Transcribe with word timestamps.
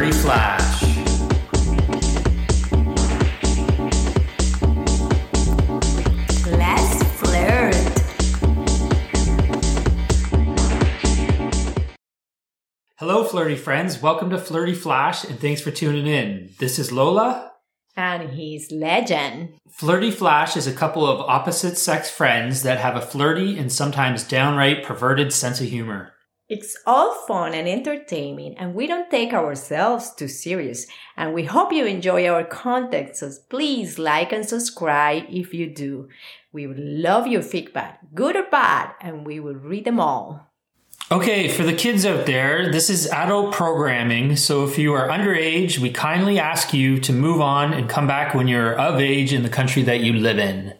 Flirty 0.00 0.16
Flash. 0.16 0.82
Let's 6.46 7.02
flirt. 7.20 7.74
Hello, 12.96 13.24
flirty 13.24 13.56
friends. 13.56 14.00
Welcome 14.00 14.30
to 14.30 14.38
Flirty 14.38 14.72
Flash, 14.72 15.24
and 15.24 15.38
thanks 15.38 15.60
for 15.60 15.70
tuning 15.70 16.06
in. 16.06 16.48
This 16.58 16.78
is 16.78 16.90
Lola. 16.90 17.52
And 17.94 18.30
he's 18.30 18.72
legend. 18.72 19.50
Flirty 19.70 20.10
Flash 20.10 20.56
is 20.56 20.66
a 20.66 20.72
couple 20.72 21.06
of 21.06 21.20
opposite 21.20 21.76
sex 21.76 22.10
friends 22.10 22.62
that 22.62 22.78
have 22.78 22.96
a 22.96 23.02
flirty 23.02 23.58
and 23.58 23.70
sometimes 23.70 24.24
downright 24.24 24.82
perverted 24.82 25.30
sense 25.30 25.60
of 25.60 25.66
humor. 25.66 26.14
It's 26.50 26.76
all 26.84 27.14
fun 27.28 27.54
and 27.54 27.68
entertaining, 27.68 28.58
and 28.58 28.74
we 28.74 28.88
don't 28.88 29.08
take 29.08 29.32
ourselves 29.32 30.12
too 30.12 30.26
serious. 30.26 30.88
And 31.16 31.32
we 31.32 31.44
hope 31.44 31.72
you 31.72 31.86
enjoy 31.86 32.26
our 32.26 32.42
content, 32.42 33.16
so 33.16 33.30
please 33.48 34.00
like 34.00 34.32
and 34.32 34.44
subscribe 34.44 35.26
if 35.30 35.54
you 35.54 35.72
do. 35.72 36.08
We 36.52 36.66
would 36.66 36.80
love 36.80 37.28
your 37.28 37.42
feedback, 37.42 38.00
good 38.16 38.34
or 38.34 38.50
bad, 38.50 38.90
and 39.00 39.24
we 39.24 39.38
will 39.38 39.54
read 39.54 39.84
them 39.84 40.00
all. 40.00 40.50
Okay, 41.12 41.46
for 41.46 41.62
the 41.62 41.72
kids 41.72 42.04
out 42.04 42.26
there, 42.26 42.72
this 42.72 42.90
is 42.90 43.06
adult 43.10 43.52
programming, 43.52 44.34
so 44.34 44.64
if 44.64 44.76
you 44.76 44.92
are 44.92 45.06
underage, 45.06 45.78
we 45.78 45.90
kindly 45.90 46.40
ask 46.40 46.74
you 46.74 46.98
to 46.98 47.12
move 47.12 47.40
on 47.40 47.72
and 47.72 47.88
come 47.88 48.08
back 48.08 48.34
when 48.34 48.48
you're 48.48 48.76
of 48.76 49.00
age 49.00 49.32
in 49.32 49.44
the 49.44 49.48
country 49.48 49.84
that 49.84 50.00
you 50.00 50.14
live 50.14 50.40
in. 50.40 50.74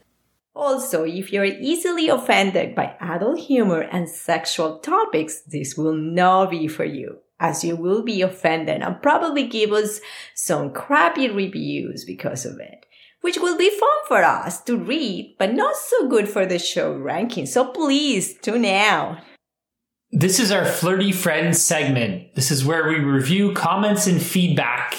Also, 0.60 1.04
if 1.04 1.32
you're 1.32 1.46
easily 1.46 2.10
offended 2.10 2.74
by 2.74 2.94
adult 3.00 3.38
humor 3.38 3.80
and 3.80 4.06
sexual 4.06 4.78
topics, 4.80 5.40
this 5.46 5.74
will 5.74 5.94
not 5.94 6.50
be 6.50 6.68
for 6.68 6.84
you, 6.84 7.16
as 7.40 7.64
you 7.64 7.74
will 7.74 8.02
be 8.02 8.20
offended 8.20 8.82
and 8.82 9.00
probably 9.00 9.46
give 9.46 9.72
us 9.72 10.02
some 10.34 10.70
crappy 10.70 11.30
reviews 11.30 12.04
because 12.04 12.44
of 12.44 12.60
it, 12.60 12.84
which 13.22 13.38
will 13.38 13.56
be 13.56 13.70
fun 13.70 13.88
for 14.06 14.22
us 14.22 14.62
to 14.64 14.76
read, 14.76 15.34
but 15.38 15.54
not 15.54 15.76
so 15.76 16.06
good 16.08 16.28
for 16.28 16.44
the 16.44 16.58
show 16.58 16.92
ranking. 16.92 17.46
So 17.46 17.64
please 17.72 18.36
tune 18.42 18.66
out. 18.66 19.16
This 20.12 20.38
is 20.38 20.52
our 20.52 20.66
Flirty 20.66 21.10
Friends 21.10 21.62
segment. 21.62 22.34
This 22.34 22.50
is 22.50 22.66
where 22.66 22.86
we 22.86 22.96
review 22.96 23.54
comments 23.54 24.06
and 24.06 24.20
feedback. 24.20 24.94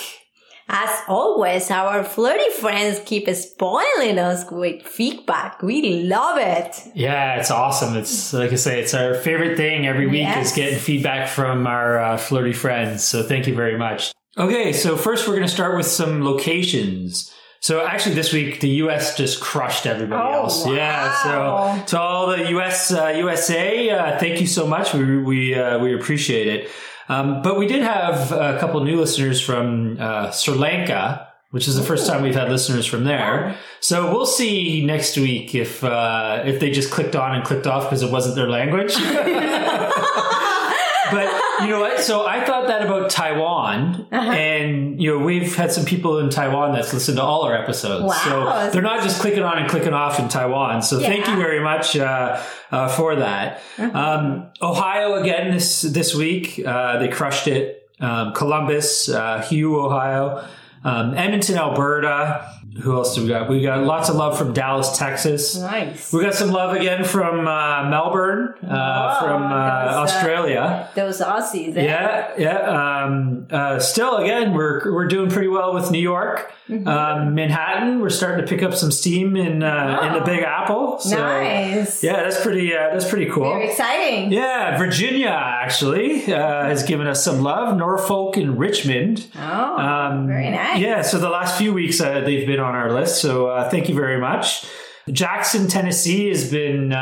As 0.73 0.89
always, 1.09 1.69
our 1.69 2.02
flirty 2.02 2.50
friends 2.61 3.02
keep 3.05 3.27
spoiling 3.36 4.17
us 4.17 4.50
with 4.50 4.83
feedback. 4.83 5.61
We 5.61 6.03
love 6.03 6.38
it. 6.39 6.75
Yeah, 6.95 7.36
it's 7.36 7.52
awesome. 7.52 7.97
It's 7.97 8.31
like 8.31 8.53
I 8.53 8.55
say, 8.55 8.80
it's 8.80 8.94
our 8.94 9.14
favorite 9.16 9.58
thing 9.58 9.86
every 9.86 10.08
week 10.08 10.22
Yes. 10.22 10.47
is 10.52 10.55
getting 10.55 10.80
feedback 10.80 11.27
from 11.27 11.67
our 11.67 11.99
uh, 11.99 12.17
flirty 12.17 12.53
friends. 12.53 13.03
So 13.03 13.22
thank 13.22 13.47
you 13.47 13.53
very 13.55 13.77
much. 13.77 14.14
Okay, 14.38 14.72
so 14.72 14.95
first 14.95 15.27
we're 15.27 15.36
going 15.36 15.47
to 15.47 15.53
start 15.53 15.75
with 15.75 15.88
some 15.88 16.23
locations. 16.23 17.33
So 17.59 17.86
actually, 17.86 18.16
this 18.16 18.31
week 18.31 18.61
the 18.61 18.69
U.S. 18.86 19.17
just 19.17 19.42
crushed 19.42 19.86
everybody 19.86 20.23
Oh, 20.23 20.44
else. 20.44 20.66
wow. 20.66 20.72
Yeah. 20.73 21.23
So 21.23 21.83
to 21.88 21.99
all 21.99 22.27
the 22.27 22.49
U.S. 22.52 22.94
Uh, 22.94 23.09
USA, 23.17 23.89
uh, 23.89 24.19
thank 24.19 24.39
you 24.39 24.47
so 24.47 24.66
much. 24.66 24.94
We 24.94 25.17
we 25.22 25.53
uh, 25.53 25.80
we 25.80 25.94
appreciate 25.94 26.47
it. 26.47 26.72
Um, 27.12 27.42
but 27.42 27.58
we 27.58 27.67
did 27.67 27.81
have 27.81 28.31
a 28.31 28.58
couple 28.58 28.81
new 28.86 28.98
listeners 28.98 29.42
from 29.42 29.98
uh, 30.00 30.31
Sri 30.31 30.56
Lanka, 30.56 31.28
which 31.50 31.67
is 31.67 31.76
the 31.76 31.84
first 31.84 32.08
time 32.08 32.23
we've 32.23 32.36
had 32.36 32.50
listeners 32.50 32.86
from 32.86 33.04
there. 33.04 33.58
So 33.81 34.14
we'll 34.14 34.26
see 34.26 34.86
next 34.86 35.17
week 35.17 35.54
if 35.54 35.84
uh, 35.84 36.44
if 36.45 36.62
they 36.62 36.72
just 36.72 36.89
clicked 36.89 37.17
on 37.17 37.36
and 37.36 37.44
clicked 37.44 37.67
off 37.67 37.84
because 37.84 38.02
it 38.02 38.12
wasn't 38.12 38.36
their 38.36 38.48
language. 38.50 38.95
but 41.10 41.28
you 41.62 41.68
know 41.68 41.80
what? 41.80 42.00
So 42.02 42.26
I 42.26 42.44
thought 42.46 42.68
that 42.68 42.86
about 42.86 43.10
Taiwan, 43.10 44.08
Uh-huh. 44.12 44.32
and 44.32 45.02
you 45.02 45.12
know 45.18 45.24
we've 45.26 45.56
had 45.56 45.72
some 45.72 45.86
people 45.86 46.20
in 46.20 46.30
Taiwan 46.30 46.74
that's 46.74 46.94
listened 46.94 47.18
to 47.18 47.24
all 47.24 47.42
our 47.44 47.56
episodes. 47.56 48.04
Wow, 48.06 48.66
so 48.66 48.70
they're 48.72 48.82
not 48.82 49.02
just 49.04 49.22
clicking 49.22 49.44
on 49.44 49.58
and 49.58 49.70
clicking 49.70 49.94
off 49.94 50.20
in 50.20 50.28
Taiwan. 50.30 50.82
So 50.82 51.00
thank 51.00 51.28
you 51.28 51.36
very 51.36 51.60
much 51.60 51.95
uh, 51.98 52.42
uh, 52.72 52.88
for 52.90 53.16
that. 53.16 53.61
Uh-huh. 53.78 53.98
Um, 54.00 54.48
Ohio 54.61 55.16
again 55.16 55.52
this 55.52 55.82
this 55.82 56.14
week. 56.14 56.61
Uh, 56.66 57.00
they 57.00 57.08
crushed 57.08 57.48
it. 57.48 57.90
Um, 58.00 58.34
Columbus, 58.34 59.10
uh, 59.10 59.42
Hugh, 59.44 59.80
Ohio, 59.80 60.44
um, 60.83 61.14
Edmonton, 61.15 61.58
Alberta. 61.58 62.47
Who 62.83 62.93
else 62.93 63.15
do 63.15 63.23
we 63.23 63.27
got? 63.27 63.49
We 63.49 63.61
got 63.61 63.83
lots 63.83 64.08
of 64.09 64.15
love 64.15 64.37
from 64.37 64.53
Dallas, 64.53 64.97
Texas. 64.97 65.58
Nice. 65.59 66.14
We 66.14 66.21
got 66.23 66.33
some 66.36 66.52
love 66.52 66.73
again 66.73 67.03
from 67.03 67.45
uh, 67.45 67.89
Melbourne, 67.89 68.53
uh, 68.64 69.19
from 69.19 69.43
uh, 69.43 69.86
those, 69.86 69.93
uh, 69.93 69.97
Australia. 70.03 70.89
Those 70.95 71.19
Aussies. 71.19 71.75
eh? 71.75 71.83
Yeah, 71.83 72.31
yeah. 72.37 73.03
Um, 73.03 73.47
uh, 73.52 73.77
still, 73.80 74.17
again, 74.17 74.53
we're 74.53 74.89
we're 74.93 75.08
doing 75.08 75.30
pretty 75.30 75.49
well 75.49 75.73
with 75.73 75.92
New 75.92 75.99
York, 76.02 76.53
Mm-hmm. 76.69 76.87
um, 76.87 77.36
Manhattan. 77.36 77.99
We're 77.99 78.09
starting 78.09 78.45
to 78.45 78.49
pick 78.49 78.63
up 78.63 78.73
some 78.73 78.92
steam 78.92 79.36
in 79.36 79.61
uh, 79.61 79.99
in 80.03 80.13
the 80.13 80.21
Oh. 80.21 80.25
Big 80.25 80.42
Apple. 80.43 80.99
So, 80.99 81.17
nice. 81.17 82.02
Yeah, 82.02 82.23
that's 82.23 82.42
pretty. 82.42 82.73
Uh, 82.73 82.92
that's 82.93 83.09
pretty 83.09 83.30
cool. 83.30 83.43
Very 83.52 83.67
exciting. 83.69 84.31
Yeah, 84.31 84.77
Virginia 84.77 85.27
actually 85.31 86.33
uh, 86.33 86.63
has 86.63 86.83
given 86.83 87.08
us 87.08 87.21
some 87.25 87.42
love. 87.42 87.75
Norfolk 87.75 88.37
and 88.37 88.58
Richmond. 88.58 89.27
Oh, 89.37 89.77
Um, 89.77 90.27
very 90.27 90.49
nice. 90.52 90.70
Yeah, 90.77 91.02
so 91.02 91.17
the 91.17 91.30
last 91.30 91.58
few 91.58 91.73
weeks 91.73 91.99
uh, 92.02 92.21
they've 92.21 92.48
been 92.48 92.59
on 92.59 92.76
our 92.76 92.92
list. 92.92 93.21
So 93.21 93.48
uh, 93.48 93.70
thank 93.70 93.89
you 93.89 93.95
very 93.95 94.20
much. 94.20 94.65
Jackson, 95.11 95.67
Tennessee 95.67 96.30
has 96.30 96.49
been 96.49 96.93
uh, 96.93 96.98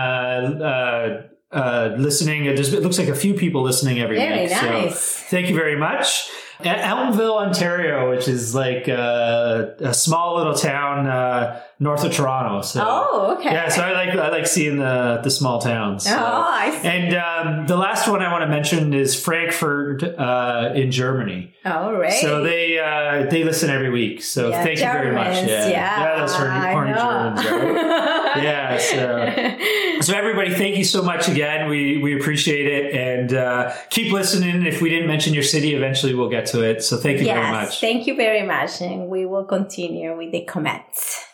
uh, 1.53 1.55
uh, 1.55 1.95
listening. 1.97 2.45
There's, 2.45 2.73
it 2.73 2.81
looks 2.81 2.97
like 2.97 3.09
a 3.09 3.15
few 3.15 3.33
people 3.33 3.61
listening 3.61 3.99
every 3.99 4.17
Very 4.17 4.43
week. 4.43 4.51
nice. 4.51 4.99
So 4.99 5.25
thank 5.29 5.49
you 5.49 5.55
very 5.55 5.75
much. 5.77 6.29
E- 6.61 6.67
Elmvale, 6.67 7.37
Ontario, 7.37 8.09
which 8.09 8.27
is 8.27 8.53
like 8.53 8.89
uh, 8.89 9.67
a 9.79 9.93
small 9.93 10.35
little 10.37 10.53
town 10.53 11.07
uh, 11.07 11.61
north 11.79 12.03
of 12.03 12.11
Toronto. 12.11 12.61
So 12.61 12.83
Oh, 12.85 13.35
okay. 13.37 13.51
yeah, 13.53 13.69
so 13.69 13.81
I 13.81 13.93
like 13.93 14.09
I 14.09 14.29
like 14.29 14.45
seeing 14.45 14.77
the 14.77 15.21
the 15.23 15.31
small 15.31 15.59
towns. 15.61 16.03
So. 16.03 16.11
Oh, 16.17 16.43
I 16.47 16.77
see. 16.81 16.87
And 16.87 17.15
um, 17.15 17.65
the 17.67 17.77
last 17.77 18.09
one 18.09 18.21
I 18.21 18.29
want 18.31 18.41
to 18.43 18.47
mention 18.49 18.93
is 18.93 19.15
Frankfurt 19.17 20.03
uh, 20.03 20.73
in 20.75 20.91
Germany. 20.91 21.53
All 21.65 21.93
right. 21.93 22.11
So 22.11 22.43
they 22.43 22.77
uh, 22.77 23.29
they 23.29 23.43
listen 23.45 23.69
every 23.69 23.89
week. 23.89 24.21
So 24.21 24.49
Yeah, 24.49 24.63
thank 24.63 24.79
you 24.79 24.85
very 24.85 25.13
much. 25.13 25.33
Germans, 25.35 25.49
Yeah, 25.49 25.69
yeah, 25.69 26.15
that's 26.17 26.33
horny 26.35 26.91
know. 26.91 27.35
Germans. 27.41 27.45
Right? 27.45 28.43
yeah. 28.43 28.77
So 28.77 29.25
so 30.01 30.13
everybody, 30.13 30.53
thank 30.53 30.77
you 30.77 30.83
so 30.83 31.01
much 31.01 31.27
again. 31.27 31.69
We 31.69 31.97
we 31.97 32.19
appreciate 32.19 32.67
it 32.67 32.95
and 32.95 33.33
uh, 33.33 33.73
keep 33.89 34.11
listening. 34.11 34.65
If 34.65 34.81
we 34.81 34.89
didn't 34.89 35.07
mention 35.07 35.33
your 35.33 35.43
city, 35.43 35.75
eventually 35.75 36.13
we'll 36.13 36.29
get 36.29 36.45
to 36.47 36.61
it. 36.61 36.83
So 36.83 36.97
thank 36.97 37.19
you 37.19 37.25
yes, 37.25 37.35
very 37.35 37.51
much. 37.51 37.81
thank 37.81 38.07
you 38.07 38.15
very 38.15 38.45
much, 38.45 38.81
and 38.81 39.07
we 39.09 39.25
will 39.25 39.45
continue 39.45 40.15
with 40.17 40.31
the 40.31 40.43
comments. 40.45 41.25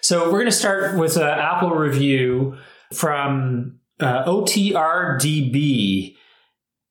So 0.00 0.24
we're 0.26 0.40
going 0.40 0.46
to 0.46 0.52
start 0.52 0.98
with 0.98 1.16
an 1.16 1.22
Apple 1.22 1.70
review 1.70 2.58
from 2.92 3.80
uh, 4.00 4.24
OTRDB. 4.24 6.16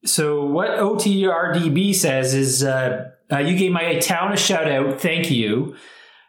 So 0.06 0.46
what 0.46 0.72
OTRDB 0.72 1.94
says 1.94 2.34
is, 2.34 2.64
uh, 2.64 3.12
uh, 3.32 3.38
you 3.38 3.56
gave 3.56 3.72
my 3.72 4.00
town 4.00 4.34
a 4.34 4.38
shout 4.38 4.70
out. 4.70 5.00
Thank 5.00 5.30
you. 5.30 5.76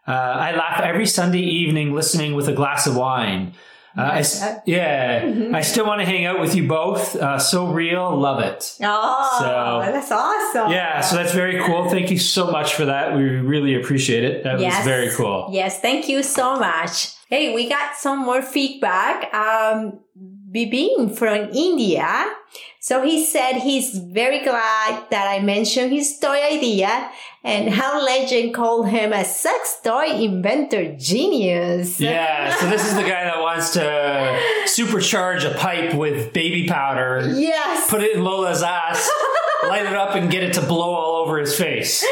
Uh, 0.07 0.13
I 0.13 0.55
laugh 0.55 0.81
every 0.81 1.07
Sunday 1.07 1.41
evening 1.41 1.95
listening 1.95 2.35
with 2.35 2.49
a 2.49 2.53
glass 2.53 2.87
of 2.87 2.97
wine. 2.97 3.55
Uh, 3.97 4.01
I 4.03 4.61
yeah, 4.67 5.51
I 5.55 5.61
still 5.61 5.87
want 5.87 6.01
to 6.01 6.05
hang 6.05 6.25
out 6.25 6.41
with 6.41 6.55
you 6.57 6.67
both. 6.67 7.15
Uh, 7.15 7.39
so 7.39 7.67
real, 7.67 8.17
love 8.19 8.41
it. 8.43 8.77
Oh, 8.83 9.37
So- 9.39 9.93
that's 9.93 10.11
awesome. 10.11 10.73
Yeah, 10.73 11.01
so 11.01 11.17
that's 11.17 11.33
very 11.33 11.63
cool. 11.65 11.89
Thank 11.89 12.11
you 12.11 12.19
so 12.19 12.51
much 12.51 12.75
for 12.75 12.87
that. 12.87 13.15
We 13.17 13.23
really 13.23 13.75
appreciate 13.77 14.25
it. 14.25 14.43
That 14.45 14.59
Yes. 14.59 14.79
was 14.79 14.85
very 14.85 15.11
cool. 15.11 15.49
Yes, 15.53 15.81
thank 15.81 16.09
you 16.09 16.23
so 16.25 16.57
much. 16.59 17.11
Hey, 17.29 17.55
we 17.55 17.69
got 17.69 17.95
some 17.97 18.19
more 18.19 18.43
feedback. 18.43 19.33
Um, 19.35 20.01
Bibin 20.55 21.15
from 21.17 21.51
India. 21.53 22.27
So 22.81 23.03
he 23.03 23.25
said 23.25 23.55
he's 23.55 23.97
very 23.99 24.45
glad 24.45 25.07
that 25.11 25.27
I 25.27 25.41
mentioned 25.41 25.91
his 25.93 26.19
toy 26.19 26.39
idea 26.43 27.11
and 27.43 27.71
how 27.71 28.05
legend 28.05 28.55
called 28.55 28.89
him 28.91 29.13
a 29.13 29.25
sex 29.25 29.79
toy 29.83 30.07
inventor 30.11 30.95
genius. 30.97 31.99
Yeah, 31.99 32.55
so 32.57 32.69
this 32.69 32.87
is 32.87 32.95
the 32.95 33.03
guy 33.03 33.25
that 33.25 33.41
wants 33.41 33.73
to 33.73 34.39
supercharge 34.67 35.51
a 35.51 35.57
pipe 35.57 35.95
with 35.95 36.33
baby 36.33 36.69
powder, 36.69 37.27
Yes. 37.35 37.89
put 37.91 38.03
it 38.03 38.15
in 38.17 38.23
Lola's 38.23 38.63
ass, 38.63 39.11
light 39.67 39.87
it 39.87 39.95
up, 39.95 40.15
and 40.15 40.31
get 40.31 40.43
it 40.43 40.53
to 40.55 40.61
blow 40.63 40.95
all 40.95 41.17
over 41.25 41.39
his 41.39 41.57
face. 41.57 42.05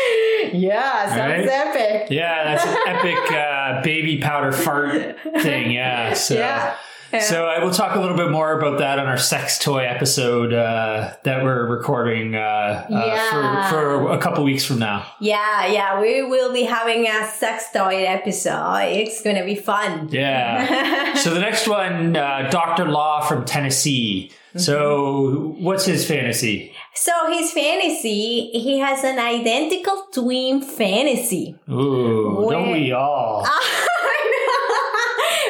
Yeah, 0.53 1.09
sounds 1.09 1.47
Right? 1.47 1.49
epic. 1.49 2.09
Yeah, 2.11 2.45
that's 2.45 2.65
an 2.67 2.77
epic 2.87 3.33
uh, 3.33 3.83
baby 3.83 4.19
powder 4.21 4.53
fart 4.53 5.17
thing. 5.43 5.71
Yeah, 5.71 6.15
so. 6.15 6.35
Yeah. 6.43 6.75
So 7.21 7.47
I 7.47 7.63
will 7.63 7.71
talk 7.71 7.95
a 7.95 8.01
little 8.01 8.17
bit 8.17 8.31
more 8.31 8.59
about 8.59 8.79
that 8.79 8.99
on 8.99 9.07
our 9.07 9.19
sex 9.19 9.59
toy 9.59 9.85
episode 9.85 10.53
uh, 10.53 11.15
that 11.25 11.43
we're 11.45 11.67
recording 11.67 12.35
uh, 12.35 12.39
uh, 12.39 12.87
Yeah. 12.91 13.71
for, 13.71 14.07
for 14.07 14.13
a 14.13 14.19
couple 14.19 14.43
weeks 14.45 14.65
from 14.65 14.79
now. 14.79 15.07
Yeah, 15.21 15.67
yeah, 15.67 16.01
we 16.01 16.23
will 16.23 16.53
be 16.53 16.63
having 16.63 17.07
a 17.07 17.27
sex 17.27 17.67
toy 17.73 18.05
episode. 18.05 18.85
It's 18.85 19.23
gonna 19.23 19.45
be 19.45 19.55
fun. 19.57 20.09
Yeah. 20.11 21.15
so 21.23 21.35
the 21.35 21.41
next 21.41 21.69
one, 21.69 22.17
uh, 22.17 22.49
Dr. 22.51 22.87
Law 22.87 23.21
from 23.23 23.45
Tennessee. 23.45 24.31
So, 24.55 25.55
what's 25.61 25.87
his 25.87 26.07
fantasy? 26.07 26.75
So 26.95 27.13
his 27.33 27.53
fantasy, 27.53 28.51
he 28.53 28.79
has 28.81 29.03
an 29.03 29.19
identical 29.19 30.09
twin 30.13 30.61
fantasy. 30.61 31.57
Ooh, 31.71 32.49
don't 32.51 32.71
we 32.73 32.93
all? 32.93 33.47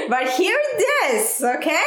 But 0.09 0.29
hear 0.31 0.57
this, 1.13 1.43
okay? 1.43 1.83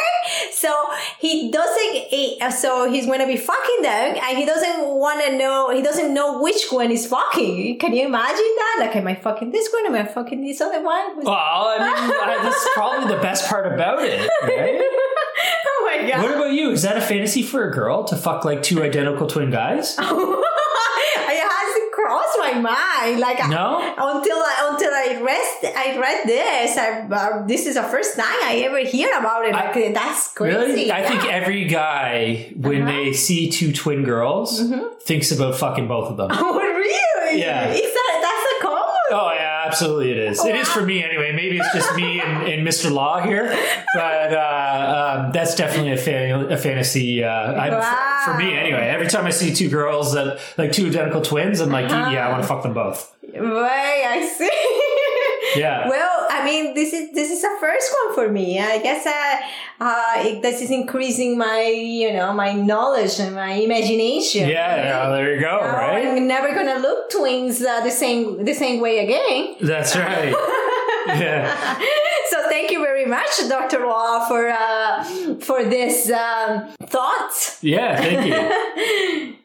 So 0.51 0.73
he 1.19 1.51
doesn't. 1.51 2.51
So 2.53 2.89
he's 2.89 3.05
going 3.05 3.19
to 3.19 3.27
be 3.27 3.37
fucking 3.37 3.81
them, 3.81 4.17
and 4.21 4.37
he 4.37 4.45
doesn't 4.45 4.87
want 4.87 5.23
to 5.25 5.37
know. 5.37 5.71
He 5.71 5.81
doesn't 5.81 6.13
know 6.13 6.41
which 6.41 6.67
one 6.69 6.91
is 6.91 7.05
fucking. 7.07 7.79
Can 7.79 7.93
you 7.93 8.05
imagine 8.05 8.37
that? 8.57 8.77
Like, 8.79 8.95
am 8.95 9.07
I 9.07 9.15
fucking 9.15 9.51
this 9.51 9.69
one? 9.71 9.85
Am 9.87 9.95
I 9.95 10.05
fucking 10.09 10.41
this 10.41 10.61
other 10.61 10.81
one? 10.83 11.23
Well, 11.23 11.35
I 11.35 11.77
mean, 11.79 12.09
that's 12.43 12.67
probably 12.73 13.13
the 13.15 13.21
best 13.21 13.49
part 13.49 13.71
about 13.71 14.03
it, 14.03 14.19
right? 14.43 14.79
oh 15.67 15.91
my 15.99 16.09
god! 16.09 16.23
What 16.23 16.35
about 16.35 16.53
you? 16.53 16.71
Is 16.71 16.83
that 16.83 16.97
a 16.97 17.01
fantasy 17.01 17.43
for 17.43 17.67
a 17.67 17.73
girl 17.73 18.03
to 18.05 18.15
fuck 18.15 18.45
like 18.45 18.63
two 18.63 18.83
identical 18.83 19.27
twin 19.27 19.51
guys? 19.51 19.97
it 22.55 22.61
hasn't 22.61 22.65
crossed 22.65 23.01
my 23.01 23.07
mind. 23.09 23.19
Like 23.19 23.39
I- 23.43 23.47
No? 23.49 23.77
until 24.15 24.37
I 24.37 24.53
until 24.71 24.93
I 24.93 25.07
read 25.21 25.73
I 25.75 25.97
read 25.99 26.19
this. 26.27 26.77
I, 26.77 26.87
uh, 27.11 27.45
this 27.47 27.65
is 27.65 27.75
the 27.75 27.83
first 27.83 28.15
time 28.15 28.39
I 28.43 28.61
ever 28.65 28.79
hear 28.79 29.09
about 29.17 29.45
it. 29.45 29.53
Like 29.53 29.93
that's 29.93 30.33
crazy. 30.33 30.57
Really? 30.57 30.91
I 30.91 30.99
Yeah. 30.99 31.09
think 31.09 31.25
every 31.31 31.63
guy, 31.65 32.51
when 32.55 32.81
Uh-huh. 32.83 32.91
they 32.91 33.13
see 33.13 33.49
two 33.49 33.71
twin 33.73 34.03
girls, 34.03 34.61
thinks 35.03 35.31
about 35.31 35.55
fucking 35.55 35.87
both 35.87 36.11
of 36.11 36.17
them. 36.17 36.29
Oh 36.45 36.57
really? 36.59 37.39
Yeah 37.39 37.67
that 37.67 38.17
that's 38.25 38.45
a 38.53 38.55
common? 38.63 39.05
Oh 39.11 39.31
yeah, 39.33 39.53
absolutely 39.67 40.11
it 40.11 40.17
is. 40.17 40.43
It 40.45 40.55
is 40.55 40.67
for 40.67 40.81
me 40.81 41.03
anyway. 41.03 41.31
Maybe 41.31 41.57
it's 41.57 41.73
just 41.73 41.93
me 41.95 42.21
and, 42.21 42.47
and 42.47 42.67
Mr. 42.67 42.91
Law 42.91 43.19
here, 43.21 43.47
but 43.93 44.33
uh, 44.33 45.21
um, 45.25 45.31
that's 45.31 45.55
definitely 45.55 45.91
a, 45.93 45.97
fan, 45.97 46.51
a 46.51 46.57
fantasy. 46.57 47.23
Uh, 47.23 47.53
Wow. 47.55 48.21
For 48.25 48.33
me 48.37 48.57
anyway. 48.57 48.87
Every 48.87 49.07
time 49.07 49.25
I 49.25 49.29
see 49.29 49.53
two 49.53 49.69
girls 49.69 50.13
that 50.13 50.39
like 50.57 50.71
two 50.71 50.87
identical 50.87 51.21
twins, 51.21 51.59
I'm 51.59 51.69
like, 51.69 51.89
Uh-huh. 51.91 52.11
yeah, 52.11 52.27
I 52.27 52.31
want 52.31 52.41
to 52.43 52.47
fuck 52.47 52.63
them 52.63 52.73
both. 52.73 53.15
Way 53.23 53.39
I 53.41 54.25
see. 54.37 55.01
Yeah. 55.55 55.87
Well, 55.89 56.27
I 56.29 56.43
mean, 56.45 56.73
this 56.73 56.93
is 56.93 57.11
this 57.13 57.31
is 57.31 57.43
a 57.43 57.57
first 57.59 57.93
one 58.05 58.15
for 58.15 58.31
me. 58.31 58.59
I 58.59 58.79
guess 58.79 59.05
uh, 59.05 59.83
uh, 59.83 60.13
it, 60.17 60.41
this 60.41 60.61
is 60.61 60.71
increasing 60.71 61.37
my 61.37 61.61
you 61.63 62.13
know 62.13 62.33
my 62.33 62.53
knowledge 62.53 63.19
and 63.19 63.35
my 63.35 63.53
imagination. 63.53 64.49
Yeah, 64.49 64.75
yeah, 64.75 65.09
there 65.09 65.33
you 65.33 65.39
go, 65.39 65.59
Now 65.61 65.77
right? 65.77 66.07
I'm 66.07 66.27
never 66.27 66.53
gonna 66.53 66.79
look 66.79 67.09
twins 67.11 67.61
uh, 67.61 67.81
the 67.81 67.91
same 67.91 68.43
the 68.43 68.53
same 68.53 68.81
way 68.81 68.99
again. 68.99 69.55
That's 69.61 69.95
right. 69.95 70.35
Yeah. 71.07 71.77
so 72.31 72.49
thank 72.49 72.71
you 72.71 72.79
very 72.79 73.05
much, 73.05 73.29
Dr. 73.47 73.85
Law, 73.85 74.27
for 74.27 74.49
uh, 74.49 75.03
for 75.35 75.63
this 75.63 76.09
um, 76.09 76.73
thought. 76.83 77.57
Yeah, 77.61 77.95
thank 77.95 78.25
you. 78.25 79.35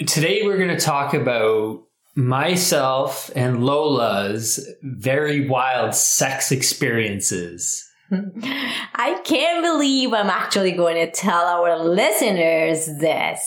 Today 0.06 0.42
we're 0.44 0.56
going 0.56 0.74
to 0.74 0.80
talk 0.80 1.12
about 1.12 1.82
myself 2.18 3.30
and 3.36 3.64
Lola's 3.64 4.68
very 4.82 5.48
wild 5.48 5.94
sex 5.94 6.50
experiences. 6.50 7.88
I 8.12 9.20
can't 9.24 9.62
believe 9.62 10.12
I'm 10.12 10.28
actually 10.28 10.72
going 10.72 10.96
to 10.96 11.12
tell 11.12 11.44
our 11.44 11.78
listeners 11.78 12.86
this. 12.98 13.40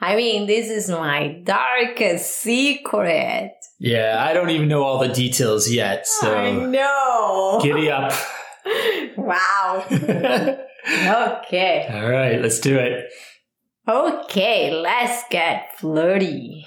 I 0.00 0.14
mean, 0.14 0.46
this 0.46 0.68
is 0.68 0.88
my 0.88 1.40
darkest 1.42 2.42
secret. 2.42 3.52
Yeah, 3.80 4.24
I 4.24 4.34
don't 4.34 4.50
even 4.50 4.68
know 4.68 4.84
all 4.84 5.00
the 5.00 5.12
details 5.12 5.68
yet, 5.70 6.06
so. 6.06 6.32
I 6.32 6.52
know. 6.52 7.58
giddy 7.62 7.90
up. 7.90 8.12
wow. 9.16 9.84
Okay. 10.88 11.88
All 11.92 12.08
right, 12.08 12.40
let's 12.40 12.60
do 12.60 12.78
it. 12.78 13.10
Okay, 13.88 14.70
let's 14.72 15.24
get 15.30 15.76
flirty. 15.76 16.64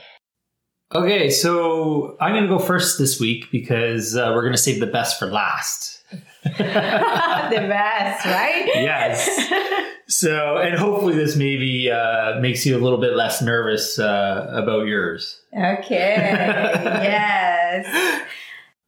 Okay, 0.94 1.30
so 1.30 2.18
I'm 2.19 2.31
going 2.31 2.44
to 2.44 2.50
go 2.50 2.57
first 2.57 2.97
this 2.97 3.19
week 3.19 3.51
because 3.51 4.15
uh, 4.15 4.31
we're 4.33 4.41
going 4.41 4.53
to 4.53 4.57
save 4.57 4.80
the 4.80 4.88
best 4.88 5.19
for 5.19 5.27
last. 5.27 6.01
the 6.44 6.50
best, 6.50 8.25
right? 8.25 8.71
yes. 8.75 9.51
So, 10.09 10.57
and 10.57 10.75
hopefully 10.75 11.13
this 11.13 11.36
maybe 11.36 11.91
uh, 11.91 12.39
makes 12.39 12.65
you 12.65 12.75
a 12.75 12.81
little 12.81 12.97
bit 12.97 13.15
less 13.15 13.44
nervous 13.44 14.00
uh, 14.00 14.47
about 14.51 14.88
yours. 14.88 15.39
Okay. 15.56 16.15
yes. 16.18 18.24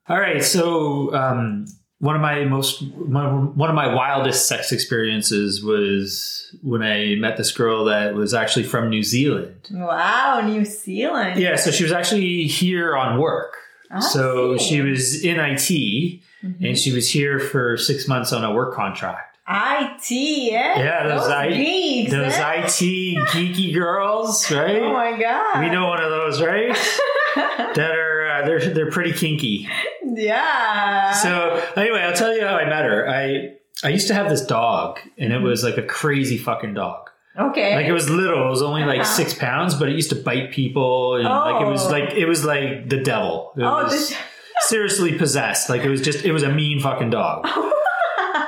All 0.09 0.19
right. 0.19 0.43
So, 0.43 1.13
um, 1.13 1.67
one 2.01 2.15
of 2.15 2.21
my 2.21 2.43
most 2.45 2.81
my, 2.81 3.31
one 3.31 3.69
of 3.69 3.75
my 3.75 3.93
wildest 3.93 4.47
sex 4.47 4.71
experiences 4.71 5.63
was 5.63 6.53
when 6.63 6.81
I 6.81 7.15
met 7.15 7.37
this 7.37 7.51
girl 7.51 7.85
that 7.85 8.15
was 8.15 8.33
actually 8.33 8.63
from 8.63 8.89
New 8.89 9.03
Zealand. 9.03 9.69
Wow, 9.71 10.41
New 10.43 10.65
Zealand. 10.65 11.39
Yeah. 11.39 11.55
So 11.55 11.69
she 11.69 11.83
was 11.83 11.91
actually 11.91 12.47
here 12.47 12.97
on 12.97 13.19
work. 13.19 13.55
I 13.91 13.99
so 13.99 14.57
see. 14.57 14.65
she 14.65 14.81
was 14.81 15.23
in 15.23 15.39
IT 15.39 15.59
mm-hmm. 15.61 16.65
and 16.65 16.77
she 16.77 16.91
was 16.91 17.09
here 17.09 17.39
for 17.39 17.77
six 17.77 18.07
months 18.07 18.33
on 18.33 18.43
a 18.43 18.51
work 18.51 18.73
contract. 18.73 19.37
IT, 19.47 20.09
yeah? 20.09 20.79
Yeah, 20.79 21.07
those 21.07 21.27
I- 21.27 21.49
geeks, 21.49 22.13
eh? 22.13 22.17
Those 22.17 22.33
eh? 22.33 22.61
IT 22.63 23.27
geeky 23.27 23.73
girls, 23.73 24.47
oh 24.51 24.57
right? 24.57 24.81
Oh 24.81 24.93
my 24.93 25.19
god. 25.19 25.59
we 25.59 25.69
know 25.69 25.87
one 25.87 26.01
of 26.01 26.09
those, 26.09 26.41
right? 26.41 26.75
that 27.35 27.91
are 27.91 28.10
they're 28.45 28.73
they're 28.73 28.91
pretty 28.91 29.13
kinky. 29.13 29.67
yeah. 30.03 31.11
So 31.13 31.63
anyway, 31.75 31.99
I'll 32.01 32.13
tell 32.13 32.33
you 32.35 32.41
how 32.41 32.55
I 32.55 32.65
met 32.65 32.85
her. 32.85 33.07
I 33.09 33.53
I 33.83 33.89
used 33.89 34.07
to 34.09 34.13
have 34.13 34.29
this 34.29 34.45
dog, 34.45 34.99
and 35.17 35.33
it 35.33 35.39
was 35.39 35.63
like 35.63 35.77
a 35.77 35.83
crazy 35.83 36.37
fucking 36.37 36.73
dog. 36.73 37.09
okay. 37.37 37.75
Like 37.75 37.85
it 37.85 37.93
was 37.93 38.09
little. 38.09 38.45
It 38.47 38.49
was 38.49 38.61
only 38.61 38.83
like 38.83 39.01
Uh-huh. 39.01 39.09
six 39.09 39.33
pounds, 39.33 39.75
but 39.75 39.89
it 39.89 39.95
used 39.95 40.09
to 40.09 40.15
bite 40.15 40.51
people, 40.51 41.15
and 41.15 41.25
like 41.25 41.61
it 41.61 41.65
was 41.67 41.85
Oh. 41.87 41.91
like 41.91 42.11
it 42.13 42.25
was 42.25 42.45
like 42.45 42.89
the 42.89 42.97
devil. 42.97 43.53
It 43.57 43.63
oh, 43.63 43.89
seriously 44.67 45.17
possessed. 45.17 45.69
Like 45.69 45.81
it 45.81 45.89
was 45.89 46.01
just 46.01 46.23
it 46.25 46.31
was 46.31 46.43
a 46.43 46.51
mean 46.51 46.79
fucking 46.79 47.09
dog. 47.09 47.47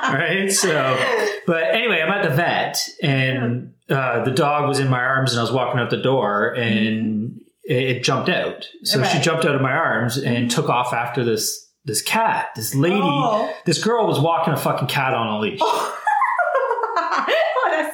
right? 0.04 0.50
So, 0.52 0.98
but 1.46 1.64
anyway, 1.74 2.00
I'm 2.02 2.10
at 2.12 2.22
the 2.28 2.34
vet, 2.34 2.88
and 3.02 3.72
uh, 3.88 4.22
the 4.24 4.30
dog 4.30 4.68
was 4.68 4.78
in 4.78 4.88
my 4.88 5.00
arms, 5.00 5.32
and 5.32 5.40
I 5.40 5.42
was 5.42 5.52
walking 5.52 5.80
out 5.80 5.90
the 5.90 5.96
door, 6.02 6.52
and 6.54 7.40
it, 7.66 7.96
it 7.96 8.02
jumped 8.04 8.28
out. 8.28 8.66
So 8.82 9.02
she 9.04 9.18
jumped 9.20 9.44
out 9.44 9.54
of 9.54 9.60
my 9.62 9.72
arms 9.72 10.16
and 10.18 10.50
took 10.50 10.68
off 10.68 10.92
after 10.92 11.24
this 11.24 11.62
this 11.86 12.00
cat. 12.02 12.48
This 12.56 12.74
lady, 12.74 12.96
Oh. 13.02 13.52
this 13.66 13.82
girl 13.82 14.06
was 14.06 14.18
walking 14.18 14.54
a 14.54 14.56
fucking 14.56 14.88
cat 14.88 15.12
on 15.14 15.26
a 15.28 15.38
leash. 15.40 15.60
oh, 15.62 16.00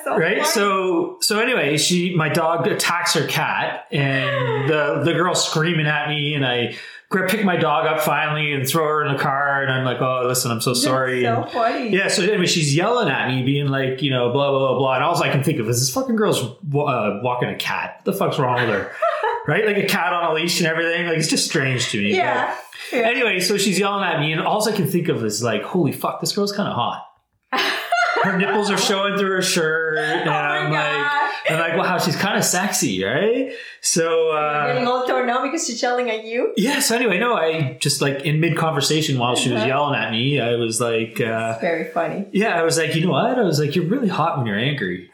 so 0.04 0.16
Right. 0.16 0.38
funny. 0.38 0.44
So 0.48 1.16
so 1.20 1.38
anyway, 1.40 1.76
she 1.78 2.14
my 2.14 2.28
dog 2.28 2.66
attacks 2.66 3.14
her 3.14 3.26
cat, 3.26 3.86
and 3.90 4.68
the 4.70 5.02
the 5.04 5.12
girl 5.12 5.34
screaming 5.34 5.86
at 5.86 6.08
me, 6.08 6.34
and 6.34 6.44
I 6.46 6.76
grab 7.08 7.28
pick 7.28 7.44
my 7.44 7.56
dog 7.56 7.86
up 7.86 8.00
finally 8.00 8.52
and 8.52 8.68
throw 8.68 8.84
her 8.86 9.04
in 9.04 9.12
the 9.12 9.18
car, 9.18 9.62
and 9.62 9.72
I'm 9.72 9.84
like, 9.84 10.00
oh 10.00 10.22
listen, 10.26 10.50
I'm 10.50 10.60
so 10.60 10.74
sorry. 10.74 11.22
That's 11.22 11.38
and- 11.42 11.52
so 11.52 11.58
funny. 11.58 11.88
yeah, 11.90 12.08
so 12.08 12.22
anyway, 12.22 12.46
she's 12.46 12.74
yelling 12.74 13.08
at 13.08 13.28
me, 13.28 13.42
being 13.42 13.66
like, 13.68 14.02
you 14.02 14.10
know, 14.10 14.30
blah, 14.32 14.50
blah, 14.50 14.58
blah, 14.70 14.78
blah. 14.78 14.94
And 14.94 15.04
all 15.04 15.20
I 15.22 15.30
can 15.30 15.42
think 15.42 15.58
of 15.58 15.68
is 15.68 15.80
this 15.80 15.92
fucking 15.92 16.14
girl's 16.16 16.40
uh, 16.42 17.20
walking 17.22 17.48
a 17.48 17.56
cat. 17.56 17.96
What 17.98 18.04
the 18.04 18.12
fuck's 18.12 18.38
wrong 18.38 18.60
with 18.60 18.68
her? 18.70 18.92
right? 19.46 19.66
Like 19.66 19.76
a 19.78 19.86
cat 19.86 20.12
on 20.12 20.30
a 20.30 20.34
leash 20.34 20.60
and 20.60 20.66
everything. 20.66 21.06
Like, 21.06 21.18
it's 21.18 21.28
just 21.28 21.46
strange 21.48 21.90
to 21.90 21.98
me. 21.98 22.16
Yeah. 22.16 22.56
But 22.90 23.04
anyway, 23.04 23.40
so 23.40 23.56
she's 23.56 23.78
yelling 23.78 24.04
at 24.04 24.18
me, 24.20 24.32
and 24.32 24.40
all 24.40 24.66
I 24.68 24.72
can 24.72 24.86
think 24.88 25.08
of 25.08 25.24
is 25.24 25.42
like, 25.42 25.62
holy 25.62 25.92
fuck, 25.92 26.20
this 26.20 26.32
girl's 26.34 26.52
kind 26.52 26.68
of 26.68 26.74
hot. 26.74 27.06
Her 28.22 28.36
nipples 28.36 28.70
are 28.70 28.76
showing 28.76 29.16
through 29.16 29.30
her 29.30 29.40
shirt. 29.42 29.96
And 29.96 30.28
Oh 30.28 30.32
I'm 30.32 30.70
God. 30.70 30.72
like, 30.72 31.50
I'm 31.52 31.58
like, 31.58 31.78
wow, 31.78 31.96
she's 31.98 32.16
kind 32.16 32.36
of 32.36 32.44
sexy, 32.44 33.02
right? 33.02 33.52
So, 33.80 34.30
uh, 34.32 34.66
Getting 34.66 34.86
all 34.86 35.06
torn 35.06 35.30
up 35.30 35.42
because 35.44 35.66
she's 35.66 35.80
yelling 35.80 36.10
at 36.10 36.24
you. 36.26 36.52
yeah, 36.58 36.80
so 36.80 36.96
anyway, 36.96 37.18
no, 37.18 37.34
I 37.34 37.78
just 37.80 38.02
like 38.02 38.20
in 38.26 38.38
mid 38.40 38.58
conversation 38.58 39.18
while 39.18 39.36
she 39.36 39.50
was 39.50 39.64
yelling 39.64 39.98
at 39.98 40.10
me, 40.12 40.38
I 40.38 40.56
was 40.56 40.82
like, 40.82 41.18
uh, 41.18 41.58
Very 41.60 41.90
funny. 41.92 42.26
yeah, 42.32 42.60
I 42.60 42.62
was 42.62 42.76
like, 42.76 42.94
you 42.94 43.06
know 43.06 43.12
what? 43.12 43.38
I 43.38 43.42
was 43.42 43.58
like, 43.58 43.74
you're 43.74 43.86
really 43.86 44.08
hot 44.08 44.36
when 44.36 44.46
you're 44.46 44.58
angry. 44.58 45.10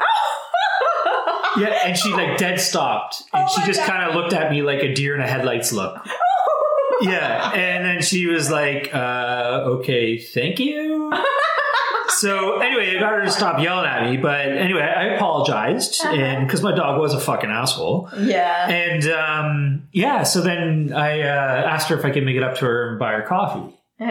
Yeah, 1.59 1.79
and 1.85 1.97
she 1.97 2.13
like 2.13 2.39
dead 2.39 2.61
stopped, 2.61 3.23
and 3.33 3.45
Oh 3.49 3.53
she 3.55 3.67
just 3.67 3.83
kind 3.83 4.09
of 4.09 4.15
looked 4.15 4.33
at 4.33 4.51
me 4.51 4.63
like 4.63 4.83
a 4.83 4.93
deer 4.95 5.15
in 5.15 5.21
a 5.21 5.27
headlights 5.27 5.73
look. 5.73 5.97
Yeah, 7.03 7.51
and 7.53 7.85
then 7.85 8.01
she 8.01 8.25
was 8.27 8.51
like, 8.51 8.89
uh, 8.95 9.65
"Okay, 9.67 10.17
thank 10.19 10.59
you." 10.59 11.13
So 12.09 12.61
anyway, 12.61 12.97
I 12.97 13.01
got 13.01 13.13
her 13.13 13.25
to 13.25 13.31
stop 13.31 13.61
yelling 13.61 13.85
at 13.85 14.09
me, 14.09 14.17
but 14.17 14.49
anyway, 14.49 14.81
I 14.81 15.09
apologized, 15.17 16.01
Uh-huh. 16.03 16.15
and 16.15 16.47
because 16.47 16.63
my 16.63 16.75
dog 16.75 16.99
was 16.99 17.13
a 17.13 17.21
fucking 17.21 17.51
asshole, 17.51 18.09
yeah. 18.19 18.69
and 18.71 19.07
um, 19.11 19.89
yeah, 19.93 20.23
so 20.23 20.41
then 20.41 20.95
I 20.95 21.21
uh, 21.21 21.27
asked 21.69 21.89
her 21.91 21.99
if 21.99 22.07
I 22.07 22.11
could 22.11 22.25
make 22.25 22.37
it 22.37 22.43
up 22.43 22.55
to 22.59 22.65
her 22.65 22.89
and 22.91 22.99
buy 22.99 23.13
her 23.13 23.23
coffee. 23.23 23.76
Oh, 23.99 24.05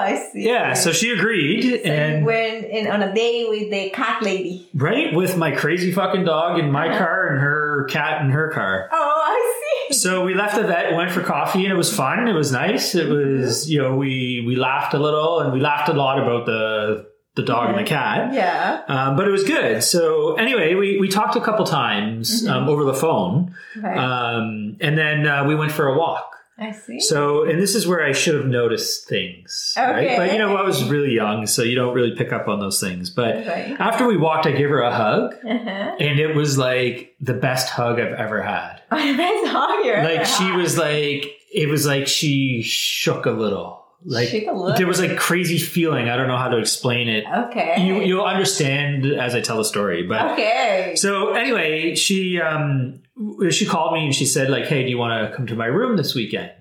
I 0.00 0.16
see. 0.32 0.46
Yeah, 0.46 0.74
so 0.74 0.92
she 0.92 1.10
agreed, 1.12 1.62
So 1.82 1.90
and 1.90 2.26
went 2.26 2.66
in 2.66 2.86
on 2.88 3.02
a 3.02 3.14
day 3.14 3.46
with 3.48 3.70
the 3.70 3.88
cat 3.90 4.22
lady. 4.22 4.68
right 4.74 5.14
with 5.14 5.36
my 5.38 5.50
crazy 5.52 5.92
fucking 5.92 6.24
dog 6.24 6.58
in 6.58 6.70
my 6.70 6.88
Uh-huh. 6.88 6.98
car 6.98 7.26
and 7.28 7.40
her 7.40 7.86
cat 7.90 8.20
in 8.22 8.30
her 8.30 8.50
car. 8.50 8.88
Oh, 8.92 9.22
I 9.26 9.86
see. 9.88 9.94
So 9.94 10.24
we 10.24 10.34
left 10.34 10.56
the 10.56 10.64
vet, 10.64 10.94
went 10.94 11.10
for 11.10 11.22
coffee, 11.22 11.64
and 11.64 11.72
it 11.72 11.76
was 11.76 11.94
fun. 11.94 12.28
It 12.28 12.34
was 12.34 12.52
nice. 12.52 12.94
It 12.94 13.08
was, 13.08 13.70
you 13.70 13.80
know, 13.80 13.96
we 13.96 14.44
we 14.46 14.56
laughed 14.56 14.92
a 14.92 14.98
little, 14.98 15.40
and 15.40 15.52
we 15.54 15.60
laughed 15.60 15.88
a 15.88 15.94
lot 15.94 16.18
about 16.20 16.44
the 16.44 17.06
the 17.36 17.42
dog 17.42 17.70
and 17.70 17.78
the 17.78 17.84
cat. 17.88 18.34
Yeah. 18.34 18.82
Um, 18.88 19.16
but 19.16 19.26
it 19.26 19.30
was 19.30 19.44
good. 19.44 19.82
So 19.84 20.34
anyway, 20.34 20.74
we, 20.74 20.98
we 20.98 21.08
talked 21.08 21.36
a 21.36 21.40
couple 21.40 21.64
times 21.64 22.44
um, 22.46 22.68
over 22.68 22.84
the 22.84 22.92
phone, 22.94 23.54
Okay. 23.78 23.86
um, 23.96 24.76
and 24.80 24.98
then 24.98 25.26
uh, 25.26 25.44
we 25.46 25.54
went 25.54 25.72
for 25.72 25.86
a 25.86 25.96
walk. 25.96 26.26
I 26.60 26.72
see. 26.72 27.00
So, 27.00 27.44
and 27.44 27.58
this 27.60 27.74
is 27.74 27.86
where 27.86 28.04
I 28.04 28.12
should 28.12 28.34
have 28.34 28.44
noticed 28.46 29.08
things, 29.08 29.72
right? 29.76 30.16
But 30.16 30.32
you 30.32 30.38
know, 30.38 30.56
I 30.56 30.62
was 30.62 30.84
really 30.88 31.12
young, 31.14 31.46
so 31.46 31.62
you 31.62 31.74
don't 31.74 31.94
really 31.94 32.14
pick 32.14 32.32
up 32.32 32.48
on 32.48 32.60
those 32.60 32.80
things. 32.80 33.08
But 33.10 33.36
Okay. 33.38 33.74
after 33.78 34.06
we 34.06 34.16
walked, 34.18 34.46
I 34.46 34.52
gave 34.52 34.68
her 34.68 34.82
a 34.82 34.94
hug, 34.94 35.34
Uh-huh. 35.34 35.96
and 35.98 36.20
it 36.20 36.34
was 36.34 36.58
like 36.58 37.16
the 37.20 37.34
best 37.34 37.70
hug 37.70 37.98
I've 37.98 38.12
ever 38.12 38.42
had. 38.42 38.82
Best 38.90 39.46
hugger. 39.48 40.02
Like 40.02 40.26
she 40.26 40.50
was 40.52 40.76
like, 40.76 41.26
it 41.52 41.68
was 41.68 41.86
like 41.86 42.06
she 42.06 42.60
shook 42.62 43.24
a 43.26 43.30
little. 43.30 43.78
Like 44.04 44.32
a 44.32 44.74
there 44.78 44.86
was 44.86 44.98
like 44.98 45.18
crazy 45.18 45.58
feeling. 45.58 46.08
I 46.08 46.16
don't 46.16 46.26
know 46.26 46.38
how 46.38 46.48
to 46.48 46.56
explain 46.56 47.08
it. 47.08 47.24
Okay. 47.26 47.84
You 47.84 48.00
you'll 48.00 48.24
understand 48.24 49.04
as 49.04 49.34
I 49.34 49.40
tell 49.42 49.58
the 49.58 49.64
story, 49.64 50.04
but. 50.04 50.32
Okay. 50.32 50.94
So 50.96 51.32
anyway, 51.34 51.94
she 51.96 52.40
um 52.40 53.02
she 53.50 53.66
called 53.66 53.92
me 53.94 54.04
and 54.04 54.14
she 54.14 54.26
said 54.26 54.50
like, 54.50 54.66
"Hey, 54.66 54.82
do 54.82 54.88
you 54.88 54.98
want 54.98 55.30
to 55.30 55.36
come 55.36 55.46
to 55.46 55.54
my 55.54 55.66
room 55.66 55.96
this 55.96 56.14
weekend?" 56.14 56.52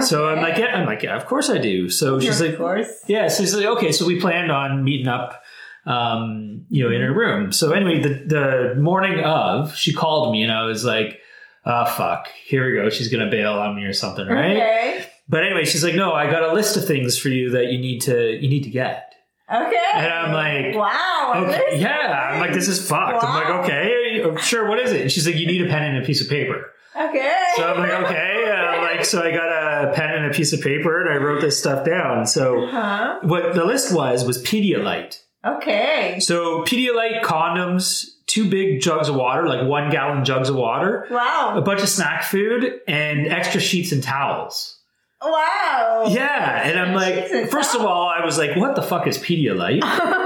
So 0.00 0.28
I'm 0.28 0.40
like, 0.40 0.56
"Yeah." 0.56 0.76
I'm 0.76 0.86
like, 0.86 1.02
"Yeah, 1.02 1.16
of 1.16 1.26
course 1.26 1.50
I 1.50 1.58
do." 1.58 1.90
So 1.90 2.18
she's 2.18 2.40
of 2.40 2.48
like, 2.48 2.58
course. 2.58 2.88
"Yeah." 3.08 3.28
So 3.28 3.42
she's 3.42 3.54
like, 3.54 3.66
"Okay." 3.66 3.92
So 3.92 4.06
we 4.06 4.20
planned 4.20 4.50
on 4.50 4.84
meeting 4.84 5.08
up, 5.08 5.42
um, 5.84 6.64
you 6.70 6.82
know, 6.82 6.94
in 6.94 7.02
her 7.02 7.12
room. 7.12 7.52
So 7.52 7.72
anyway, 7.72 8.00
the 8.00 8.74
the 8.74 8.80
morning 8.80 9.20
of, 9.20 9.76
she 9.76 9.92
called 9.92 10.32
me 10.32 10.42
and 10.42 10.50
I 10.50 10.64
was 10.64 10.84
like, 10.84 11.20
"Oh 11.66 11.84
fuck, 11.84 12.28
here 12.46 12.66
we 12.66 12.74
go. 12.74 12.88
She's 12.88 13.08
gonna 13.08 13.30
bail 13.30 13.52
on 13.52 13.76
me 13.76 13.84
or 13.84 13.92
something, 13.92 14.26
right?" 14.26 14.56
Okay. 14.56 15.06
But 15.28 15.44
anyway, 15.44 15.64
she's 15.66 15.84
like, 15.84 15.94
"No, 15.94 16.12
I 16.12 16.30
got 16.30 16.42
a 16.42 16.54
list 16.54 16.76
of 16.76 16.86
things 16.86 17.18
for 17.18 17.28
you 17.28 17.50
that 17.50 17.66
you 17.66 17.78
need 17.78 18.00
to 18.02 18.32
you 18.40 18.48
need 18.48 18.64
to 18.64 18.70
get." 18.70 19.12
Okay. 19.52 19.76
And 19.94 20.12
I'm 20.12 20.32
like, 20.32 20.74
wow. 20.74 21.44
Okay, 21.46 21.78
yeah. 21.78 22.30
I'm 22.32 22.40
like, 22.40 22.54
this 22.54 22.68
is 22.68 22.88
fucked. 22.88 23.22
I'm 23.22 23.34
like, 23.34 23.64
okay, 23.64 24.11
sure. 24.38 24.68
What 24.68 24.78
is 24.78 24.92
it? 24.92 25.02
And 25.02 25.10
she's 25.12 25.26
like, 25.26 25.36
you 25.36 25.46
need 25.46 25.62
a 25.62 25.68
pen 25.68 25.82
and 25.82 26.02
a 26.02 26.06
piece 26.06 26.20
of 26.20 26.28
paper. 26.28 26.70
Okay. 26.94 27.36
So 27.56 27.72
I'm 27.72 27.78
like, 27.78 27.92
okay. 28.04 28.50
I'm 28.52 28.82
like, 28.96 29.04
so 29.04 29.22
I 29.22 29.30
got 29.30 29.48
a 29.48 29.92
pen 29.94 30.10
and 30.14 30.26
a 30.26 30.30
piece 30.34 30.52
of 30.52 30.60
paper, 30.60 31.00
and 31.00 31.10
I 31.12 31.16
wrote 31.16 31.40
this 31.40 31.58
stuff 31.58 31.84
down. 31.86 32.26
So 32.26 32.66
Huh? 32.66 33.18
what 33.22 33.54
the 33.54 33.64
list 33.64 33.94
was 33.94 34.24
was 34.26 34.42
Pedialyte. 34.42 35.18
Okay. 35.44 36.18
So 36.20 36.62
Pedialyte 36.62 37.22
condoms, 37.22 38.10
two 38.26 38.48
big 38.48 38.80
jugs 38.80 39.08
of 39.08 39.14
water, 39.16 39.46
like 39.48 39.66
one 39.66 39.90
gallon 39.90 40.24
jugs 40.24 40.48
of 40.48 40.56
water, 40.56 41.06
Wow. 41.10 41.54
a 41.56 41.62
bunch 41.62 41.80
of 41.82 41.88
snack 41.88 42.24
food, 42.24 42.80
and 42.86 43.26
extra 43.26 43.60
sheets 43.60 43.90
and 43.92 44.02
towels. 44.02 44.78
Wow. 45.24 46.06
Yeah, 46.08 46.62
and 46.68 46.78
I'm 46.78 46.94
like, 46.94 47.48
first 47.50 47.74
of 47.76 47.82
all, 47.82 48.08
I 48.08 48.24
was 48.24 48.38
like, 48.38 48.56
what 48.56 48.74
the 48.74 48.82
fuck 48.82 49.06
is 49.06 49.18
Pedialyte? 49.18 49.80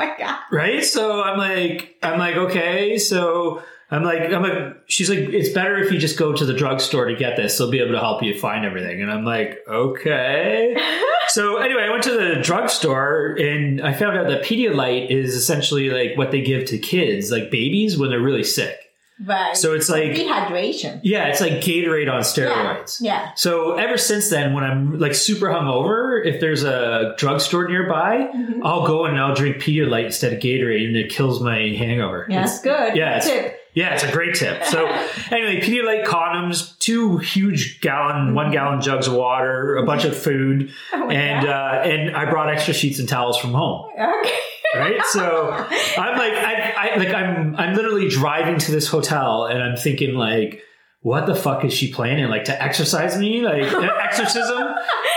my 0.00 0.16
god. 0.18 0.38
right? 0.50 0.84
So 0.84 1.22
I'm 1.22 1.38
like, 1.38 1.96
I'm 2.02 2.18
like, 2.18 2.36
okay. 2.36 2.98
So 2.98 3.62
I'm 3.90 4.04
like, 4.04 4.32
I'm 4.32 4.42
like, 4.42 4.76
she's 4.86 5.10
like, 5.10 5.18
it's 5.18 5.50
better 5.50 5.76
if 5.78 5.92
you 5.92 5.98
just 5.98 6.18
go 6.18 6.32
to 6.32 6.44
the 6.44 6.54
drugstore 6.54 7.06
to 7.06 7.16
get 7.16 7.36
this. 7.36 7.58
They'll 7.58 7.70
be 7.70 7.80
able 7.80 7.92
to 7.92 7.98
help 7.98 8.22
you 8.22 8.38
find 8.38 8.64
everything. 8.64 9.02
And 9.02 9.10
I'm 9.10 9.24
like, 9.24 9.58
okay. 9.68 10.76
so 11.28 11.58
anyway, 11.58 11.82
I 11.82 11.90
went 11.90 12.04
to 12.04 12.12
the 12.12 12.40
drugstore 12.42 13.36
and 13.38 13.80
I 13.82 13.92
found 13.92 14.16
out 14.16 14.28
that 14.28 14.44
Pedialyte 14.44 15.10
is 15.10 15.34
essentially 15.34 15.90
like 15.90 16.16
what 16.16 16.30
they 16.30 16.40
give 16.40 16.66
to 16.66 16.78
kids, 16.78 17.30
like 17.30 17.50
babies, 17.50 17.98
when 17.98 18.10
they're 18.10 18.20
really 18.20 18.44
sick. 18.44 18.78
Right. 19.24 19.56
So 19.56 19.74
it's 19.74 19.88
like, 19.90 20.12
dehydration. 20.12 21.00
yeah, 21.02 21.26
it's 21.26 21.40
like 21.40 21.52
Gatorade 21.60 22.10
on 22.10 22.20
steroids. 22.22 22.98
Yeah. 23.00 23.32
So 23.34 23.74
ever 23.76 23.98
since 23.98 24.30
then, 24.30 24.54
when 24.54 24.64
I'm 24.64 24.98
like 24.98 25.14
super 25.14 25.46
hungover, 25.48 26.24
if 26.24 26.40
there's 26.40 26.64
a 26.64 27.14
drugstore 27.18 27.68
nearby, 27.68 28.28
Mhm. 28.34 28.60
I'll 28.64 28.86
go 28.86 29.04
and 29.04 29.18
I'll 29.18 29.34
drink 29.34 29.56
Pedialyte 29.58 30.06
instead 30.06 30.32
of 30.32 30.38
Gatorade, 30.38 30.86
and 30.86 30.96
it 30.96 31.10
kills 31.10 31.40
my 31.42 31.58
hangover. 31.76 32.26
Yeah, 32.28 32.36
It's- 32.44 32.60
that's 32.60 32.62
good. 32.62 32.96
yeah, 32.96 33.16
it's- 33.18 33.26
Tip. 33.28 33.60
yeah, 33.74 33.94
it's 33.94 34.04
a 34.04 34.10
great 34.10 34.34
tip. 34.34 34.64
So 34.64 34.86
anyway, 35.30 35.60
Pedialyte 35.60 36.04
condoms, 36.06 36.78
two 36.78 37.18
huge 37.18 37.80
gallon, 37.82 38.34
one 38.34 38.50
gallon 38.50 38.80
jugs 38.80 39.06
of 39.06 39.14
water, 39.14 39.76
a 39.76 39.84
bunch 39.84 40.04
of 40.04 40.16
food, 40.16 40.70
Oh 40.94 41.08
and 41.10 41.46
uh, 41.46 41.80
and 41.84 42.16
I 42.16 42.24
brought 42.30 42.48
extra 42.48 42.72
sheets 42.74 42.98
and 42.98 43.08
towels 43.08 43.36
from 43.38 43.52
home. 43.52 43.86
okay. 44.00 44.32
Right, 44.74 45.04
so 45.06 45.50
I'm 45.50 46.16
like, 46.16 46.32
I, 46.32 46.74
I 46.76 46.96
like, 46.96 47.12
I'm, 47.12 47.56
I'm 47.56 47.74
literally 47.74 48.08
driving 48.08 48.58
to 48.58 48.70
this 48.70 48.86
hotel, 48.86 49.46
and 49.46 49.62
I'm 49.62 49.76
thinking 49.76 50.14
like, 50.14 50.62
what 51.02 51.26
the 51.26 51.34
fuck 51.34 51.64
is 51.64 51.72
she 51.72 51.92
planning? 51.92 52.26
Like 52.26 52.44
to 52.44 52.62
exercise 52.62 53.18
me, 53.18 53.40
like 53.40 53.62
exorcism, 54.02 54.62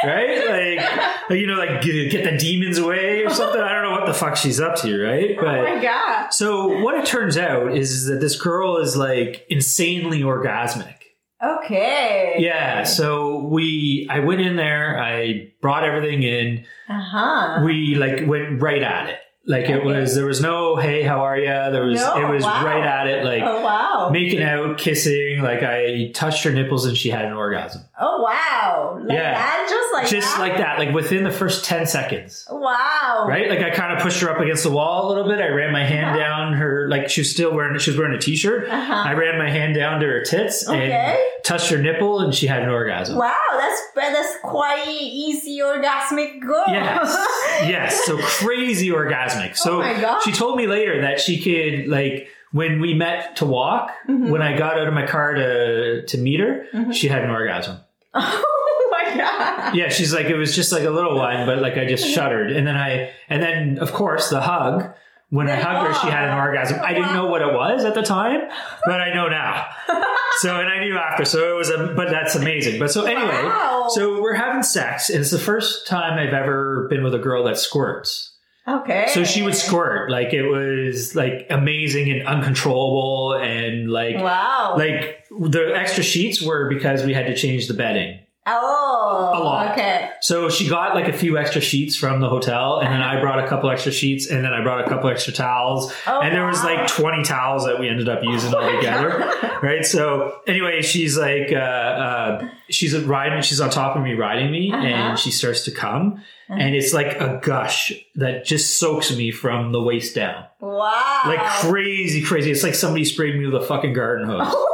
right? 0.03 0.79
Like, 1.29 1.39
you 1.39 1.45
know, 1.45 1.55
like 1.55 1.81
get, 1.81 2.10
get 2.10 2.24
the 2.24 2.38
demons 2.38 2.77
away 2.77 3.25
or 3.25 3.29
something. 3.29 3.60
I 3.60 3.74
don't 3.74 3.83
know 3.83 3.91
what 3.91 4.05
the 4.05 4.13
fuck 4.13 4.38
she's 4.38 4.62
up 4.62 4.77
to, 4.77 5.03
right? 5.03 5.38
oh 5.38 5.43
my 5.43 5.81
god. 5.81 6.29
So 6.29 6.81
what 6.81 6.95
it 6.95 7.05
turns 7.05 7.38
out 7.38 7.75
is 7.75 8.05
that 8.05 8.22
this 8.22 8.39
girl 8.41 8.77
is 8.77 8.95
like 8.95 9.45
insanely 9.50 10.22
orgasmic. 10.22 10.95
Okay. 11.43 12.36
Yeah. 12.39 12.83
So 12.83 13.39
we, 13.39 14.07
I 14.10 14.19
went 14.19 14.39
in 14.39 14.55
there, 14.55 14.98
I 14.98 15.51
brought 15.62 15.83
everything 15.83 16.24
in. 16.24 16.65
Uh 16.88 17.01
huh. 17.01 17.62
We 17.65 17.95
like 17.95 18.25
went 18.25 18.62
right 18.62 18.81
at 18.81 19.10
it. 19.10 19.19
Like 19.45 19.67
it 19.67 19.83
was, 19.83 20.15
there 20.15 20.25
was 20.25 20.39
no, 20.39 20.77
hey, 20.77 21.03
how 21.03 21.19
are 21.19 21.38
ya? 21.38 21.69
There 21.69 21.83
was, 21.85 22.00
No, 22.00 22.15
it 22.17 22.33
was 22.33 22.43
wow. 22.43 22.65
right 22.65 22.83
at 22.83 23.07
it. 23.07 23.25
Like 23.25 23.43
oh 23.43 23.62
wow. 23.62 24.09
making 24.09 24.41
out, 24.41 24.77
kissing. 24.77 25.41
Like 25.41 25.62
I 25.63 26.12
touched 26.13 26.43
her 26.45 26.51
nipples 26.51 26.85
and 26.85 26.95
she 26.95 27.09
had 27.09 27.25
an 27.25 27.33
orgasm. 27.33 27.81
oh 28.00 28.21
wow. 28.21 28.52
Like 29.03 29.11
Yeah. 29.11 29.33
that, 29.33 29.67
just 29.69 29.93
like 29.93 30.07
Just 30.07 30.35
that. 30.35 30.41
like 30.41 30.57
that, 30.57 30.79
like 30.79 30.93
within 30.93 31.23
the 31.23 31.31
first 31.31 31.65
10 31.65 31.85
seconds. 31.85 32.45
wow. 32.51 33.25
Right? 33.27 33.49
Like 33.49 33.61
I 33.61 33.69
kind 33.71 33.93
of 33.95 33.99
pushed 34.03 34.21
her 34.21 34.29
up 34.29 34.39
against 34.39 34.63
the 34.63 34.71
wall 34.71 35.07
a 35.07 35.09
little 35.09 35.27
bit. 35.29 35.39
I 35.41 35.47
ran 35.49 35.71
my 35.71 35.83
hand 35.85 36.07
Uh-huh. 36.07 36.17
down 36.19 36.53
her, 36.53 36.87
like 36.89 37.09
she 37.09 37.21
was 37.21 37.29
still 37.31 37.53
wearing, 37.53 37.77
she 37.79 37.89
was 37.91 37.97
wearing 37.97 38.15
a 38.15 38.19
t-shirt. 38.19 38.69
Uh 38.69 38.79
huh. 38.85 39.03
I 39.07 39.13
ran 39.13 39.37
my 39.37 39.49
hand 39.49 39.75
down 39.75 39.99
to 40.01 40.05
her 40.07 40.21
tits 40.23 40.67
Okay. 40.67 40.91
and 40.91 41.17
touched 41.43 41.69
her 41.71 41.77
nipple, 41.77 42.19
and 42.19 42.33
she 42.33 42.47
had 42.47 42.61
an 42.63 42.69
orgasm. 42.69 43.17
Wow, 43.17 43.33
that's 43.51 43.81
that's 43.95 44.37
quite 44.43 44.87
easy 44.87 45.59
orgasmic 45.59 46.39
girl. 46.41 46.63
Yes, 46.67 47.15
yes. 47.69 48.05
So 48.05 48.17
crazy 48.17 48.89
orgasmic. 48.89 49.55
So 49.57 49.75
Oh 49.77 49.79
my 49.81 49.99
God. 49.99 50.21
she 50.21 50.31
told 50.31 50.57
me 50.57 50.67
later 50.67 51.01
that 51.01 51.19
she 51.19 51.39
could 51.41 51.87
like 51.89 52.27
when 52.51 52.79
we 52.79 52.93
met 52.93 53.35
to 53.37 53.45
walk. 53.45 53.91
Mhm. 54.09 54.29
When 54.29 54.41
I 54.41 54.57
got 54.57 54.77
out 54.79 54.87
of 54.87 54.93
my 54.93 55.05
car 55.05 55.33
to 55.35 56.05
to 56.05 56.17
meet 56.17 56.39
her, 56.39 56.65
Mhm. 56.73 56.93
she 56.93 57.07
had 57.07 57.23
an 57.23 57.29
orgasm. 57.29 57.77
oh 59.13 59.17
god. 59.58 59.75
Yeah, 59.75 59.89
she's 59.89 60.13
like 60.13 60.27
it 60.27 60.36
was 60.36 60.55
just 60.55 60.72
like 60.72 60.84
a 60.84 60.89
little 60.91 61.15
one, 61.15 61.46
but 61.46 61.60
like 61.60 61.77
I 61.77 61.86
just 61.86 62.08
shuddered, 62.08 62.51
and 62.51 62.65
then 62.67 62.75
I 62.75 63.12
and 63.29 63.41
then 63.41 63.79
of 63.79 63.91
course 63.93 64.29
the 64.29 64.41
hug. 64.41 64.93
When 65.29 65.50
I 65.50 65.55
hugged 65.55 65.88
her, 65.88 65.93
she 66.01 66.12
had 66.12 66.25
an 66.29 66.36
oh. 66.38 66.41
orgasm. 66.41 66.79
I 66.84 66.93
didn't 66.93 67.13
know 67.15 67.25
what 67.25 67.41
it 67.41 67.51
was 67.51 67.86
at 67.86 67.96
the 67.96 68.03
time, 68.03 68.41
but 68.86 69.01
I 69.01 69.13
know 69.13 69.27
now. 69.29 69.67
So, 70.39 70.60
and 70.60 70.67
I 70.67 70.79
knew 70.84 70.98
after. 70.98 71.25
So 71.25 71.53
it 71.53 71.55
was 71.55 71.70
a, 71.70 71.93
but 71.96 72.10
that's 72.10 72.34
amazing. 72.34 72.79
But 72.79 72.89
so 72.91 73.05
anyway, 73.05 73.43
Wow. 73.43 73.86
so 73.89 74.20
we're 74.20 74.34
having 74.34 74.63
sex, 74.63 75.12
and 75.12 75.20
it's 75.22 75.29
the 75.29 75.38
first 75.38 75.86
time 75.86 76.17
I've 76.17 76.34
ever 76.34 76.88
been 76.89 77.03
with 77.03 77.13
a 77.13 77.20
girl 77.20 77.43
that 77.43 77.58
squirts. 77.60 78.36
Okay. 78.67 79.05
So 79.13 79.24
she 79.25 79.43
would 79.43 79.53
squirt, 79.55 80.10
like 80.10 80.34
it 80.34 80.41
was 80.48 81.15
like 81.15 81.46
amazing 81.51 82.10
and 82.10 82.27
uncontrollable, 82.27 83.34
and 83.36 83.91
like 83.91 84.15
Wow. 84.17 84.74
like 84.75 85.25
the 85.29 85.74
extra 85.75 86.03
sheets 86.03 86.41
were 86.41 86.67
because 86.67 87.03
we 87.05 87.13
had 87.13 87.27
to 87.27 87.36
change 87.36 87.67
the 87.67 87.75
bedding. 87.75 88.20
oh. 88.48 88.82
A 89.10 89.39
lot. 89.39 89.72
Okay. 89.72 90.10
So 90.22 90.50
she 90.50 90.67
got 90.69 90.95
like 90.95 91.07
a 91.07 91.13
few 91.13 91.38
extra 91.38 91.60
sheets 91.62 91.95
from 91.95 92.19
the 92.22 92.29
hotel, 92.29 92.79
and 92.79 92.93
then 92.93 93.01
I 93.01 93.19
brought 93.19 93.43
a 93.43 93.48
couple 93.48 93.69
extra 93.69 93.91
sheets, 93.91 94.27
and 94.29 94.43
then 94.43 94.53
I 94.53 94.62
brought 94.63 94.86
a 94.86 94.89
couple 94.89 95.10
extra 95.10 95.33
towels, 95.33 95.93
Oh, 96.07 96.22
and 96.22 96.33
there 96.33 96.45
was 96.45 96.57
wow. 96.63 96.75
like 96.75 96.88
twenty 96.88 97.24
towels 97.24 97.65
that 97.65 97.79
we 97.79 97.89
ended 97.89 98.07
up 98.10 98.24
using 98.24 98.53
all 98.55 98.69
together. 98.72 99.31
right? 99.62 99.86
So 99.86 100.39
anyway, 100.48 100.81
she's 100.81 101.17
like, 101.17 101.51
uh, 101.51 101.55
uh, 101.55 102.50
she's 102.69 102.98
riding, 102.98 103.41
she's 103.41 103.60
on 103.62 103.69
top 103.69 103.95
of 103.95 104.03
me, 104.03 104.13
riding 104.13 104.51
me, 104.51 104.72
Uh-huh. 104.72 104.86
and 104.86 105.19
she 105.19 105.31
starts 105.31 105.65
to 105.65 105.72
come, 105.72 106.22
and 106.50 106.75
it's 106.75 106.93
like 106.93 107.19
a 107.19 107.39
gush 107.43 107.91
that 108.15 108.45
just 108.45 108.77
soaks 108.79 109.15
me 109.15 109.31
from 109.31 109.72
the 109.72 109.81
waist 109.81 110.15
down, 110.15 110.45
Wow. 110.62 111.22
like 111.25 111.39
crazy, 111.62 112.22
crazy. 112.22 112.51
It's 112.51 112.63
like 112.63 112.75
somebody 112.75 113.05
sprayed 113.05 113.36
me 113.38 113.45
with 113.45 113.62
a 113.62 113.65
fucking 113.65 113.93
garden 113.93 114.27
hose. 114.27 114.53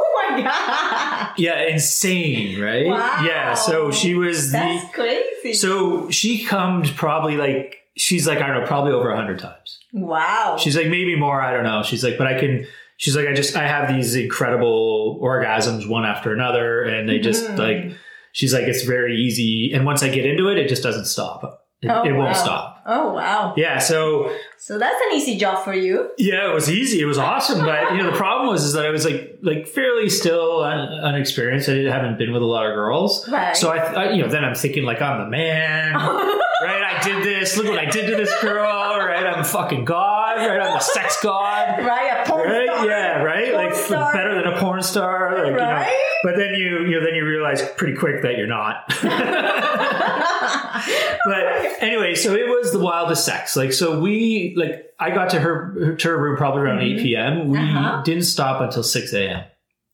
Yeah, 1.36 1.62
insane, 1.68 2.60
right? 2.60 2.86
Wow. 2.86 3.22
Yeah. 3.24 3.54
So 3.54 3.90
she 3.90 4.14
was 4.14 4.52
the. 4.52 4.82
Crazy. 4.92 5.54
So 5.54 6.10
she 6.10 6.44
comes 6.44 6.90
probably 6.90 7.36
like 7.36 7.76
she's 7.96 8.26
like 8.26 8.38
I 8.40 8.46
don't 8.48 8.60
know, 8.60 8.66
probably 8.66 8.92
over 8.92 9.10
a 9.10 9.16
hundred 9.16 9.38
times. 9.38 9.78
wow. 9.92 10.56
She's 10.58 10.76
like 10.76 10.88
maybe 10.88 11.16
more, 11.16 11.40
I 11.40 11.52
don't 11.52 11.64
know. 11.64 11.82
She's 11.82 12.04
like, 12.04 12.18
but 12.18 12.26
I 12.26 12.38
can. 12.38 12.66
She's 12.96 13.16
like, 13.16 13.26
I 13.28 13.32
just 13.32 13.56
I 13.56 13.66
have 13.66 13.94
these 13.94 14.14
incredible 14.14 15.18
orgasms 15.22 15.88
one 15.88 16.04
after 16.04 16.32
another, 16.32 16.82
and 16.82 17.08
they 17.08 17.18
just 17.18 17.46
Mhm. 17.46 17.58
like. 17.58 17.96
She's 18.32 18.54
like, 18.54 18.62
it's 18.64 18.84
very 18.84 19.16
easy, 19.16 19.72
and 19.74 19.84
once 19.84 20.04
I 20.04 20.08
get 20.08 20.24
into 20.24 20.46
it, 20.50 20.56
it 20.58 20.68
just 20.68 20.84
doesn't 20.84 21.06
stop. 21.06 21.66
It, 21.82 21.88
Oh, 21.90 22.04
it 22.04 22.12
won't 22.12 22.28
wow. 22.28 22.32
stop. 22.34 22.82
Oh 22.86 23.12
wow. 23.14 23.54
Yeah. 23.56 23.78
So 23.78 24.30
So 24.62 24.78
that's 24.78 25.00
an 25.08 25.16
easy 25.16 25.38
job 25.38 25.64
for 25.64 25.72
you. 25.72 26.10
yeah, 26.18 26.50
it 26.50 26.54
was 26.54 26.70
easy. 26.70 27.00
It 27.00 27.06
was 27.06 27.16
awesome, 27.16 27.60
but 27.64 27.92
you 27.92 27.98
know 27.98 28.10
the 28.10 28.16
problem 28.16 28.48
was 28.50 28.62
is 28.62 28.74
that 28.74 28.84
I 28.84 28.90
was 28.90 29.06
like 29.06 29.38
like 29.40 29.66
fairly 29.66 30.10
still 30.10 30.62
un- 30.62 31.00
unexperienced. 31.02 31.68
I 31.70 31.72
didn't- 31.74 31.92
haven't 31.92 32.18
been 32.18 32.30
with 32.32 32.42
a 32.42 32.46
lot 32.46 32.66
of 32.66 32.74
girls. 32.74 33.26
Right. 33.28 33.56
So 33.56 33.70
I, 33.70 33.78
I, 33.78 34.10
you 34.12 34.22
know, 34.22 34.28
then 34.28 34.44
I'm 34.44 34.54
thinking 34.54 34.84
like 34.84 35.00
I'm 35.00 35.24
the 35.24 35.30
man, 35.30 35.94
right? 35.94 36.02
Oh, 36.12 36.19
I 37.00 37.04
did 37.04 37.24
this. 37.24 37.56
Look 37.56 37.66
what 37.68 37.78
I 37.78 37.86
did 37.86 38.06
to 38.08 38.16
this 38.16 38.32
girl, 38.42 38.98
right? 38.98 39.26
I'm 39.26 39.40
a 39.40 39.44
fucking 39.44 39.84
god, 39.84 40.36
right? 40.36 40.60
I'm 40.60 40.76
a 40.76 40.80
sex 40.80 41.18
god. 41.22 41.78
Right, 41.84 42.20
a 42.26 42.28
porn 42.30 42.48
Right? 42.48 42.66
star. 42.68 42.86
Yeah, 42.86 43.22
right? 43.22 43.52
Porn 43.52 43.64
Like 43.66 43.74
star. 43.74 44.12
better 44.12 44.34
than 44.34 44.52
a 44.52 44.58
porn 44.60 44.82
star. 44.82 45.36
Like, 45.38 45.46
you 45.46 45.52
know. 45.52 45.58
Right? 45.58 45.96
But 46.22 46.36
then 46.36 46.54
you, 46.54 46.80
you 46.86 46.98
know, 47.00 47.04
then 47.04 47.14
you 47.14 47.24
realize 47.26 47.62
pretty 47.76 47.94
quick 47.96 48.22
that 48.22 48.36
you're 48.36 48.46
not. 48.46 48.84
but 51.24 51.82
anyway, 51.82 52.14
so 52.14 52.34
it 52.34 52.46
was 52.48 52.72
the 52.72 52.78
wildest 52.78 53.24
sex. 53.24 53.56
Like, 53.56 53.72
so 53.72 54.00
we, 54.00 54.54
like, 54.56 54.86
I 54.98 55.10
got 55.10 55.30
to 55.30 55.40
her, 55.40 55.94
to 55.96 56.08
her 56.08 56.18
room 56.22 56.36
probably 56.36 56.62
around 56.62 56.80
8 56.80 56.98
p.m. 56.98 57.48
We 57.48 57.58
Uh-huh. 57.58 58.02
didn't 58.04 58.24
stop 58.24 58.60
until 58.60 58.82
6 58.82 59.12
a.m. 59.14 59.44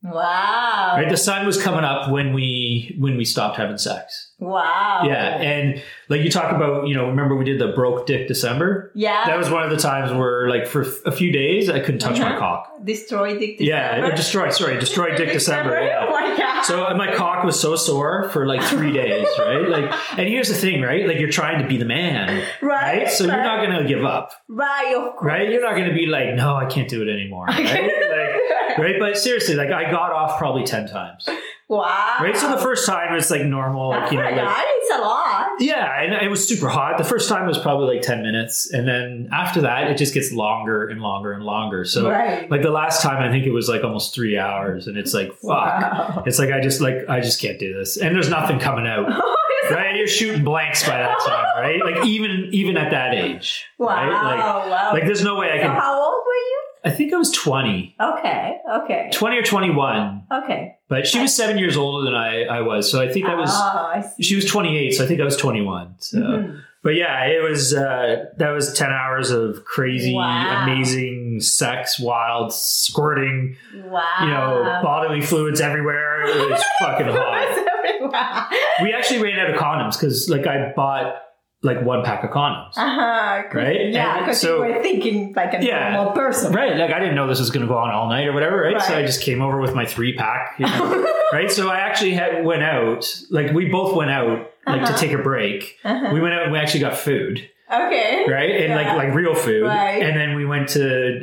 wow. 0.03 0.95
Right? 0.97 1.09
The 1.09 1.17
sun 1.17 1.47
was 1.47 1.63
coming 1.63 1.85
up 1.85 2.11
when 2.11 2.33
we, 2.33 2.95
when 2.99 3.17
we 3.17 3.25
stopped 3.25 3.57
having 3.57 3.79
sex. 3.79 4.33
Wow. 4.38 5.05
Yeah. 5.07 5.38
And 5.38 5.83
like 6.11 6.21
you 6.21 6.31
talk 6.31 6.52
about, 6.52 6.88
you 6.88 6.95
know, 6.95 7.07
remember 7.09 7.35
we 7.37 7.45
did 7.45 7.59
the 7.59 7.69
broke 7.69 8.07
dick 8.07 8.28
December? 8.28 8.90
Yeah. 8.95 9.25
That 9.26 9.38
was 9.38 9.49
one 9.50 9.62
of 9.62 9.71
the 9.71 9.78
times 9.78 10.12
where, 10.12 10.49
like, 10.50 10.66
for 10.66 10.83
a 11.07 11.11
few 11.12 11.33
days, 11.33 11.71
I 11.71 11.81
couldn't 11.81 12.00
touch 12.00 12.19
my 12.19 12.28
Uh-huh. 12.31 12.38
cock. 12.38 12.73
Destroy 12.85 13.38
Dick 13.38 13.57
Yeah, 13.61 13.88
December. 13.95 14.12
it 14.12 14.16
destroyed. 14.16 14.52
Sorry, 14.52 14.78
destroyed 14.78 15.16
Dick 15.16 15.33
December. 15.33 15.81
Yeah. 15.83 16.05
Oh 16.07 16.11
my 16.11 16.37
god. 16.37 16.62
So 16.64 16.95
my 16.97 17.14
cock 17.14 17.45
was 17.45 17.59
so 17.59 17.76
sore 17.76 18.28
for 18.31 18.47
like 18.47 18.61
three 18.62 18.93
days, 18.93 19.26
right? 19.38 19.69
Like, 19.69 19.93
and 20.19 20.28
here's 20.28 20.49
the 20.49 20.55
thing, 20.55 20.83
right? 20.83 21.07
Like, 21.07 21.19
you're 21.19 21.31
trying 21.31 21.62
to 21.62 21.69
be 21.69 21.76
the 21.78 21.85
man, 21.85 22.43
right. 22.61 22.99
right? 23.02 23.11
So 23.11 23.25
you're 23.25 23.37
not 23.43 23.64
gonna 23.64 23.87
give 23.87 24.05
up, 24.05 24.33
Right, 24.49 24.95
of 24.97 25.16
course. 25.16 25.25
right? 25.25 25.49
You're 25.49 25.62
not 25.62 25.76
gonna 25.76 25.95
be 25.95 26.07
like, 26.07 26.35
no, 26.35 26.55
I 26.57 26.66
can't 26.66 26.88
do 26.88 27.02
it 27.02 27.09
anymore, 27.11 27.47
right? 27.49 27.64
Like, 27.64 28.78
right? 28.78 28.97
But 28.99 29.16
seriously, 29.19 29.55
like, 29.55 29.71
I 29.71 29.90
got 29.90 30.12
off 30.12 30.38
probably 30.38 30.64
ten 30.64 30.87
times, 30.87 31.28
Wow. 31.68 32.18
right? 32.20 32.37
So 32.37 32.49
the 32.50 32.62
first 32.62 32.87
time 32.87 33.14
it's 33.14 33.30
like 33.30 33.44
normal, 33.44 33.90
like 33.90 34.12
you 34.12 34.18
know, 34.18 34.25
like 34.30 34.66
is 34.87 34.99
a 34.99 35.00
lot. 35.00 35.49
Yeah, 35.58 36.02
and 36.02 36.14
it 36.14 36.28
was 36.28 36.46
super 36.46 36.68
hot. 36.68 36.99
The 36.99 37.04
first 37.04 37.28
time 37.28 37.46
was 37.46 37.58
probably 37.58 37.96
like 37.96 38.04
10 38.04 38.23
minutes. 38.23 38.70
And 38.70 38.87
then 38.87 39.28
after 39.32 39.62
that, 39.62 39.90
it 39.90 39.96
just 39.96 40.14
gets 40.14 40.32
longer 40.32 40.88
and 40.88 41.00
longer 41.00 41.32
and 41.32 41.42
longer. 41.42 41.85
So, 41.85 42.11
right. 42.11 42.50
like 42.50 42.62
the 42.62 42.70
last 42.70 43.02
time, 43.02 43.23
I 43.23 43.30
think 43.30 43.46
it 43.46 43.50
was 43.50 43.68
like 43.68 43.82
almost 43.82 44.14
three 44.14 44.38
hours. 44.38 44.87
And 44.87 44.96
it's 44.96 45.14
like, 45.14 45.32
fuck. 45.32 45.42
Wow. 45.42 46.23
It's 46.26 46.38
like, 46.38 46.50
I 46.50 46.61
just 46.61 46.80
like, 46.80 47.08
I 47.08 47.20
just 47.20 47.40
can't 47.40 47.58
do 47.58 47.75
this. 47.76 47.96
And 47.96 48.14
there's 48.14 48.28
nothing 48.30 48.58
coming 48.58 48.87
out. 48.87 49.23
Right? 49.68 49.96
You're 49.96 50.06
shooting 50.06 50.44
blanks 50.44 50.87
by 50.87 50.96
that 50.96 51.18
time, 51.26 51.44
right? 51.61 51.80
Like 51.85 52.06
even 52.06 52.50
even 52.52 52.76
at 52.76 52.92
that 52.92 53.14
age. 53.14 53.64
wow. 53.78 53.87
Right? 53.96 54.08
wow. 54.08 54.68
Like, 54.70 54.92
like 54.92 55.04
there's 55.06 55.25
no 55.25 55.35
way 55.35 55.50
I 55.50 55.56
so 55.56 55.62
can. 55.62 55.75
how 55.75 56.00
old 56.00 56.23
were 56.25 56.32
you? 56.32 56.56
I 56.87 56.90
think 56.90 57.12
I 57.12 57.16
was 57.16 57.31
20. 57.33 57.97
Okay. 58.00 58.59
Okay. 58.85 59.11
20 59.12 59.37
or 59.37 59.43
21. 59.43 60.23
Okay. 60.33 60.76
But 60.88 61.07
she 61.07 61.19
was 61.21 61.35
seven 61.35 61.59
years 61.59 61.76
older 61.76 62.05
than 62.05 62.14
I, 62.14 62.45
I 62.45 62.61
was. 62.62 62.90
So 62.90 63.02
I 63.02 63.12
think 63.12 63.26
I 63.26 63.35
was. 63.35 63.50
Oh, 63.52 63.90
I 63.95 64.00
see. 64.02 64.23
She 64.23 64.37
was 64.37 64.45
28, 64.45 64.93
so 64.95 65.05
I 65.05 65.07
think 65.09 65.21
I 65.21 65.25
was 65.25 65.37
21. 65.37 65.95
So 65.99 66.19
Mhm. 66.19 66.61
But 66.85 66.95
yeah, 66.95 67.25
it 67.26 67.43
was 67.43 67.75
uh, 67.75 68.26
that 68.38 68.50
was 68.50 68.73
ten 68.73 68.90
hours 68.93 69.33
of 69.33 69.64
crazy, 69.64 70.14
Wow. 70.14 70.62
amazing 70.62 71.40
sex, 71.40 71.99
wild 71.99 72.52
squirting, 72.52 73.57
Wow. 73.87 74.02
you 74.21 74.26
know, 74.28 74.81
bodily 74.85 75.21
fluids 75.21 75.61
everywhere. 75.61 76.23
It 76.26 76.49
was 76.50 76.62
fucking 76.78 77.09
hot. 77.09 78.11
wow. 78.12 78.49
We 78.85 78.93
actually 78.93 79.21
ran 79.21 79.40
out 79.40 79.50
of 79.52 79.57
condoms 79.61 79.99
because, 79.99 80.28
like, 80.31 80.47
I 80.47 80.73
bought 80.76 81.16
like 81.63 81.83
one 81.83 82.05
pack 82.05 82.23
of 82.23 82.31
condoms. 82.31 82.73
Uh-huh. 82.77 83.43
Right? 83.53 83.91
Yeah, 83.91 84.21
because 84.21 84.41
so- 84.41 84.63
you 84.65 84.75
were 84.75 84.83
thinking 84.83 85.33
like 85.35 85.55
a 85.55 85.65
Yeah. 85.65 85.95
normal 85.95 86.13
person. 86.13 86.53
Right, 86.53 86.77
like 86.77 86.91
I 86.93 86.99
didn't 87.01 87.15
know 87.15 87.27
this 87.27 87.41
was 87.41 87.51
going 87.51 87.67
to 87.67 87.69
go 87.73 87.79
on 87.79 87.91
all 87.91 88.09
night 88.09 88.27
or 88.29 88.33
whatever, 88.33 88.61
right? 88.61 88.81
So 88.83 88.95
I 88.97 89.03
just 89.03 89.23
came 89.23 89.41
over 89.43 89.61
with 89.61 89.75
my 89.75 89.85
three 89.87 90.15
pack, 90.15 90.57
you 90.59 90.67
know, 90.67 91.07
right? 91.33 91.51
So 91.51 91.69
I 91.69 91.79
actually 91.81 92.13
had, 92.13 92.45
went 92.45 92.63
out, 92.63 93.11
like 93.31 93.53
we 93.53 93.69
both 93.71 93.97
went 93.97 94.11
out, 94.11 94.51
like 94.67 94.83
Uh-huh. 94.83 94.93
to 94.93 94.99
take 94.99 95.13
a 95.13 95.23
break. 95.23 95.77
Uh-huh. 95.85 96.11
We 96.13 96.21
went 96.21 96.35
out 96.35 96.43
and 96.45 96.53
we 96.53 96.59
actually 96.59 96.81
got 96.81 96.97
food. 96.97 97.49
Okay. 97.73 98.25
right? 98.29 98.51
And 98.51 98.69
Yeah. 98.69 98.77
like 98.77 98.97
like 99.07 99.15
real 99.15 99.35
food. 99.35 99.65
Right. 99.65 100.01
And 100.03 100.17
then 100.17 100.37
we 100.37 100.45
went 100.45 100.69
to 100.71 100.83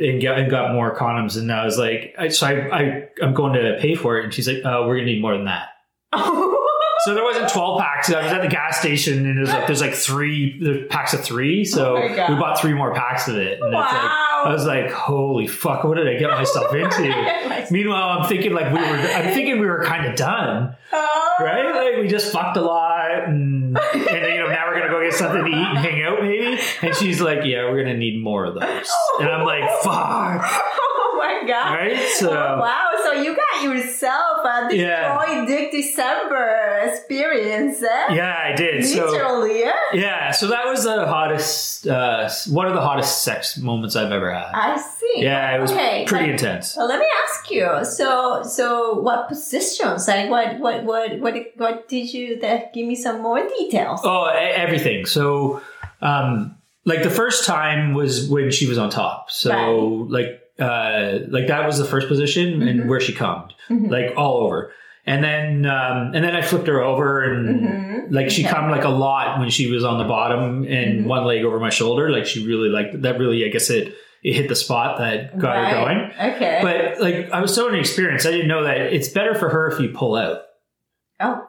and 0.10 0.22
got, 0.22 0.38
and 0.40 0.50
got 0.50 0.74
more 0.74 0.94
condoms. 0.94 1.38
And 1.38 1.50
I 1.50 1.63
was 1.63 1.78
like, 1.78 2.16
I, 2.20 2.28
so 2.28 2.48
I, 2.48 2.52
I 2.80 3.04
I'm 3.22 3.34
going 3.34 3.54
to 3.54 3.78
pay 3.80 3.96
for 3.96 4.18
it. 4.20 4.25
And 4.25 4.34
she's 4.34 4.48
like, 4.48 4.58
oh, 4.66 4.86
we're 4.88 4.96
gonna 4.96 5.06
need 5.06 5.22
more 5.22 5.38
than 5.38 5.46
that. 5.46 5.68
So 7.06 7.13
there 7.13 7.24
wasn't 7.24 7.50
12 7.50 7.82
packs. 7.82 8.12
I 8.12 8.24
was 8.24 8.32
at 8.32 8.42
the 8.42 8.48
gas 8.48 8.80
station 8.80 9.26
and 9.26 9.38
it 9.38 9.42
was 9.42 9.50
like 9.50 9.68
there's 9.68 9.82
like 9.82 9.94
three 9.94 10.58
there's 10.60 10.88
packs 10.88 11.13
of 11.13 11.22
three. 11.22 11.66
So 11.66 11.98
Oh 11.98 12.02
we 12.02 12.39
bought 12.39 12.60
three 12.62 12.74
more 12.74 12.94
packs 12.94 13.28
of 13.28 13.36
it. 13.38 13.60
And 13.60 13.74
it's 13.74 13.74
like 13.74 13.92
wow. 13.92 14.44
I 14.46 14.54
was 14.54 14.66
like, 14.66 14.89
holy 14.92 15.48
fuck, 15.48 15.84
what 15.84 15.98
did 15.98 16.08
I 16.08 16.18
get 16.18 16.30
myself 16.30 16.74
into? 16.76 17.68
Meanwhile, 17.72 18.20
I'm 18.20 18.30
thinking 18.30 18.54
like 18.54 18.74
we 18.74 18.80
were 18.80 18.98
I'm 18.98 19.34
thinking 19.34 19.60
we 19.60 19.66
were 19.68 19.84
kind 19.84 20.06
of 20.06 20.16
done. 20.16 20.76
Oh. 20.92 21.36
Right? 21.39 21.74
Like 21.94 22.02
we 22.02 22.08
just 22.08 22.32
fucked 22.32 22.58
a 22.58 22.62
lot 22.62 23.12
and 23.26 23.78
and 23.78 24.02
you 24.34 24.38
know, 24.39 24.48
now 24.48 24.68
we're 24.68 24.80
gonna 24.80 24.92
go 24.92 25.02
get 25.04 25.13
something 25.13 25.42
to 25.44 25.48
eat 25.48 25.54
and 25.54 25.78
hang 25.78 26.04
out 26.04 26.22
maybe. 26.22 26.60
And 26.82 26.96
she's 26.96 27.20
like, 27.20 27.44
Yeah, 27.44 27.70
we're 27.70 27.84
gonna 27.84 27.98
need 27.98 28.22
more 28.22 28.46
of 28.46 28.56
those. 28.56 28.89
And 29.20 29.30
I'm 29.30 29.46
like, 29.46 29.70
fuck. 29.82 30.63
My 31.43 31.47
god. 31.47 31.73
Right? 31.75 32.10
So 32.17 32.29
Oh, 32.32 32.60
wow, 32.60 32.89
so 33.03 33.12
you 33.13 33.36
got 33.36 33.63
yourself 33.63 34.45
a 34.45 34.69
destroy 34.69 34.82
Yeah. 34.84 35.45
Dick 35.45 35.71
December 35.71 36.82
experience, 36.86 37.82
eh? 37.84 38.13
yeah, 38.13 38.38
I 38.43 38.56
did. 38.56 38.86
So 38.86 39.06
Literally, 39.12 39.60
yeah? 39.60 39.73
yeah, 39.93 40.32
so 40.32 40.47
that 40.47 40.65
was 40.65 40.84
the 40.84 41.06
hottest 41.06 41.88
uh 41.88 42.29
one 42.49 42.67
of 42.67 42.73
the 42.73 42.82
hottest 42.82 43.23
sex 43.23 43.58
moments 43.58 43.95
I've 43.95 44.12
ever 44.12 44.34
had. 44.34 44.51
I 44.53 44.77
see. 44.77 45.13
Yeah, 45.17 45.56
it 45.56 45.62
was 45.62 45.71
Okay, 45.71 46.06
pretty 46.08 46.25
but- 46.25 46.32
intense. 46.41 46.71
So 46.73 46.86
let 46.86 46.99
me 46.99 47.06
ask 47.23 47.51
you. 47.51 47.86
So, 47.86 48.43
so 48.43 48.99
what 48.99 49.27
positions? 49.27 50.08
Like, 50.08 50.29
what, 50.29 50.60
what, 50.60 50.84
what, 50.84 51.19
what, 51.19 51.36
what 51.58 51.88
did 51.88 52.13
you? 52.13 52.39
That 52.39 52.73
give 52.73 52.88
me 52.88 52.95
some 52.95 53.21
more 53.21 53.45
details. 53.47 53.99
Oh, 54.03 54.25
everything. 54.25 55.06
So, 55.06 55.62
um, 56.01 56.56
like 56.86 57.03
the 57.03 57.10
first 57.10 57.45
time 57.45 57.93
was 57.93 58.27
when 58.29 58.51
she 58.51 58.67
was 58.67 58.77
on 58.77 58.89
top. 58.89 59.29
So, 59.32 59.49
Right. 59.51 60.10
like, 60.12 60.39
uh, 60.60 61.20
like 61.30 61.48
that 61.48 61.66
was 61.66 61.78
the 61.78 61.86
first 61.86 62.08
position 62.08 62.60
Mhm. 62.62 62.70
and 62.70 62.89
where 62.89 63.00
she 63.00 63.13
cummed, 63.13 63.54
Mhm. 63.70 63.89
like 63.89 64.13
all 64.18 64.38
over. 64.46 64.72
And 65.06 65.24
then, 65.24 65.66
um, 65.66 66.12
and 66.16 66.24
then 66.24 66.36
I 66.36 66.42
flipped 66.42 66.68
her 66.68 66.82
over 66.82 67.24
and 67.24 67.60
Mhm. 67.62 68.12
like 68.12 68.30
she 68.30 68.44
Okay. 68.46 68.54
cummed 68.54 68.72
like 68.72 68.84
a 68.86 68.89
lot 68.89 69.39
when 69.39 69.50
she 69.50 69.70
was 69.70 69.84
on 69.84 69.98
the 69.98 70.06
bottom 70.06 70.66
and 70.68 71.02
Mhm. 71.02 71.08
one 71.08 71.26
leg 71.26 71.44
over 71.44 71.60
my 71.60 71.70
shoulder. 71.72 72.10
Like 72.10 72.26
she 72.26 72.46
really 72.48 72.70
liked 72.70 73.02
that. 73.02 73.20
Really, 73.20 73.44
I 73.46 73.50
guess 73.50 73.70
it 73.70 73.94
it 74.24 74.36
hit 74.36 74.48
the 74.48 74.56
spot 74.56 75.00
that 75.00 75.38
got 75.38 75.58
her 75.68 75.76
going. 75.84 76.12
Okay. 76.36 76.60
But 76.62 77.02
like 77.02 77.30
I 77.34 77.42
was 77.42 77.54
so 77.54 77.68
inexperienced, 77.68 78.26
I 78.26 78.32
didn't 78.32 78.48
know 78.48 78.63
that 78.63 78.78
it's 78.78 79.10
better 79.10 79.36
for 79.36 79.50
her 79.50 79.68
if 79.68 79.80
you 79.82 79.89
pull 79.89 80.16
out. 80.16 80.44
oh, 81.20 81.42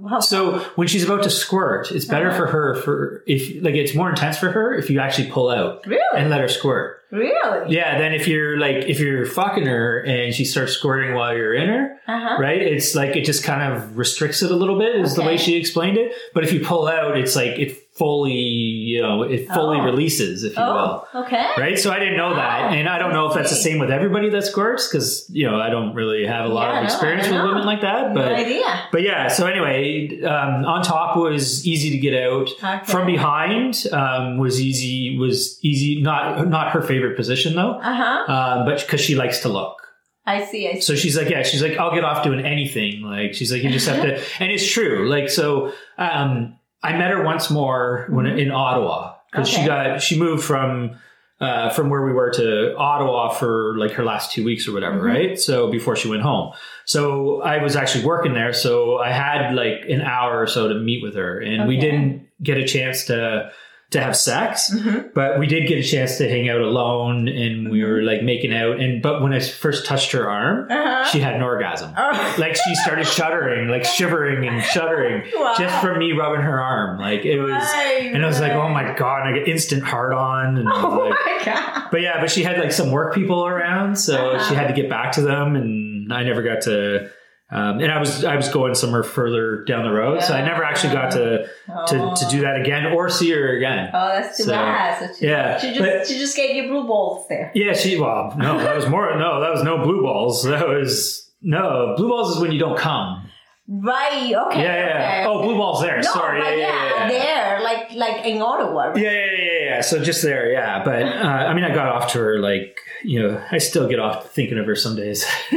wow. 0.00 0.18
So 0.20 0.58
when 0.74 0.88
she's 0.88 1.04
about 1.04 1.22
to 1.22 1.30
squirt, 1.30 1.92
it's 1.92 2.04
better 2.04 2.28
Uh-huh. 2.30 2.36
for 2.38 2.46
her 2.46 2.74
for 2.76 3.22
if 3.28 3.62
like 3.62 3.74
it's 3.76 3.94
more 3.94 4.08
intense 4.10 4.38
for 4.38 4.50
her 4.50 4.74
if 4.74 4.90
you 4.90 4.98
actually 4.98 5.28
pull 5.30 5.50
out 5.50 5.86
really, 5.86 6.00
and 6.16 6.28
let 6.30 6.40
her 6.40 6.48
squirt. 6.48 6.96
Really, 7.10 7.74
Yeah, 7.74 7.98
then 7.98 8.12
if 8.12 8.26
you're 8.28 8.58
like 8.58 8.76
if 8.86 8.98
you're 9.00 9.26
fucking 9.26 9.66
her 9.66 10.00
and 10.04 10.34
she 10.34 10.44
starts 10.44 10.72
squirting 10.72 11.14
while 11.14 11.34
you're 11.36 11.54
in 11.54 11.68
her, 11.68 11.98
uh 12.06 12.18
huh. 12.20 12.36
right? 12.40 12.60
It's 12.60 12.94
like 12.94 13.16
it 13.16 13.24
just 13.24 13.44
kind 13.44 13.72
of 13.72 13.96
restricts 13.96 14.42
it 14.42 14.50
a 14.50 14.56
little 14.56 14.78
bit 14.78 14.96
is 14.96 15.14
the 15.14 15.22
way 15.22 15.36
she 15.36 15.56
explained 15.56 15.98
it. 15.98 16.12
But 16.34 16.44
if 16.44 16.52
you 16.52 16.60
pull 16.64 16.86
out, 16.88 17.16
it's 17.16 17.36
like 17.36 17.58
it 17.58 17.82
fully, 17.96 18.32
you 18.32 19.00
know, 19.00 19.22
it 19.22 19.48
fully 19.48 19.78
Oh. 19.78 19.84
releases, 19.84 20.44
if 20.44 20.54
you 20.54 20.62
will. 20.62 21.06
Oh, 21.14 21.22
okay. 21.22 21.46
Right, 21.56 21.78
so 21.78 21.90
I 21.90 21.98
didn't 21.98 22.18
know 22.18 22.34
that, 22.34 22.64
Oh, 22.70 22.74
and 22.74 22.90
I 22.90 22.98
don't 22.98 23.14
know 23.14 23.26
if 23.26 23.34
that's 23.34 23.48
the 23.48 23.56
same 23.56 23.78
with 23.78 23.90
everybody 23.90 24.28
that 24.28 24.44
squirts 24.44 24.86
because 24.86 25.26
you 25.32 25.48
know 25.50 25.58
I 25.58 25.70
don't 25.70 25.94
really 25.94 26.26
have 26.26 26.44
a 26.44 26.48
lot 26.48 26.72
Yeah, 26.74 26.78
of 26.80 26.84
experience 26.84 27.26
I 27.26 27.30
with 27.32 27.42
women 27.44 27.64
like 27.64 27.80
that. 27.80 28.12
no 28.12 28.20
But 28.20 28.32
idea. 28.32 28.66
but 28.92 29.00
yeah, 29.02 29.28
so 29.28 29.46
anyway, 29.46 30.20
um, 30.24 30.66
on 30.66 30.82
top 30.82 31.16
was 31.16 31.66
easy 31.66 31.90
to 31.90 31.96
get 31.96 32.14
out. 32.22 32.50
Okay. 32.62 32.80
From 32.84 33.06
behind 33.06 33.86
um, 33.92 34.36
was 34.36 34.60
easy. 34.60 35.16
Was 35.18 35.58
easy. 35.64 36.02
Not 36.02 36.48
not 36.48 36.72
her 36.72 36.82
favorite 36.82 36.95
position 37.14 37.54
though, 37.54 37.72
Uh 37.82 37.94
huh. 37.94 38.32
um, 38.32 38.64
but 38.66 38.80
because 38.80 39.00
she 39.00 39.14
likes 39.14 39.40
to 39.40 39.48
look. 39.48 39.76
I 40.24 40.44
see. 40.44 40.68
I 40.68 40.74
see. 40.74 40.80
So 40.80 40.94
she's 40.96 41.16
like, 41.16 41.28
yeah, 41.30 41.42
she's 41.44 41.62
like, 41.62 41.78
I'll 41.78 41.94
get 41.94 42.02
off 42.04 42.24
doing 42.24 42.44
anything. 42.44 43.02
Like 43.02 43.34
she's 43.34 43.52
like, 43.52 43.62
you 43.62 43.70
just 43.70 43.86
have 43.88 44.02
to, 44.02 44.14
and 44.40 44.50
it's 44.50 44.68
true. 44.68 45.08
Like 45.08 45.28
so, 45.30 45.72
um, 45.98 46.56
I 46.82 46.92
met 46.98 47.10
her 47.10 47.22
once 47.22 47.48
more 47.50 48.06
when 48.10 48.26
in 48.26 48.50
Ottawa 48.50 49.14
because 49.30 49.48
she 49.48 49.64
got 49.64 50.02
she 50.02 50.18
moved 50.18 50.44
from. 50.44 50.96
Uh, 51.38 51.68
from 51.68 51.90
where 51.90 52.02
we 52.02 52.14
were 52.14 52.30
to 52.30 52.74
Ottawa 52.78 53.28
for 53.28 53.76
like 53.76 53.90
her 53.90 54.02
last 54.02 54.32
two 54.32 54.42
weeks 54.42 54.66
or 54.66 54.72
whatever, 54.72 55.00
Mhm. 55.00 55.04
right? 55.14 55.38
So 55.38 55.70
before 55.70 55.94
she 55.94 56.08
went 56.08 56.22
home. 56.22 56.54
So 56.86 57.42
I 57.42 57.62
was 57.62 57.76
actually 57.76 58.06
working 58.06 58.32
there. 58.32 58.54
So 58.54 58.96
I 58.96 59.10
had 59.12 59.54
like 59.54 59.82
an 59.86 60.00
hour 60.00 60.40
or 60.40 60.46
so 60.46 60.68
to 60.70 60.74
meet 60.76 61.02
with 61.02 61.14
her 61.14 61.38
and 61.38 61.68
we 61.68 61.76
didn't 61.76 62.26
get 62.42 62.56
a 62.56 62.64
chance 62.66 63.04
to, 63.08 63.50
to 63.92 64.00
have 64.00 64.16
sex, 64.16 64.74
Mhm. 64.74 65.14
but 65.14 65.38
we 65.38 65.46
did 65.46 65.68
get 65.68 65.78
a 65.78 65.82
chance 65.82 66.18
to 66.18 66.28
hang 66.28 66.48
out 66.48 66.60
alone 66.60 67.28
and 67.28 67.70
we 67.70 67.84
were 67.84 68.02
like 68.02 68.20
making 68.22 68.52
out. 68.52 68.80
And, 68.80 69.00
but 69.00 69.22
when 69.22 69.32
I 69.32 69.38
first 69.38 69.86
touched 69.86 70.10
her 70.10 70.28
arm, 70.28 70.66
Uh-huh. 70.68 71.04
she 71.04 71.20
had 71.20 71.34
an 71.34 71.42
orgasm. 71.42 71.92
Oh. 71.96 72.34
Like 72.38 72.56
she 72.56 72.74
started 72.74 73.06
shuddering, 73.06 73.68
like 73.68 73.84
shivering 73.84 74.46
and 74.46 74.60
shuddering 74.62 75.22
Wow. 75.36 75.54
just 75.56 75.80
from 75.80 75.98
me 76.00 76.12
rubbing 76.12 76.40
her 76.42 76.60
arm. 76.60 76.98
Like 76.98 77.24
it 77.24 77.38
was, 77.40 77.52
Right, 77.52 78.10
and 78.12 78.24
I 78.24 78.26
was 78.26 78.40
like, 78.40 78.52
oh 78.52 78.68
my 78.68 78.92
God, 78.94 79.24
and 79.24 79.34
I 79.34 79.38
get 79.38 79.46
instant 79.48 79.84
hard 79.84 80.12
on. 80.12 80.56
And 80.58 80.68
Oh 80.72 81.08
like, 81.08 81.18
my 81.24 81.44
god. 81.52 81.82
but 81.92 82.00
yeah, 82.00 82.20
but 82.20 82.30
she 82.30 82.42
had 82.42 82.58
like 82.58 82.72
some 82.72 82.90
work 82.90 83.14
people 83.14 83.46
around, 83.46 83.96
so 83.96 84.30
Uh-huh. 84.32 84.48
she 84.48 84.54
had 84.56 84.66
to 84.66 84.74
get 84.74 84.90
back 84.90 85.12
to 85.12 85.20
them, 85.22 85.54
and 85.54 86.12
I 86.12 86.24
never 86.24 86.42
got 86.42 86.62
to 86.62 87.08
Um, 87.48 87.78
and 87.78 87.92
I 87.92 88.00
was 88.00 88.24
I 88.24 88.34
was 88.34 88.48
going 88.48 88.74
somewhere 88.74 89.04
further 89.04 89.62
down 89.64 89.84
the 89.84 89.92
road, 89.92 90.20
so 90.20 90.34
I 90.34 90.42
never 90.44 90.64
actually 90.64 90.92
got 90.94 91.12
to 91.12 91.46
to, 91.88 92.14
to 92.16 92.26
do 92.28 92.40
that 92.40 92.60
again 92.60 92.86
or 92.86 93.08
see 93.08 93.30
her 93.30 93.56
again. 93.56 93.88
Oh, 93.94 94.08
that's 94.08 94.36
too 94.36 94.42
So, 94.44 94.50
bad. 94.50 94.98
So 94.98 95.14
she, 95.18 95.26
yeah, 95.26 95.58
she 95.60 95.68
just 95.68 95.80
but- 95.80 96.06
she 96.08 96.18
just 96.18 96.34
gave 96.36 96.56
you 96.56 96.68
blue 96.68 96.86
balls 96.88 97.26
there. 97.28 97.52
Yeah, 97.54 97.72
she 97.72 98.00
well, 98.00 98.34
no, 98.36 98.58
that 98.58 98.74
was 98.74 98.88
more 98.88 99.16
no, 99.16 99.40
that 99.40 99.52
was 99.52 99.62
no 99.62 99.78
blue 99.84 100.02
balls. 100.02 100.42
That 100.42 100.66
was 100.66 101.30
no 101.40 101.94
blue 101.96 102.08
balls 102.08 102.34
is 102.34 102.42
when 102.42 102.50
you 102.50 102.58
don't 102.58 102.76
come. 102.78 103.22
Right. 103.68 104.32
Okay. 104.32 104.62
Yeah, 104.62 104.74
yeah. 104.74 105.20
okay. 105.20 105.24
Oh, 105.26 105.42
blue 105.42 105.56
balls 105.56 105.82
there. 105.82 105.96
no, 105.96 106.02
Sorry. 106.02 106.40
yeah, 106.40 106.50
yeah, 106.50 106.56
yeah, 106.66 106.98
yeah. 106.98 107.08
there, 107.08 107.60
like 107.62 107.92
like 107.92 108.24
in 108.26 108.40
Ottawa. 108.42 108.86
right? 108.88 108.96
Yeah, 108.96 109.10
yeah, 109.10 109.18
yeah, 109.24 109.42
yeah, 109.42 109.64
yeah. 109.76 109.80
So 109.82 110.02
just 110.02 110.22
there, 110.22 110.50
yeah. 110.52 110.82
But 110.84 111.02
uh, 111.02 111.06
I 111.06 111.54
mean, 111.54 111.62
I 111.64 111.72
got 111.72 111.88
off 111.88 112.10
to 112.12 112.18
her 112.18 112.38
like 112.40 112.76
you 113.04 113.22
know, 113.22 113.40
I 113.52 113.58
still 113.58 113.88
get 113.88 114.00
off 114.00 114.32
thinking 114.32 114.58
of 114.58 114.66
her 114.66 114.74
some 114.76 114.96
days. 114.96 115.24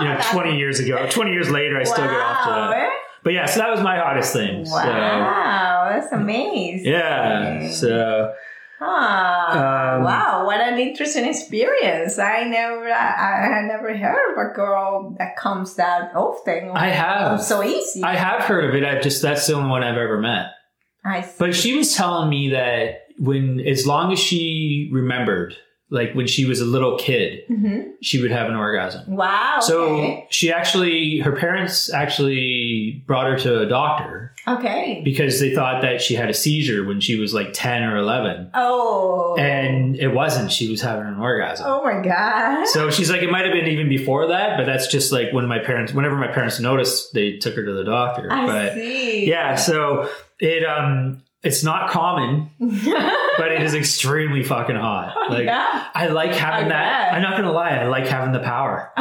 you 0.00 0.08
know, 0.08 0.18
twenty 0.32 0.56
years 0.58 0.80
ago, 0.80 1.06
twenty 1.10 1.32
years 1.32 1.50
later, 1.50 1.78
I 1.78 1.84
still 1.84 2.04
get 2.04 2.20
off 2.20 2.44
to 2.44 2.50
that. 2.50 2.88
But 3.24 3.32
yeah, 3.34 3.46
so 3.46 3.60
that 3.60 3.70
was 3.70 3.80
my 3.80 3.98
hottest 3.98 4.32
thing. 4.32 4.64
So, 4.64 4.74
Wow, 4.74 5.88
that's 5.92 6.12
amazing. 6.12 6.90
yeah. 6.90 7.68
So 7.70 8.34
Ah, 8.84 9.94
Um, 9.96 10.02
wow, 10.02 10.44
what 10.44 10.60
an 10.60 10.76
interesting 10.78 11.24
experience. 11.24 12.18
I 12.18 12.42
never, 12.44 12.88
I, 12.90 13.60
I 13.60 13.62
never 13.62 13.96
heard 13.96 14.32
of 14.32 14.50
a 14.50 14.54
girl 14.54 15.14
that 15.18 15.36
comes 15.36 15.76
that 15.76 16.10
often. 16.16 16.70
I 16.74 16.88
have. 16.88 17.40
So 17.42 17.62
easy. 17.62 18.02
I 18.02 18.16
have 18.16 18.42
heard 18.42 18.64
of 18.68 18.74
it. 18.74 18.84
I've 18.84 19.02
just 19.02 19.22
that's 19.22 19.46
the 19.46 19.54
only 19.54 19.70
one 19.70 19.84
I've 19.84 19.96
ever 19.96 20.18
met. 20.20 20.46
I 21.04 21.20
see. 21.20 21.36
But 21.38 21.54
she 21.54 21.76
was 21.76 21.94
telling 21.94 22.28
me 22.28 22.50
that 22.50 23.02
when, 23.18 23.60
as 23.60 23.86
long 23.86 24.12
as 24.12 24.18
she 24.18 24.88
remembered, 24.92 25.54
like 25.92 26.14
when 26.14 26.26
she 26.26 26.46
was 26.46 26.60
a 26.60 26.64
little 26.64 26.96
kid, 26.98 27.42
Mhm. 27.50 27.90
she 28.00 28.20
would 28.22 28.30
have 28.30 28.48
an 28.48 28.56
orgasm. 28.56 29.14
Wow. 29.14 29.58
So 29.60 29.82
okay. 29.96 30.26
she 30.30 30.50
actually, 30.50 31.18
her 31.18 31.32
parents 31.32 31.92
actually 31.92 33.02
brought 33.06 33.26
her 33.30 33.38
to 33.40 33.60
a 33.60 33.66
doctor 33.66 34.32
okay. 34.48 35.02
because 35.04 35.38
they 35.38 35.54
thought 35.54 35.82
that 35.82 36.00
she 36.00 36.14
had 36.14 36.30
a 36.30 36.34
seizure 36.34 36.84
when 36.86 37.00
she 37.00 37.16
was 37.16 37.34
like 37.34 37.50
10 37.52 37.82
or 37.82 37.98
11. 37.98 38.50
Oh. 38.54 39.36
And 39.38 39.96
it 39.96 40.08
wasn't. 40.08 40.50
She 40.50 40.70
was 40.70 40.80
having 40.80 41.06
an 41.06 41.18
orgasm. 41.20 41.66
oh 41.68 41.84
my 41.84 42.02
God. 42.02 42.66
So 42.68 42.90
she's 42.90 43.10
like, 43.10 43.22
it 43.22 43.30
might 43.30 43.44
have 43.44 43.52
been 43.52 43.66
even 43.66 43.88
before 43.90 44.28
that, 44.28 44.56
but 44.56 44.64
that's 44.64 44.86
just 44.86 45.12
like 45.12 45.32
when 45.32 45.46
my 45.46 45.58
parents, 45.58 45.92
whenever 45.92 46.16
my 46.16 46.28
parents 46.28 46.58
noticed, 46.58 47.12
they 47.12 47.36
took 47.36 47.54
her 47.56 47.64
to 47.64 47.72
the 47.72 47.84
doctor. 47.84 48.32
I 48.32 48.46
but 48.46 48.72
see. 48.74 49.28
yeah, 49.28 49.56
so 49.56 50.08
it, 50.40 50.64
um, 50.64 51.22
it's 51.42 51.64
not 51.64 51.90
common, 51.90 52.50
but 52.58 53.52
it 53.52 53.62
is 53.62 53.74
extremely 53.74 54.42
fucking 54.44 54.76
hot. 54.76 55.30
Like, 55.30 55.46
yeah. 55.46 55.88
I 55.94 56.06
like 56.08 56.32
having 56.32 56.66
I 56.66 56.68
that. 56.70 57.14
I'm 57.14 57.22
not 57.22 57.36
gonna 57.36 57.52
lie, 57.52 57.70
I 57.70 57.86
like 57.86 58.06
having 58.06 58.32
the 58.32 58.38
power. 58.40 58.92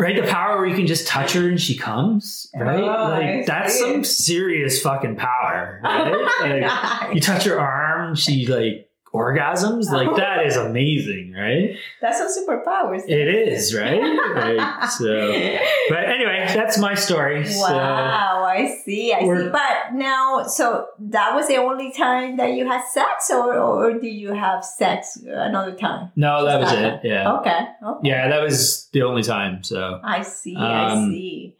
Right, 0.00 0.16
the 0.16 0.26
power 0.28 0.58
where 0.58 0.66
you 0.66 0.76
can 0.76 0.86
just 0.86 1.06
touch 1.06 1.32
her 1.32 1.48
and 1.48 1.60
she 1.60 1.76
comes. 1.76 2.48
Right, 2.54 2.80
Oh, 2.80 3.08
like 3.10 3.46
that's 3.46 3.78
some 3.78 4.04
serious 4.04 4.80
fucking 4.80 5.16
power. 5.16 5.80
Right, 5.82 6.12
like, 6.62 7.14
you 7.14 7.20
touch 7.20 7.44
her 7.44 7.60
arm, 7.60 8.14
she 8.14 8.46
like 8.46 8.87
orgasms. 9.14 9.90
Like 9.90 10.14
that 10.16 10.44
is 10.46 10.56
amazing, 10.56 11.32
right? 11.32 11.76
That's 12.00 12.18
some 12.18 12.28
superpowers. 12.28 13.02
It 13.08 13.28
is, 13.28 13.74
right? 13.74 14.00
Like, 14.34 14.90
so, 14.90 15.06
but 15.88 16.04
anyway, 16.04 16.44
that's 16.54 16.78
my 16.78 16.94
story. 16.94 17.46
So, 17.46 17.60
Wow, 17.74 18.44
I 18.48 18.68
see, 18.84 19.12
I 19.12 19.20
see. 19.20 19.48
But 19.50 19.94
now, 19.94 20.42
so 20.44 20.86
that 21.00 21.34
was 21.34 21.48
the 21.48 21.56
only 21.56 21.92
time 21.92 22.36
that 22.36 22.52
you 22.52 22.66
had 22.66 22.82
sex, 22.88 23.30
or, 23.30 23.54
or 23.58 23.92
did 23.98 24.12
you 24.14 24.32
have 24.32 24.64
sex 24.64 25.16
another 25.26 25.72
time? 25.74 26.10
no, 26.16 26.44
that 26.44 26.60
was 26.60 26.72
it. 26.72 27.00
Yeah, 27.04 27.32
Okay, 27.38 27.58
okay. 27.84 28.08
yeah, 28.08 28.28
that 28.28 28.42
was 28.42 28.88
the 28.92 29.02
only 29.02 29.22
time. 29.22 29.62
So, 29.64 30.00
I 30.02 30.22
see, 30.22 30.56
I 30.56 30.92
Um, 30.92 31.10
see. 31.10 31.56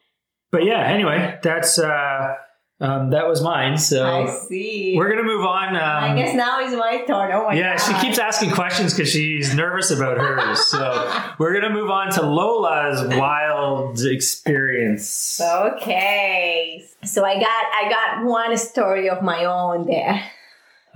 but 0.51 0.65
yeah, 0.65 0.81
anyway, 0.87 1.39
that's 1.43 1.79
uh, 1.79 2.35
um, 2.81 3.11
that 3.11 3.27
was 3.27 3.43
mine. 3.43 3.77
So 3.77 4.07
I 4.07 4.47
see. 4.49 4.95
we're 4.97 5.09
gonna 5.09 5.25
move 5.25 5.45
on. 5.45 5.75
Um, 5.75 5.83
I 5.83 6.15
guess 6.15 6.35
now 6.35 6.61
is 6.61 6.73
my 6.75 7.03
turn. 7.07 7.33
Oh 7.33 7.49
my 7.49 7.55
yeah, 7.55 7.77
God. 7.77 7.85
she 7.85 8.07
keeps 8.07 8.19
asking 8.19 8.53
questions 8.53 8.95
because 8.95 9.11
she's 9.11 9.53
nervous 9.53 9.91
about 9.91 10.17
hers. 10.17 10.65
So 10.67 11.33
we're 11.39 11.61
gonna 11.61 11.75
move 11.75 11.91
on 11.91 12.13
to 12.13 12.23
Lola's 12.23 13.03
wild 13.19 14.01
experience. 14.05 15.41
Okay, 15.41 16.85
so 17.05 17.25
I 17.25 17.35
got 17.35 17.45
I 17.45 17.89
got 17.89 18.25
one 18.25 18.57
story 18.57 19.11
of 19.11 19.23
my 19.23 19.45
own 19.45 19.87
there. 19.87 20.23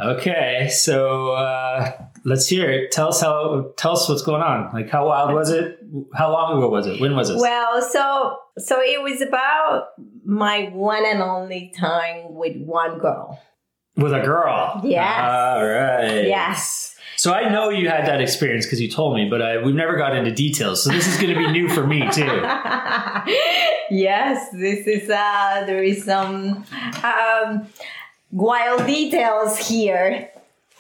Okay, 0.01 0.69
so 0.71 1.31
uh, 1.33 1.91
let's 2.25 2.49
hear 2.49 2.71
it. 2.71 2.93
Tell 2.93 3.09
us 3.09 3.21
how. 3.21 3.73
Tell 3.77 3.93
us 3.93 4.09
what's 4.09 4.23
going 4.23 4.43
on. 4.43 4.73
Like, 4.73 4.91
how 4.91 5.07
wild 5.09 5.33
was 5.33 5.51
it? 5.51 5.79
How 6.15 6.33
long 6.33 6.59
ago 6.59 6.69
was 6.69 6.87
it? 6.87 7.01
When 7.01 7.15
was 7.17 7.31
it? 7.31 7.37
Well, 7.39 7.83
so 7.83 8.39
so 8.59 8.81
it 8.81 9.03
was 9.03 9.21
about 9.21 9.89
my 10.25 10.71
one 10.73 11.05
and 11.07 11.23
only 11.23 11.73
time 11.79 12.35
with 12.35 12.57
one 12.57 12.99
girl. 12.99 13.41
With 13.97 14.13
a 14.13 14.21
girl. 14.21 14.81
Yes. 14.85 15.21
All 15.21 15.67
right. 15.67 16.27
Yes. 16.27 16.97
So 17.17 17.33
I 17.33 17.51
know 17.51 17.69
you 17.69 17.89
had 17.89 18.07
that 18.07 18.21
experience 18.21 18.67
because 18.67 18.81
you 18.81 18.91
told 18.91 19.15
me, 19.15 19.29
but 19.29 19.41
I, 19.41 19.63
we've 19.63 19.75
never 19.75 19.97
got 19.97 20.17
into 20.17 20.33
details. 20.33 20.83
So 20.83 20.91
this 20.91 21.07
is 21.07 21.21
going 21.21 21.33
to 21.33 21.39
be 21.39 21.53
new 21.53 21.69
for 21.69 21.87
me 21.87 22.01
too. 22.11 22.25
yes, 23.91 24.49
this 24.53 24.87
is 24.87 25.09
uh 25.09 25.65
there 25.67 25.83
is 25.83 26.05
some 26.05 26.65
um 27.05 27.67
wild 28.33 28.87
details 28.87 29.57
here. 29.59 30.31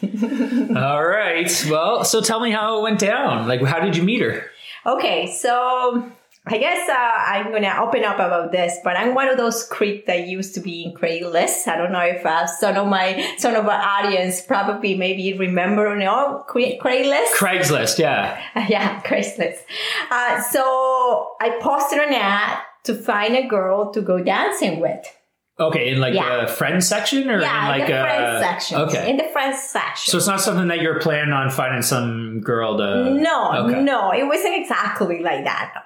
All 0.76 1.04
right. 1.04 1.66
Well, 1.70 2.04
so 2.04 2.20
tell 2.20 2.40
me 2.40 2.50
how 2.50 2.78
it 2.78 2.82
went 2.82 2.98
down. 2.98 3.46
Like, 3.46 3.62
how 3.62 3.80
did 3.80 3.96
you 3.96 4.02
meet 4.02 4.20
her? 4.20 4.50
Okay, 4.84 5.32
so 5.32 6.10
I 6.44 6.58
guess 6.58 6.88
uh, 6.88 6.92
I'm 6.92 7.52
gonna 7.52 7.72
open 7.80 8.02
up 8.02 8.16
about 8.16 8.50
this, 8.50 8.76
but 8.82 8.96
I'm 8.96 9.14
one 9.14 9.28
of 9.28 9.36
those 9.36 9.64
creeps 9.64 10.08
that 10.08 10.26
used 10.26 10.54
to 10.54 10.60
be 10.60 10.82
in 10.82 10.92
Craigslist. 10.92 11.68
I 11.68 11.76
don't 11.76 11.92
know 11.92 12.00
if 12.00 12.26
uh, 12.26 12.48
some 12.48 12.76
of 12.76 12.88
my 12.88 13.34
some 13.38 13.54
of 13.54 13.64
our 13.66 13.80
audience 13.80 14.42
probably 14.42 14.96
maybe 14.96 15.38
remember 15.38 15.86
or 15.86 15.96
know 15.96 16.44
Craigslist. 16.48 17.34
Craigslist. 17.36 17.98
Yeah. 17.98 18.42
yeah, 18.68 19.00
Craigslist. 19.02 19.60
Uh, 20.10 20.42
so 20.42 21.36
I 21.40 21.58
posted 21.60 22.00
an 22.00 22.12
ad 22.12 22.58
to 22.84 22.94
find 22.94 23.36
a 23.36 23.46
girl 23.46 23.92
to 23.92 24.02
go 24.02 24.20
dancing 24.20 24.80
with. 24.80 25.06
Okay. 25.60 25.90
In 25.90 26.00
like 26.00 26.14
Yeah. 26.14 26.42
a 26.44 26.48
friend 26.48 26.82
section 26.82 27.30
or 27.30 27.40
yeah, 27.40 27.62
in 27.64 27.78
like 27.80 27.86
the 27.86 28.00
a 28.00 28.02
friends 28.02 28.42
section. 28.44 28.80
Okay. 28.80 29.10
In 29.10 29.16
the 29.16 29.24
friends 29.32 29.58
section. 29.58 30.10
So 30.10 30.16
it's 30.18 30.26
not 30.26 30.40
something 30.40 30.68
that 30.68 30.80
you're 30.80 30.98
planning 31.00 31.32
on 31.32 31.50
finding 31.50 31.82
some 31.82 32.40
girl 32.40 32.78
to. 32.78 33.10
no, 33.14 33.66
okay. 33.68 33.82
no, 33.82 34.12
it 34.12 34.24
wasn't 34.26 34.54
exactly 34.56 35.22
like 35.22 35.44
that. 35.44 35.84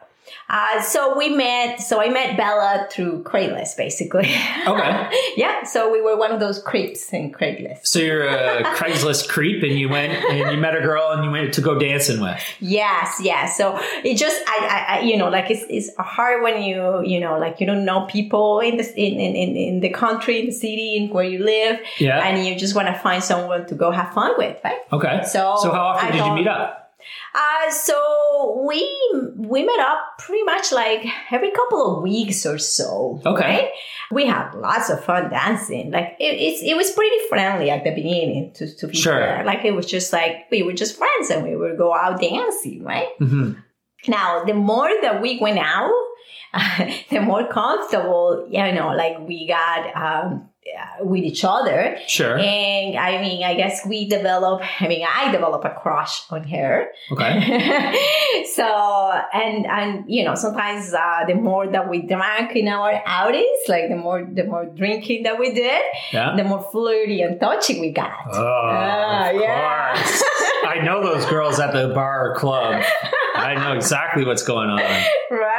Uh, 0.49 0.81
so 0.83 1.17
we 1.17 1.29
met. 1.31 1.81
So 1.81 2.01
I 2.01 2.09
met 2.09 2.37
Bella 2.37 2.89
through 2.91 3.23
Craigslist, 3.25 3.77
basically. 3.77 4.29
Okay. 4.67 5.33
yeah. 5.37 5.65
So 5.65 5.91
we 5.91 6.01
were 6.01 6.17
one 6.17 6.33
of 6.33 6.41
those 6.41 6.63
creeps 6.63 7.13
in 7.13 7.33
Craigslist. 7.33 7.87
So 7.87 7.99
you're 7.99 8.27
a 8.27 8.63
Craigslist 8.77 9.29
creep, 9.29 9.63
and 9.63 9.79
you 9.79 9.89
went 9.89 10.13
and 10.13 10.51
you 10.53 10.61
met 10.61 10.77
a 10.77 10.81
girl, 10.81 11.11
and 11.11 11.25
you 11.25 11.31
went 11.31 11.55
to 11.55 11.61
go 11.61 11.79
dancing 11.79 12.21
with. 12.21 12.41
Yes, 12.61 13.21
yes. 13.23 13.57
So 13.57 13.79
it 14.05 14.17
just, 14.17 14.41
I, 14.47 14.87
I, 14.89 14.97
I 14.97 15.01
you 15.01 15.17
know, 15.17 15.29
like 15.29 15.51
it's, 15.51 15.65
it's 15.69 15.91
hard 15.99 16.43
when 16.43 16.63
you, 16.63 17.03
you 17.05 17.21
know, 17.21 17.39
like 17.39 17.61
you 17.61 17.67
don't 17.67 17.85
know 17.85 18.07
people 18.07 18.61
in 18.61 18.77
the 18.77 18.85
in, 19.01 19.21
in, 19.21 19.35
in, 19.37 19.57
in 19.57 19.81
the 19.81 19.91
country, 19.91 20.41
in 20.41 20.47
the 20.47 20.53
city, 20.53 20.97
and 20.97 21.11
where 21.11 21.25
you 21.25 21.45
live, 21.45 21.81
Yeah. 21.99 22.21
and 22.27 22.47
you 22.47 22.57
just 22.57 22.75
want 22.75 22.89
to 22.89 22.95
find 22.95 23.23
someone 23.23 23.67
to 23.67 23.75
go 23.75 23.91
have 23.91 24.13
fun 24.15 24.33
with, 24.39 24.59
right? 24.65 24.79
Okay. 24.93 25.23
So 25.25 25.57
so 25.61 25.71
how 25.73 25.87
often 25.87 26.09
I 26.09 26.13
did 26.13 26.25
you 26.25 26.35
meet 26.35 26.47
up? 26.49 26.86
Uh, 27.35 27.71
so 27.71 28.65
we 28.67 28.81
we 29.37 29.65
met 29.65 29.79
up 29.81 30.19
pretty 30.19 30.43
much 30.45 30.73
like 30.73 31.05
every 31.31 31.51
couple 31.51 31.97
of 31.97 32.03
weeks 32.03 32.47
or 32.47 32.59
so. 32.59 33.21
Okay. 33.27 33.43
right? 33.45 33.69
We 34.11 34.27
had 34.27 34.53
lots 34.55 34.89
of 34.91 35.05
fun 35.05 35.31
dancing. 35.31 35.91
Like 35.91 36.17
it, 36.19 36.35
it's 36.41 36.63
it 36.63 36.77
was 36.77 36.91
pretty 36.93 37.17
friendly 37.29 37.71
at 37.71 37.85
the 37.85 37.91
beginning. 37.95 38.53
To 38.57 38.75
to 38.77 38.89
be 38.89 38.97
Sure. 38.97 39.13
fair, 39.15 39.45
like 39.45 39.65
it 39.65 39.75
was 39.75 39.87
just 39.87 40.13
like 40.13 40.47
we 40.51 40.63
were 40.63 40.73
just 40.73 40.97
friends 40.97 41.31
and 41.31 41.43
we 41.45 41.57
would 41.57 41.77
go 41.79 41.95
out 41.95 42.21
dancing, 42.21 42.83
right? 42.85 43.09
hmm 43.19 43.53
Now, 44.09 44.45
the 44.45 44.55
more 44.55 44.91
that 45.03 45.21
we 45.21 45.39
went 45.41 45.59
out, 45.59 45.91
the 47.11 47.21
more 47.21 47.47
comfortable, 47.49 48.47
you 48.51 48.73
know, 48.73 48.89
like 48.97 49.19
we 49.27 49.47
got 49.49 49.81
um, 49.97 50.49
with 51.01 51.23
each 51.25 51.45
other. 51.45 51.99
Sure. 52.07 52.39
And 52.39 52.97
I 52.97 53.21
mean, 53.21 53.45
I 53.45 53.55
guess 53.55 53.85
we 53.87 54.09
develop, 54.09 54.63
I 54.81 54.89
mean, 54.89 55.07
I 55.09 55.31
develop 55.33 55.65
a 55.65 55.71
crush 55.71 56.23
on 56.31 56.45
her. 56.45 56.89
Okay. 57.13 58.45
so, 58.55 58.65
and, 59.33 59.67
and, 59.67 60.05
you 60.09 60.25
know, 60.25 60.35
sometimes 60.35 60.93
uh, 60.93 61.25
the 61.27 61.35
more 61.35 61.67
that 61.67 61.89
we 61.89 62.03
drank 62.07 62.55
in 62.57 62.69
our 62.69 63.03
outings, 63.07 63.59
like 63.69 63.89
the 63.89 63.97
more, 63.97 64.27
the 64.31 64.45
more 64.45 64.67
drinking 64.67 65.25
that 65.25 65.39
we 65.39 65.53
did, 65.55 65.83
Yeah. 66.13 66.35
the 66.37 66.45
more 66.45 66.67
flirty 66.73 67.23
and 67.23 67.41
touchy 67.41 67.81
we 67.81 67.91
got. 67.93 68.13
Oh, 68.33 69.31
of 69.35 69.41
yeah. 69.41 69.95
course. 69.95 70.23
I 70.67 70.81
know 70.85 71.03
those 71.03 71.25
girls 71.27 71.59
at 71.61 71.73
the 71.73 71.93
bar 71.95 72.31
or 72.33 72.35
club. 72.37 72.83
I 73.35 73.55
know 73.55 73.75
exactly 73.75 74.25
what's 74.25 74.43
going 74.43 74.69
on. 74.71 74.79
right 74.79 75.56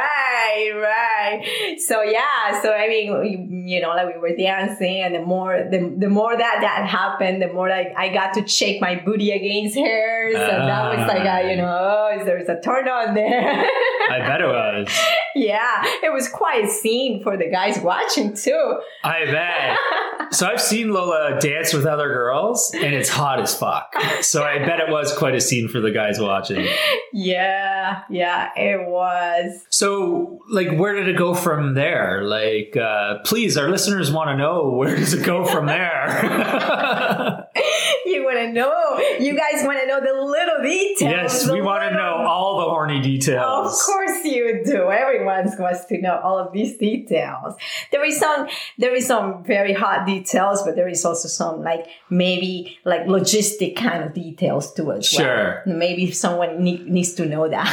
right 0.74 1.76
so 1.78 2.02
yeah 2.02 2.60
so 2.62 2.72
i 2.72 2.88
mean 2.88 3.66
you 3.66 3.80
know 3.80 3.90
like 3.90 4.12
we 4.12 4.20
were 4.20 4.36
dancing 4.36 5.02
and 5.02 5.14
the 5.14 5.20
more 5.20 5.66
the, 5.70 5.94
the 5.98 6.08
more 6.08 6.36
that 6.36 6.58
that 6.60 6.86
happened 6.86 7.42
the 7.42 7.52
more 7.52 7.68
like 7.68 7.88
i 7.96 8.08
got 8.12 8.34
to 8.34 8.46
shake 8.46 8.80
my 8.80 8.94
booty 8.94 9.30
against 9.30 9.76
hers 9.76 10.34
and 10.34 10.68
that 10.68 10.96
was 10.96 11.06
like 11.06 11.20
a, 11.20 11.54
you 11.54 11.60
ah. 11.60 11.64
know 11.64 12.18
oh, 12.20 12.24
there's 12.24 12.48
a 12.48 12.60
turn 12.60 12.88
on 12.88 13.14
there 13.14 13.68
I 14.10 14.18
bet 14.20 14.40
it 14.40 14.46
was. 14.46 14.88
yeah, 15.34 15.82
it 16.02 16.12
was 16.12 16.28
quite 16.28 16.64
a 16.64 16.68
scene 16.68 17.22
for 17.22 17.36
the 17.36 17.50
guys 17.50 17.78
watching 17.80 18.34
too. 18.34 18.80
I 19.04 19.24
bet. 19.26 19.78
So 20.30 20.46
I've 20.46 20.60
seen 20.60 20.90
Lola 20.90 21.38
dance 21.40 21.72
with 21.72 21.86
other 21.86 22.08
girls, 22.08 22.72
and 22.74 22.94
it's 22.94 23.08
hot 23.08 23.40
as 23.40 23.54
fuck. 23.56 23.94
So 24.20 24.42
I 24.42 24.58
bet 24.58 24.80
it 24.80 24.90
was 24.90 25.16
quite 25.16 25.34
a 25.34 25.40
scene 25.40 25.68
for 25.68 25.80
the 25.80 25.90
guys 25.90 26.18
watching. 26.20 26.66
Yeah, 27.12 28.02
yeah, 28.10 28.50
it 28.56 28.88
was. 28.88 29.64
So, 29.70 30.40
like, 30.48 30.76
where 30.76 30.94
did 30.94 31.08
it 31.08 31.16
go 31.16 31.34
from 31.34 31.74
there? 31.74 32.22
Like, 32.22 32.76
uh, 32.76 33.18
please, 33.24 33.56
our 33.56 33.68
listeners 33.70 34.12
want 34.12 34.28
to 34.30 34.36
know 34.36 34.70
where 34.70 34.96
does 34.96 35.14
it 35.14 35.24
go 35.24 35.44
from 35.44 35.66
there? 35.66 37.46
You 38.06 38.24
want 38.24 38.38
to 38.38 38.52
know? 38.52 38.98
You 39.20 39.36
guys 39.36 39.64
want 39.64 39.80
to 39.80 39.86
know 39.86 40.00
the 40.00 40.18
little 40.22 40.62
details? 40.62 40.98
yes, 41.44 41.50
we 41.50 41.60
want 41.60 41.82
to 41.82 41.94
know 41.94 42.24
all 42.26 42.58
the 42.58 42.64
horny 42.64 43.02
details. 43.02 43.72
Of 43.72 43.86
course 43.86 44.07
you 44.34 44.62
do. 44.64 44.90
Everyone 44.90 45.46
wants 45.58 45.84
to 45.86 45.98
know 46.00 46.20
all 46.22 46.38
of 46.38 46.52
these 46.52 46.76
details. 46.76 47.54
There 47.92 48.04
is 48.04 48.18
some, 48.18 48.48
there 48.78 48.94
is 48.94 49.06
some 49.06 49.44
very 49.44 49.72
hot 49.72 50.06
details, 50.06 50.62
but 50.62 50.76
there 50.76 50.88
is 50.88 51.04
also 51.04 51.28
some 51.28 51.62
like 51.62 51.86
maybe 52.10 52.78
like 52.84 53.02
logistic 53.06 53.76
kind 53.76 54.04
of 54.04 54.14
details 54.14 54.72
to 54.74 54.92
as 54.92 55.06
Sure. 55.06 55.62
well. 55.66 55.76
Maybe 55.76 56.10
someone 56.10 56.62
ne- 56.62 56.84
needs 56.86 57.12
to 57.14 57.26
know 57.26 57.48
that. 57.48 57.68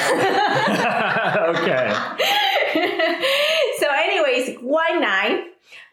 okay. 1.55 1.93
so, 3.79 3.87
anyways, 3.91 4.57
one 4.61 5.01
night 5.01 5.41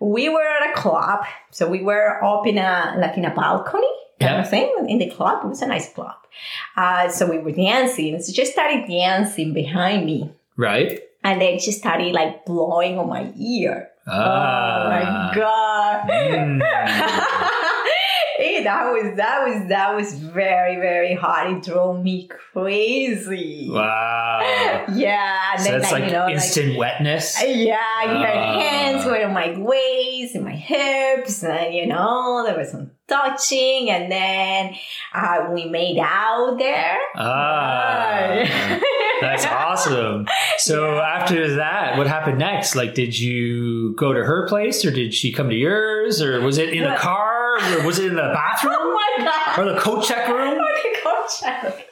we 0.01 0.29
were 0.29 0.43
at 0.43 0.71
a 0.71 0.75
club. 0.81 1.25
So 1.51 1.69
we 1.69 1.83
were 1.83 2.23
up 2.25 2.47
in 2.47 2.59
a 2.59 2.95
like 2.99 3.17
in 3.17 3.25
a 3.25 3.35
balcony 3.35 3.87
kind 4.21 4.37
Yeah. 4.37 4.43
of 4.43 4.51
thing 4.51 4.73
in 4.89 4.99
the 4.99 5.11
club. 5.11 5.45
It 5.45 5.49
was 5.49 5.63
a 5.63 5.67
nice 5.67 5.93
club. 5.93 6.15
Uh, 6.77 7.09
so 7.09 7.27
we 7.29 7.39
were 7.39 7.53
dancing. 7.53 8.21
So 8.21 8.33
she 8.33 8.45
started 8.47 8.87
dancing 8.89 9.53
behind 9.53 10.07
me. 10.07 10.31
Right. 10.57 11.01
And 11.25 11.41
then 11.41 11.59
she 11.61 11.73
started 11.73 12.13
like 12.13 12.45
blowing 12.45 12.99
on 12.99 13.09
my 13.09 13.33
ear. 13.39 13.89
oh 14.07 14.13
Ah. 14.13 14.89
my 14.91 15.35
god. 15.35 16.09
Mm. 18.43 18.65
That 18.65 18.85
was 18.93 19.17
that 19.17 19.43
was 19.47 19.69
that 19.69 19.95
was 19.97 20.15
very 20.15 20.77
very 20.77 21.15
hot. 21.15 21.51
It 21.51 21.63
drove 21.65 22.03
me 22.03 22.29
crazy. 22.29 23.69
Wow. 23.71 24.41
Yeah, 24.95 25.53
and 25.55 25.61
So 25.63 25.71
then 25.71 25.81
that's 25.81 25.93
like, 25.93 26.03
like 26.03 26.11
you 26.13 26.17
know, 26.19 26.29
instant 26.29 26.77
wetness. 26.79 27.39
like 27.41 27.57
yeah, 27.57 27.77
her 28.07 28.33
Ah. 28.39 28.61
hands 28.61 29.05
were 29.05 29.21
on 29.25 29.33
my 29.35 29.57
waist 29.59 30.35
and 30.37 30.45
my 30.45 30.55
hips, 30.57 31.43
and 31.45 31.75
you 31.75 31.87
know 31.87 32.43
there 32.47 32.57
was 32.57 32.71
some 32.71 32.91
touching, 33.09 33.91
and 33.91 34.11
then 34.11 34.75
uh, 35.15 35.49
we 35.53 35.65
made 35.67 35.99
out 35.99 36.57
there. 36.59 36.99
Ah. 37.17 38.81
That's 39.23 39.47
awesome. 39.47 40.27
So 40.59 40.99
after 41.01 41.57
that, 41.57 41.97
what 41.97 42.07
happened 42.07 42.39
next? 42.39 42.75
Like, 42.75 42.95
did 42.95 43.19
you 43.19 43.95
go 43.97 44.13
to 44.13 44.25
her 44.25 44.47
place, 44.49 44.85
or 44.85 44.91
did 44.91 45.15
she 45.15 45.33
come 45.33 45.49
to 45.49 45.55
yours, 45.57 46.21
or 46.21 46.41
was 46.41 46.59
it 46.59 46.71
in 46.75 46.83
the 46.83 46.97
car, 46.97 47.57
or 47.79 47.87
was 47.87 47.99
it 47.99 48.07
in 48.07 48.15
the 48.17 48.23
Oh 48.31 48.35
bathroom, 48.35 48.95
my 48.95 49.15
god! 49.19 49.59
or 49.59 49.73
the 49.73 49.81
coat 49.81 50.05
check 50.05 50.29
room? 50.29 50.59
Go 51.05 51.27
check. 51.41 51.89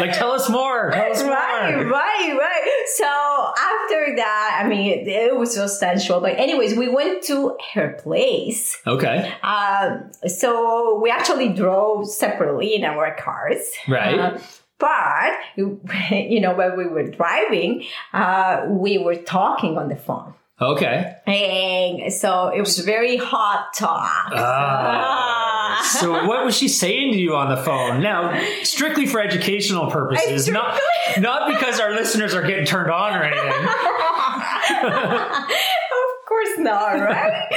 Like, 0.00 0.12
tell 0.12 0.32
us 0.32 0.48
more. 0.48 0.90
Tell 0.92 1.10
us 1.12 1.22
right, 1.22 1.74
more. 1.76 1.86
right, 1.86 2.36
right. 2.38 2.84
So 2.96 3.04
after 3.06 4.16
that, 4.16 4.60
I 4.64 4.68
mean, 4.68 4.92
it, 4.92 5.08
it 5.08 5.36
was 5.36 5.54
so 5.54 5.66
sensual. 5.66 6.20
But 6.20 6.38
anyways, 6.38 6.76
we 6.76 6.88
went 6.88 7.22
to 7.24 7.56
her 7.74 7.96
place. 8.02 8.76
Okay. 8.86 9.32
Um, 9.42 10.10
so 10.26 11.00
we 11.02 11.10
actually 11.10 11.48
drove 11.52 12.08
separately 12.08 12.74
in 12.74 12.84
our 12.84 13.14
cars. 13.16 13.68
Right. 13.88 14.18
Uh, 14.18 14.38
but 14.78 15.32
you 15.56 16.40
know, 16.40 16.54
when 16.54 16.76
we 16.76 16.86
were 16.86 17.04
driving, 17.10 17.84
uh, 18.12 18.66
we 18.68 18.98
were 18.98 19.16
talking 19.16 19.76
on 19.78 19.88
the 19.88 19.96
phone, 19.96 20.34
Okay. 20.60 21.16
and 21.26 22.12
so 22.12 22.48
it 22.48 22.60
was 22.60 22.78
very 22.78 23.16
hot 23.16 23.72
talk. 23.76 24.30
Ah. 24.32 25.86
so 26.00 26.26
what 26.26 26.44
was 26.44 26.56
she 26.56 26.68
saying 26.68 27.12
to 27.12 27.18
you 27.18 27.34
on 27.36 27.48
the 27.48 27.56
phone? 27.56 28.02
Now, 28.02 28.40
strictly 28.62 29.06
for 29.06 29.20
educational 29.20 29.90
purposes, 29.90 30.48
not 30.48 30.78
not 31.18 31.48
because 31.48 31.78
our 31.80 31.92
listeners 31.92 32.34
are 32.34 32.42
getting 32.42 32.64
turned 32.66 32.90
on 32.90 33.14
or 33.14 33.22
anything. 33.22 33.68
of 34.84 36.26
course 36.26 36.58
not, 36.58 37.00
right? 37.00 37.48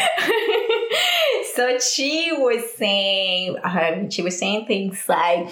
so 1.55 1.77
she 1.79 2.31
was 2.31 2.63
saying, 2.75 3.57
um, 3.63 4.09
she 4.09 4.21
was 4.21 4.37
saying 4.37 4.65
things 4.65 5.03
like, 5.07 5.49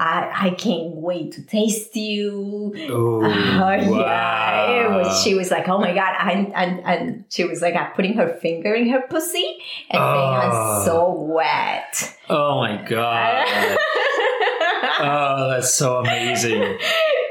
I, 0.00 0.48
I 0.48 0.50
can't 0.50 0.94
wait 0.94 1.32
to 1.32 1.42
taste 1.42 1.96
you. 1.96 2.72
Oh, 2.90 3.24
Oh 3.24 3.28
yeah, 3.98 4.70
it 4.84 4.88
wow. 4.90 4.98
was. 4.98 5.22
She 5.24 5.34
was 5.34 5.50
like, 5.50 5.68
"Oh 5.68 5.78
my 5.78 5.92
god!" 5.92 6.14
And 6.20 6.54
and 6.54 6.80
and 6.84 7.24
she 7.30 7.44
was 7.44 7.60
like, 7.60 7.74
uh, 7.74 7.90
putting 7.90 8.14
her 8.14 8.28
finger 8.40 8.74
in 8.74 8.88
her 8.90 9.02
pussy 9.10 9.58
and 9.90 9.98
saying, 9.98 10.02
Oh. 10.02 10.78
"I'm 10.80 10.84
so 10.84 11.10
wet." 11.12 12.16
Oh 12.30 12.58
my 12.60 12.76
god. 12.88 13.76
Oh, 15.00 15.50
that's 15.50 15.74
so 15.74 15.98
amazing. 15.98 16.76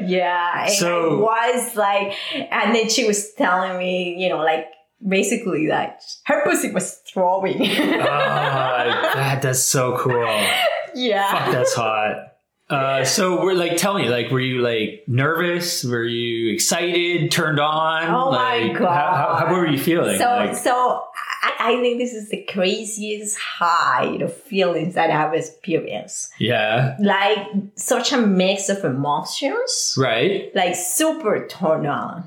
yeah, 0.06 0.68
So- 0.68 1.28
I 1.28 1.52
was 1.52 1.76
like, 1.76 2.14
and 2.34 2.74
then 2.74 2.88
she 2.90 3.06
was 3.06 3.34
telling 3.34 3.78
me, 3.78 4.16
you 4.18 4.30
know, 4.30 4.38
like 4.38 4.68
basically 5.06 5.68
that 5.68 6.02
her 6.28 6.44
pussy 6.46 6.72
was 6.72 7.02
throwing. 7.12 7.62
Ah, 7.62 9.12
that, 9.16 9.42
that's 9.42 9.64
so 9.64 9.98
cool. 9.98 10.26
yeah. 10.96 11.30
Fuck, 11.46 11.52
that's 11.52 11.74
hot. 11.74 12.36
Uh, 12.70 13.06
so 13.06 13.42
we're 13.42 13.54
like, 13.54 13.78
tell 13.78 13.94
me, 13.94 14.10
like, 14.10 14.30
were 14.30 14.42
you 14.42 14.62
like 14.62 15.04
nervous? 15.08 15.84
Were 15.86 16.04
you 16.04 16.54
excited? 16.54 17.32
Turned 17.32 17.60
on? 17.60 18.04
Oh 18.10 18.32
my 18.32 18.74
god! 18.74 18.94
How, 18.94 19.16
how, 19.16 19.46
how 19.48 19.54
were 19.54 19.68
you 19.68 19.80
feeling? 19.80 20.18
So, 20.18 20.26
like, 20.26 20.56
so 20.56 21.04
I, 21.44 21.54
I 21.60 21.82
think 21.82 21.98
this 22.00 22.14
is 22.14 22.30
the 22.30 22.44
craziest 22.44 23.38
high 23.38 24.18
of 24.22 24.34
feelings 24.36 24.96
that 24.96 25.10
I've 25.12 25.34
experienced. 25.34 26.32
yeah, 26.40 26.98
Like 27.00 27.38
such 27.76 28.12
a 28.12 28.18
mix 28.18 28.68
of 28.68 28.84
emotions, 28.84 29.96
right. 29.98 30.54
like 30.54 30.76
super 30.76 31.48
turned 31.48 31.88
on, 31.88 32.26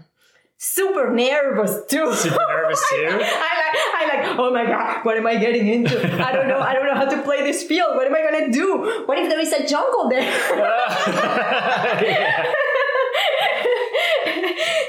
super 0.63 1.11
nervous 1.11 1.73
too. 1.89 2.13
Super 2.15 2.39
nervous 2.49 2.85
too. 2.91 3.07
I 3.09 3.17
like, 3.17 3.77
I 3.97 4.05
like, 4.29 4.39
oh 4.39 4.51
my 4.53 4.67
god, 4.67 5.05
what 5.05 5.17
am 5.17 5.27
I 5.27 5.37
getting 5.37 5.67
into? 5.67 5.97
I 6.25 6.33
don't 6.33 6.47
know, 6.49 6.61
I 6.61 6.75
don't 6.75 6.85
know 6.87 6.95
how 6.95 7.07
to 7.07 7.23
play 7.23 7.43
this 7.43 7.63
field. 7.65 7.97
What 7.97 8.07
am 8.07 8.15
I 8.15 8.21
gonna 8.23 8.53
do? 8.53 9.03
What 9.07 9.19
if 9.19 9.29
there 9.31 9.41
is 9.41 9.53
a 9.53 9.67
jungle 9.67 10.09
there? 10.11 10.21
Yeah. 10.21 12.53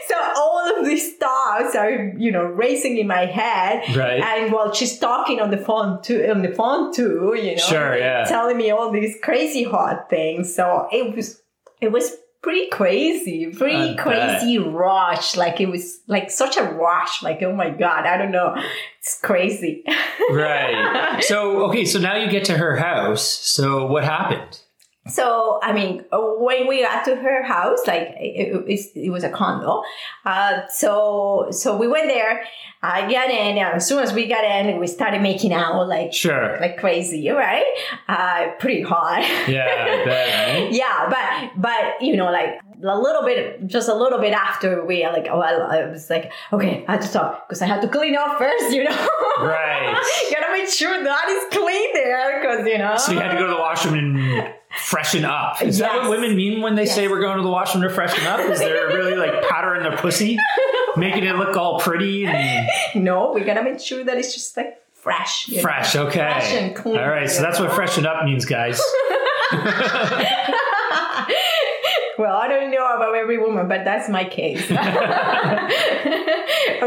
so 0.08 0.16
all 0.36 0.78
of 0.78 0.86
these 0.86 1.16
thoughts 1.18 1.76
are, 1.76 2.14
you 2.18 2.32
know, 2.32 2.44
racing 2.44 2.98
in 2.98 3.08
my 3.08 3.26
head. 3.26 3.96
Right. 3.96 4.22
And 4.22 4.52
while 4.52 4.74
she's 4.74 4.98
talking 5.00 5.40
on 5.40 5.52
the 5.52 5.58
phone 5.58 6.02
too, 6.02 6.26
on 6.30 6.42
the 6.42 6.52
phone 6.54 6.94
too, 6.94 7.34
you 7.38 7.56
know, 7.56 7.62
Sure, 7.62 7.98
yeah. 7.98 8.26
telling 8.26 8.58
me 8.58 8.72
all 8.72 8.92
these 8.92 9.18
crazy 9.24 9.64
hot 9.64 10.10
things. 10.10 10.54
So 10.54 10.88
it 10.92 11.16
was, 11.16 11.42
it 11.80 11.92
was 11.92 12.12
pretty 12.42 12.70
crazy, 12.70 13.48
pretty 13.48 13.96
crazy 13.96 14.58
rush. 14.58 15.36
Like 15.36 15.62
it 15.62 15.68
was 15.68 16.00
like 16.08 16.32
such 16.32 16.58
a 16.58 16.64
rush. 16.64 17.24
Like 17.24 17.42
oh 17.44 17.56
my 17.56 17.70
god, 17.70 18.06
I 18.06 18.18
don't 18.18 18.32
know, 18.32 18.56
it's 19.00 19.20
crazy. 19.22 19.84
right. 20.32 21.24
So 21.24 21.66
okay, 21.66 21.86
so 21.86 22.00
now 22.00 22.16
you 22.16 22.30
get 22.30 22.46
to 22.46 22.58
her 22.58 22.76
house. 22.78 23.26
So 23.28 23.86
what 23.88 24.04
happened? 24.04 24.62
So, 25.08 25.60
I 25.64 25.74
mean, 25.74 26.06
when 26.12 26.68
we 26.68 26.84
got 26.84 27.04
to 27.06 27.16
her 27.16 27.42
house, 27.44 27.80
like 27.88 28.14
it, 28.20 28.64
it, 28.68 28.80
it 28.96 29.10
was 29.10 29.24
a 29.24 29.30
condo. 29.30 29.82
Uh, 30.26 30.68
so, 30.68 31.48
so 31.50 31.76
we 31.76 31.88
went 31.88 32.08
there. 32.08 32.44
I 32.84 33.02
got 33.12 33.30
in, 33.30 33.58
and 33.58 33.76
as 33.76 33.88
soon 33.88 34.00
as 34.00 34.14
we 34.14 34.28
got 34.28 34.44
in, 34.44 34.80
we 34.80 34.86
started 34.88 35.22
making 35.22 35.54
out 35.54 35.88
like 35.88 36.14
Sure. 36.14 36.58
like 36.60 36.78
crazy, 36.78 37.30
right? 37.30 37.66
Uh, 38.08 38.52
pretty 38.60 38.82
hot. 38.82 39.22
Yeah, 39.48 39.66
right? 40.66 40.72
yeah, 40.72 41.10
but 41.10 41.62
but 41.62 42.02
you 42.02 42.16
know, 42.16 42.32
like 42.32 42.60
a 42.84 42.98
little 43.00 43.24
bit, 43.24 43.66
just 43.68 43.88
a 43.90 43.94
little 43.96 44.20
bit 44.20 44.34
after 44.34 44.84
we 44.86 45.06
like, 45.06 45.28
oh, 45.30 45.40
I, 45.42 45.52
I 45.80 45.86
was 45.90 46.10
like, 46.10 46.32
okay, 46.54 46.84
I 46.88 46.94
had 46.94 47.02
to 47.02 47.08
stop 47.08 47.48
because 47.48 47.62
I 47.62 47.68
had 47.68 47.82
to 47.82 47.88
clean 47.88 48.16
up 48.16 48.38
first, 48.40 48.72
you 48.74 48.84
know. 48.84 49.08
Right. 49.42 49.96
make 50.52 50.70
sure 50.70 51.04
that 51.04 51.30
is 51.30 51.58
clean 51.58 51.94
there, 51.94 52.42
because 52.42 52.68
you 52.68 52.78
know. 52.78 52.98
So 52.98 53.12
you 53.12 53.20
had 53.20 53.32
to 53.32 53.38
go 53.38 53.48
to 53.48 53.54
the 53.54 53.60
washroom 53.60 53.96
and 53.96 54.54
freshen 54.78 55.26
up. 55.26 55.62
Is 55.62 55.80
that 55.80 56.02
what 56.02 56.10
women 56.10 56.36
mean 56.36 56.62
when 56.62 56.76
they 56.76 56.86
say 56.86 57.08
we're 57.08 57.22
going 57.22 57.38
to 57.38 57.44
the 57.44 57.50
washroom 57.50 57.84
to 57.84 57.90
freshen 57.90 58.26
up? 58.26 58.40
Is 58.40 58.60
they're 58.60 58.88
really 58.96 59.16
like 59.16 59.48
powdering 59.50 59.84
their 59.84 59.98
pussy, 59.98 60.38
making 60.96 61.24
it 61.24 61.36
look 61.36 61.56
all 61.58 61.80
pretty 61.80 62.26
and 62.26 62.68
No, 63.04 63.32
we 63.34 63.42
gotta 63.42 63.64
make 63.64 63.80
sure 63.80 64.04
that 64.04 64.18
it's 64.18 64.34
just 64.34 64.56
like 64.58 64.82
fresh. 64.94 65.48
you 65.48 65.58
know? 65.58 65.62
fresh? 65.62 65.96
Okay. 65.96 66.74
Fresh. 66.76 66.86
All 66.86 66.94
right. 67.10 67.30
So 67.30 67.42
that's 67.42 67.60
what 67.60 67.72
freshen 67.74 68.06
up 68.06 68.24
means, 68.24 68.46
guys. 68.46 68.82
well, 72.22 72.36
I 72.36 72.48
don't 72.48 72.70
know 72.72 72.86
about 72.96 73.16
every 73.16 73.38
woman, 73.38 73.68
but 73.68 73.84
that's 73.84 74.08
my 74.10 74.24
case. 74.24 74.70
or 74.72 74.78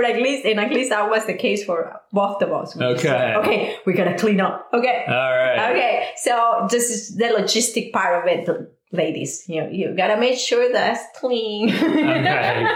at 0.04 0.16
least, 0.26 0.44
and 0.46 0.60
at 0.60 0.70
least 0.72 0.90
that 0.90 1.08
was 1.10 1.26
the 1.26 1.34
case 1.34 1.64
for 1.64 2.00
both 2.12 2.40
of 2.42 2.52
us. 2.52 2.74
We 2.76 2.84
Okay. 2.86 3.02
said, 3.02 3.36
okay, 3.36 3.76
we 3.86 3.92
gotta 3.92 4.16
clean 4.16 4.40
up. 4.40 4.68
Okay. 4.72 5.04
All 5.08 5.14
right. 5.14 5.70
Okay, 5.70 6.10
so 6.16 6.66
this 6.70 6.90
is 6.90 7.16
the 7.16 7.26
logistic 7.26 7.92
part 7.92 8.22
of 8.22 8.28
it. 8.30 8.48
ladies, 8.92 9.44
you 9.48 9.60
know, 9.60 9.68
you 9.70 9.92
gotta 9.96 10.16
make 10.16 10.38
sure 10.38 10.72
that's 10.72 11.02
clean. 11.18 11.68
Okay. 11.74 12.66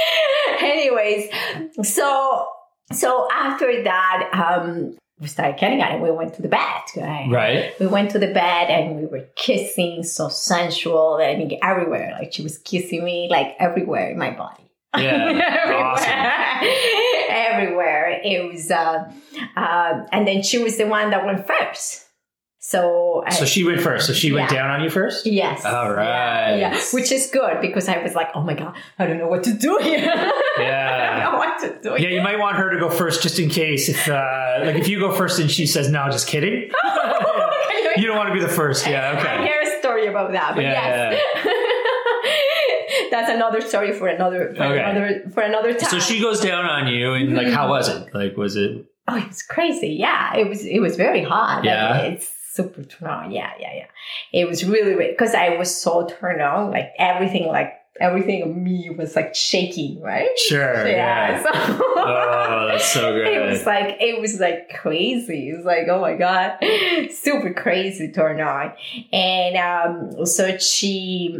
Anyways, 0.60 1.28
so 1.82 2.46
so 2.92 3.28
after 3.32 3.82
that, 3.84 4.30
um, 4.32 4.96
we 5.20 5.28
started 5.28 5.58
getting 5.58 5.82
at 5.82 5.92
it. 5.92 6.00
We 6.00 6.10
went 6.10 6.34
to 6.34 6.42
the 6.42 6.48
bed. 6.48 6.82
Right? 6.96 7.28
Right. 7.30 7.78
We 7.78 7.86
went 7.86 8.10
to 8.12 8.18
the 8.18 8.32
bed 8.32 8.70
and 8.70 8.96
we 8.96 9.06
were 9.06 9.26
kissing, 9.36 10.02
so 10.02 10.28
sensual. 10.28 11.18
I 11.20 11.36
mean, 11.36 11.58
everywhere. 11.62 12.16
Like 12.18 12.32
she 12.32 12.42
was 12.42 12.58
kissing 12.58 13.04
me, 13.04 13.28
like 13.30 13.54
everywhere 13.58 14.10
in 14.10 14.18
my 14.18 14.30
body. 14.30 14.70
Yeah. 14.96 15.28
awesome. 15.76 16.70
everywhere. 17.28 18.20
It 18.24 18.50
was, 18.50 18.70
uh, 18.70 19.12
uh, 19.56 20.06
and 20.10 20.26
then 20.26 20.42
she 20.42 20.58
was 20.58 20.78
the 20.78 20.86
one 20.86 21.10
that 21.10 21.24
went 21.26 21.46
first. 21.46 22.06
So, 22.62 23.24
So 23.30 23.46
she 23.46 23.64
went 23.64 23.80
first. 23.80 24.06
So 24.06 24.12
she 24.12 24.32
went 24.32 24.50
down 24.50 24.68
on 24.70 24.82
you 24.84 24.90
first? 24.90 25.24
yes, 25.26 25.64
All 25.64 25.90
right. 25.92 26.04
yeah, 26.04 26.56
yeah, 26.74 26.80
which 26.92 27.10
is 27.10 27.28
good 27.32 27.58
because 27.62 27.88
I 27.88 28.02
was 28.02 28.14
like, 28.14 28.28
oh 28.34 28.42
my 28.42 28.52
god, 28.52 28.74
I 28.98 29.06
don't 29.06 29.16
know 29.16 29.28
what 29.28 29.44
to 29.44 29.54
do 29.54 29.78
here. 29.82 29.98
I 30.14 30.32
Yeah. 30.58 31.24
don't 31.24 31.32
know 31.32 31.38
what 31.38 31.58
to 31.60 31.80
do. 31.82 32.02
Yeah, 32.02 32.10
you 32.10 32.20
might 32.20 32.38
want 32.38 32.56
her 32.58 32.70
to 32.70 32.78
go 32.78 32.90
first 32.90 33.22
just 33.22 33.38
in 33.38 33.48
case 33.48 33.88
if 33.88 34.06
uh 34.08 34.60
like 34.62 34.76
if 34.76 34.88
you 34.88 35.00
go 35.00 35.10
first 35.10 35.38
and 35.40 35.50
she 35.50 35.64
says 35.66 35.90
no, 35.90 36.04
just 36.10 36.26
kidding. 36.28 36.70
you 37.96 38.06
don't 38.06 38.16
want 38.18 38.28
to 38.28 38.34
be 38.34 38.40
the 38.40 38.48
first. 38.48 38.86
Yeah, 38.86 39.10
I 39.10 39.18
okay. 39.20 39.44
hear 39.46 39.62
a 39.62 39.78
story 39.80 40.06
about 40.08 40.32
that, 40.32 40.54
but 40.54 40.62
Yeah, 40.62 41.12
yes. 41.12 43.10
That's 43.10 43.30
another 43.30 43.62
story 43.62 43.92
for 43.92 44.06
another 44.06 44.54
for 44.54 44.62
Okay. 44.64 44.82
another 44.82 45.30
for 45.32 45.40
another 45.42 45.72
time. 45.72 45.88
So 45.90 45.98
she 45.98 46.20
goes 46.20 46.40
down 46.40 46.66
on 46.66 46.88
you 46.88 47.14
and 47.14 47.34
like 47.34 47.48
how 47.48 47.68
was 47.70 47.88
it? 47.88 48.14
Like 48.14 48.36
was 48.36 48.56
it 48.56 48.84
Oh, 49.08 49.16
it 49.16 49.26
was 49.28 49.42
crazy. 49.42 49.96
Yeah, 49.98 50.36
it 50.36 50.46
was. 50.48 50.64
It 50.64 50.78
was 50.80 50.94
very 50.96 51.24
hot. 51.24 51.56
Like, 51.58 51.64
Yeah. 51.64 51.96
it's 52.02 52.30
super 52.52 52.82
turned 52.84 53.10
on. 53.10 53.30
Yeah, 53.30 53.50
yeah, 53.60 53.72
yeah. 53.74 53.86
It 54.40 54.48
was 54.48 54.64
really 54.64 54.94
because 55.10 55.34
I 55.34 55.56
was 55.56 55.74
so 55.74 56.06
turned 56.06 56.42
on. 56.42 56.70
Like 56.70 56.90
everything, 56.98 57.46
like 57.48 57.72
everything 58.00 58.42
of 58.42 58.56
me 58.56 58.90
was 58.96 59.14
like 59.16 59.34
shaking. 59.34 60.00
Right. 60.00 60.28
sure? 60.48 60.74
Yeah. 60.86 61.42
Yeah. 61.42 61.42
So, 61.42 61.50
Oh, 62.02 62.68
that's 62.70 62.86
so 62.92 63.12
good. 63.12 63.26
It 63.36 63.48
was 63.50 63.66
like 63.66 63.96
it 64.00 64.20
was 64.20 64.40
like 64.40 64.70
crazy. 64.80 65.50
It 65.50 65.56
was 65.56 65.64
like 65.66 65.86
oh 65.88 66.00
my 66.00 66.14
god, 66.16 66.58
super 67.10 67.52
crazy 67.54 68.10
turn 68.12 68.40
on, 68.40 68.72
and 69.12 69.56
um, 69.56 70.26
so 70.26 70.56
she. 70.58 71.36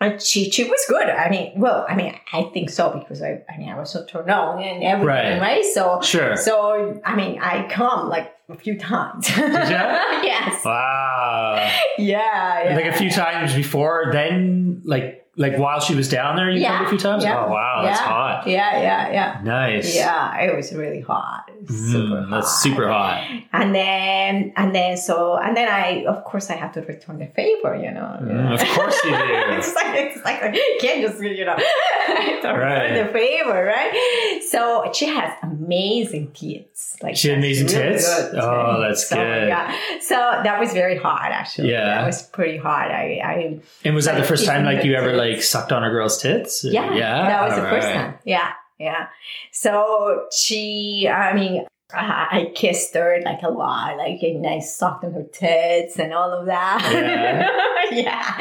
uh, 0.00 0.18
She 0.18 0.50
she 0.50 0.64
was 0.64 0.84
good. 0.88 1.08
I 1.08 1.28
mean, 1.30 1.52
well, 1.56 1.86
I 1.88 1.94
mean, 1.94 2.14
I 2.32 2.42
think 2.52 2.68
so 2.70 2.90
because 2.98 3.22
I, 3.22 3.42
I 3.48 3.56
mean, 3.58 3.68
I 3.68 3.78
was 3.78 3.90
so 3.90 4.04
turned 4.04 4.30
on 4.30 4.62
and 4.62 4.82
everything, 4.82 5.06
Right. 5.06 5.40
right? 5.40 5.64
So, 5.64 6.00
Sure. 6.02 6.36
so 6.36 7.00
I 7.04 7.14
mean, 7.16 7.40
I 7.40 7.68
come 7.68 8.08
like 8.08 8.28
a 8.48 8.56
few 8.56 8.78
times. 8.78 9.28
ya? 9.36 9.42
yes. 10.22 10.64
Wow. 10.64 11.70
Yeah, 11.98 12.64
yeah. 12.64 12.76
Like 12.76 12.86
a 12.86 12.92
few 12.92 13.10
times 13.10 13.54
before, 13.54 14.10
then 14.12 14.82
like 14.84 15.23
like 15.36 15.58
while 15.58 15.80
she 15.80 15.94
was 15.94 16.08
down 16.08 16.36
there, 16.36 16.50
you 16.50 16.60
Yeah, 16.60 16.76
come 16.78 16.86
a 16.86 16.88
few 16.90 16.98
times. 16.98 17.24
yeah, 17.24 17.44
Oh 17.44 17.50
wow, 17.50 17.82
that's 17.82 18.00
yeah, 18.00 18.06
hot. 18.06 18.46
Yeah, 18.46 18.80
yeah, 18.80 19.12
yeah. 19.12 19.40
Nice. 19.42 19.94
Yeah, 19.94 20.40
it 20.40 20.54
was 20.56 20.72
really 20.72 21.00
hot. 21.00 21.50
Was 21.68 21.76
super 21.92 21.98
Mm, 22.14 22.28
hot. 22.28 22.30
that's 22.30 22.62
super 22.62 22.88
hot. 22.88 23.26
And 23.52 23.74
then, 23.74 24.52
and 24.56 24.74
then, 24.74 24.96
so, 24.96 25.36
and 25.36 25.56
then 25.56 25.68
I, 25.68 26.04
of 26.06 26.24
course, 26.24 26.50
I 26.50 26.54
have 26.56 26.72
to 26.72 26.82
return 26.82 27.18
the 27.18 27.26
favor, 27.26 27.74
you 27.74 27.90
know. 27.90 28.18
Mm, 28.22 28.52
of 28.54 28.68
course 28.76 28.96
you 29.04 29.10
do. 29.10 29.16
it's 29.58 29.74
like, 29.74 29.94
it's 29.94 30.24
like, 30.24 30.54
you 30.54 30.78
can't 30.80 31.00
just, 31.06 31.20
you 31.22 31.44
know, 31.44 31.56
return 32.08 32.60
Right. 32.60 33.06
the 33.06 33.12
favor, 33.12 33.64
right? 33.64 34.40
So 34.50 34.90
she 34.92 35.06
has 35.06 35.32
amazing 35.42 36.32
tits. 36.32 36.96
Like 37.02 37.16
She 37.16 37.28
had 37.28 37.38
amazing 37.38 37.66
really 37.68 37.92
tits? 37.92 38.06
good. 38.30 38.34
Oh, 38.40 38.80
that's 38.80 39.08
so, 39.08 39.16
good. 39.16 39.48
Yeah. 39.48 39.76
So 40.00 40.14
that 40.16 40.60
was 40.60 40.72
very 40.72 40.96
hot, 40.98 41.30
actually. 41.32 41.70
Yeah. 41.70 41.84
That 41.86 42.06
was 42.06 42.22
pretty 42.22 42.58
hot. 42.58 42.90
I, 42.90 43.20
I, 43.24 43.60
And 43.84 43.94
was 43.94 44.04
that 44.04 44.16
the 44.18 44.24
first 44.24 44.44
time 44.46 44.64
like 44.64 44.84
you 44.84 44.94
ever 44.94 45.08
tits. 45.10 45.18
Like 45.32 45.42
sucked 45.42 45.72
on 45.72 45.84
a 45.84 45.90
girl's 45.90 46.20
tits? 46.20 46.64
yeah, 46.64 46.94
Yeah. 46.94 47.26
that 47.28 47.44
was 47.48 47.54
the 47.56 47.62
first 47.62 47.86
right. 47.86 47.94
time. 47.94 48.18
Yeah, 48.24 48.52
yeah. 48.78 49.06
So 49.52 50.26
she, 50.32 51.08
I 51.08 51.34
mean, 51.34 51.64
I 51.96 52.52
kissed 52.54 52.94
her 52.94 53.18
like 53.24 53.42
a 53.42 53.48
lot, 53.50 53.96
like 53.96 54.22
and 54.22 54.46
I 54.46 54.58
sucked 54.60 55.04
on 55.04 55.12
her 55.12 55.22
tits 55.24 55.98
and 55.98 56.12
all 56.12 56.32
of 56.32 56.46
that. 56.46 57.60
Yeah, 57.92 58.38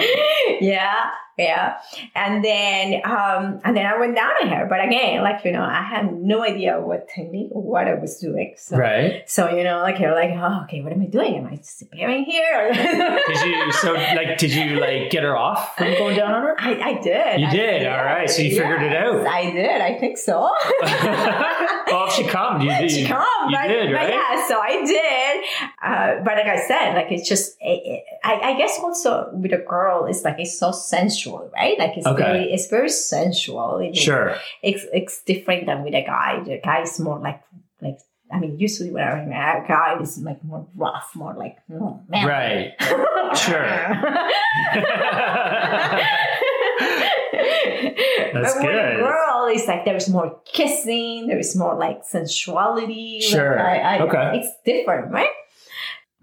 yeah, 0.62 1.10
yeah. 1.38 1.78
And 2.16 2.44
then, 2.44 3.02
um, 3.06 3.60
and 3.66 3.76
then 3.76 3.86
I 3.86 4.00
went 4.00 4.16
down 4.16 4.32
on 4.42 4.48
her. 4.48 4.66
But 4.68 4.84
again, 4.84 5.22
like 5.22 5.44
you 5.44 5.52
know, 5.52 5.62
I 5.62 5.84
had 5.84 6.14
no 6.16 6.44
idea 6.44 6.80
what 6.80 7.10
technique 7.10 7.50
or 7.52 7.62
what 7.62 7.88
I 7.88 7.94
was 7.96 8.18
doing. 8.20 8.56
So, 8.58 8.78
Right. 8.78 9.30
so 9.30 9.50
you 9.52 9.64
know, 9.66 9.80
like 9.82 10.00
you're 10.00 10.16
like, 10.16 10.32
oh, 10.32 10.62
okay, 10.64 10.82
what 10.82 10.94
am 10.94 11.02
I 11.02 11.06
doing? 11.08 11.36
Am 11.38 11.46
I 11.48 11.58
disappearing 11.58 12.24
here? 12.24 12.72
Did 12.74 13.42
you 13.46 13.72
so 13.74 13.94
like 13.94 14.38
did 14.38 14.54
you 14.54 14.80
like 14.80 15.12
get 15.12 15.24
her 15.24 15.36
off 15.36 15.76
from 15.78 15.92
going 15.92 16.16
down 16.16 16.34
on 16.34 16.42
her? 16.44 16.56
I, 16.58 16.72
I 16.80 16.94
did. 17.02 17.42
You 17.42 17.48
I 17.48 17.52
did? 17.52 17.86
All 17.88 18.04
right. 18.04 18.30
So 18.30 18.42
you 18.42 18.52
figured 18.52 18.82
it 18.82 18.96
out. 18.96 19.28
I 19.28 19.52
did. 19.52 19.82
I 19.82 20.00
think 20.00 20.18
so. 20.18 20.40
well, 20.42 20.52
if 22.03 22.03
she 22.16 22.24
come, 22.26 22.62
you 22.62 22.70
did. 22.70 22.92
she 22.92 23.06
come, 23.06 23.26
you 23.50 23.56
but, 23.56 23.68
did, 23.68 23.88
but 23.92 23.96
right? 23.96 24.10
yeah, 24.14 24.48
so 24.48 24.60
I 24.60 24.86
did. 24.86 25.44
Uh, 25.84 26.24
but 26.24 26.38
like 26.38 26.48
I 26.48 26.66
said, 26.68 26.94
like 26.96 27.12
it's 27.12 27.28
just, 27.28 27.56
it, 27.60 27.82
it- 27.86 28.04
I, 28.24 28.54
I 28.54 28.58
guess 28.58 28.80
also 28.82 29.30
with 29.34 29.52
a 29.54 29.58
girl, 29.58 30.06
it's 30.06 30.24
like 30.24 30.36
it's 30.40 30.58
so 30.58 30.72
sensual, 30.72 31.52
right? 31.54 31.78
Like 31.78 31.98
it's 31.98 32.08
Okay. 32.08 32.24
very, 32.24 32.54
it's 32.54 32.68
very 32.68 32.90
sensual. 32.90 33.80
It- 33.80 33.96
Sure. 33.98 34.36
it's 34.62 34.86
it's 34.94 35.22
different 35.24 35.66
than 35.66 35.84
with 35.84 35.94
a 35.94 36.04
guy. 36.04 36.42
The 36.44 36.60
guy 36.64 36.82
is 36.84 37.00
more 37.00 37.20
like 37.20 37.42
like. 37.82 37.98
I 38.32 38.40
mean, 38.40 38.58
usually 38.58 38.90
when 38.90 39.04
I'm 39.04 39.28
a 39.28 39.64
guy 39.68 40.00
is 40.02 40.18
like 40.18 40.44
more 40.44 40.66
rough, 40.76 41.12
more 41.14 41.36
like 41.36 41.58
oh, 41.72 42.00
man. 42.10 42.26
Right. 42.28 42.74
Sure. 43.36 43.64
That's 47.34 48.54
but 48.54 48.64
with 48.64 48.72
good. 48.72 48.96
a 48.96 48.98
girl, 48.98 49.48
it's 49.50 49.68
like 49.68 49.86
there's 49.86 50.10
more 50.10 50.40
kissing, 50.46 51.28
there's 51.28 51.56
more 51.56 51.76
like 51.78 52.04
sensuality. 52.06 53.20
like, 53.22 53.30
Sure. 53.30 53.60
I, 53.60 53.98
I, 53.98 54.00
Okay. 54.02 54.40
It's 54.40 54.50
different, 54.66 55.12
right? 55.12 55.30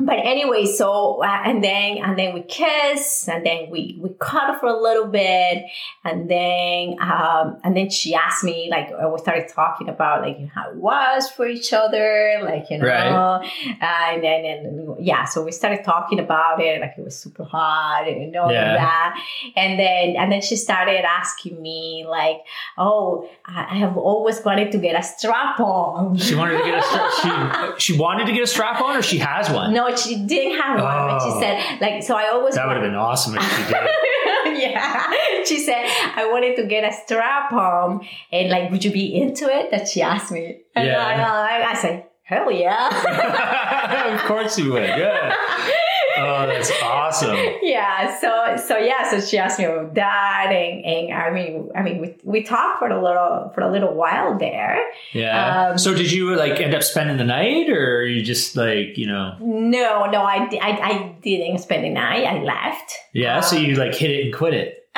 But 0.01 0.19
anyway, 0.25 0.65
so 0.67 1.23
uh, 1.23 1.43
and 1.45 1.63
then 1.63 1.99
and 1.99 2.19
then 2.19 2.33
we 2.35 2.43
kiss, 2.43 3.29
and 3.29 3.45
then 3.45 3.69
we 3.71 3.99
we 4.01 4.11
cuddle 4.19 4.57
for 4.59 4.67
a 4.67 4.81
little 4.81 5.07
bit, 5.07 5.65
and 6.05 6.29
then 6.31 6.97
um 7.01 7.59
and 7.65 7.77
then 7.77 7.91
she 7.91 8.15
asked 8.15 8.43
me 8.45 8.69
like 8.71 8.89
uh, 8.93 9.09
we 9.09 9.19
started 9.19 9.49
talking 9.49 9.89
about 9.89 10.23
like 10.23 10.39
how 10.49 10.71
it 10.71 10.77
was 10.77 11.29
for 11.31 11.47
each 11.47 11.73
other, 11.73 12.41
like 12.43 12.71
you 12.71 12.79
know, 12.79 12.87
Right. 12.87 13.51
and 13.81 14.23
then 14.25 14.45
and 14.47 15.05
yeah, 15.05 15.25
so 15.25 15.45
we 15.45 15.53
started 15.53 15.85
talking 15.85 16.19
about 16.19 16.61
it, 16.63 16.81
like 16.81 16.95
it 16.97 17.05
was 17.05 17.19
super 17.19 17.45
hot 17.45 18.09
and 18.09 18.35
all 18.37 18.51
Yeah. 18.51 18.75
that, 18.77 19.21
and 19.57 19.79
then 19.79 20.17
and 20.17 20.33
then 20.33 20.41
she 20.41 20.57
started 20.57 21.05
asking 21.05 21.61
me 21.61 22.07
like, 22.09 22.39
oh, 22.79 23.29
I 23.45 23.67
I 23.71 23.75
have 23.77 23.97
always 23.97 24.43
wanted 24.45 24.73
to 24.73 24.79
get 24.79 24.99
a 24.99 25.03
strap 25.03 25.61
on. 25.61 26.17
She 26.17 26.35
wanted 26.35 26.59
to 26.59 26.65
get 26.65 26.79
a 26.79 26.83
strap. 27.21 27.79
She 27.79 27.93
she 27.93 27.99
wanted 27.99 28.27
to 28.27 28.33
get 28.33 28.43
a 28.43 28.47
strap 28.47 28.81
on, 28.81 28.97
or 28.97 29.03
she 29.03 29.19
has 29.19 29.51
one. 29.51 29.73
No, 29.75 29.90
she 29.99 30.25
didn't 30.27 30.61
have 30.61 30.81
one, 30.81 31.09
but 31.09 31.19
she 31.23 31.31
Oh. 31.31 31.41
said 31.41 31.81
like 31.81 32.03
so. 32.03 32.17
I 32.17 32.29
always 32.29 32.55
That 32.55 32.67
would 32.67 32.77
have 32.77 32.85
been 32.85 32.95
awesome 32.95 33.37
if 33.37 33.43
she 33.43 33.63
did. 33.73 34.61
yeah, 34.71 35.11
she 35.45 35.59
said 35.59 35.85
I 36.17 36.29
wanted 36.31 36.57
to 36.57 36.67
get 36.67 36.85
a 36.85 36.93
strap 36.93 37.53
on, 37.53 38.07
and 38.33 38.51
like, 38.51 38.71
would 38.71 38.85
you 38.85 38.91
be 38.93 39.15
into 39.21 39.47
it? 39.47 39.71
That 39.71 39.89
she 39.89 40.03
asked 40.03 40.31
me. 40.33 40.61
And 40.75 40.87
Yeah. 40.87 41.05
I, 41.05 41.63
I, 41.63 41.71
I 41.71 41.75
said, 41.75 42.07
hell 42.23 42.51
yeah. 42.51 44.15
of 44.21 44.21
course 44.29 44.59
you 44.59 44.73
would. 44.73 44.83
Yeah. 44.83 45.35
Oh, 46.21 46.47
that's 46.47 46.71
awesome. 46.83 47.37
yeah. 47.63 48.19
So 48.21 48.57
so 48.57 48.79
yeah. 48.79 49.11
So 49.11 49.21
she 49.21 49.39
asked 49.39 49.59
me 49.59 49.65
about 49.65 49.95
that, 49.95 50.49
and, 50.51 50.85
and 50.85 51.15
I 51.15 51.31
mean, 51.31 51.71
I 51.75 51.83
mean, 51.83 52.01
we 52.01 52.15
we 52.25 52.43
talked 52.43 52.79
for 52.79 52.89
a 52.89 53.03
little 53.03 53.51
for 53.55 53.63
a 53.63 53.71
little 53.71 53.95
while 53.95 54.39
there. 54.39 54.79
Yeah. 55.13 55.71
Um, 55.71 55.79
so 55.79 55.95
did 55.95 56.13
you 56.13 56.35
like 56.37 56.61
end 56.61 56.75
up 56.75 56.83
spending 56.83 57.17
the 57.17 57.25
night, 57.25 57.71
or 57.71 58.05
you 58.07 58.23
just 58.23 58.57
like 58.57 58.97
you 58.97 59.07
know? 59.07 59.37
No, 59.41 60.07
no, 60.07 60.23
I, 60.23 60.49
I, 60.61 60.71
I 60.91 61.15
didn't 61.23 61.59
spend 61.59 61.85
the 61.85 61.91
night. 61.91 62.25
I 62.25 62.43
left. 62.43 62.93
Yeah. 63.13 63.41
so 63.41 63.57
Um, 63.57 63.65
you 63.65 63.77
like 63.77 63.95
hit 63.95 64.11
it 64.11 64.25
and 64.27 64.35
quit 64.35 64.55
it. 64.55 64.87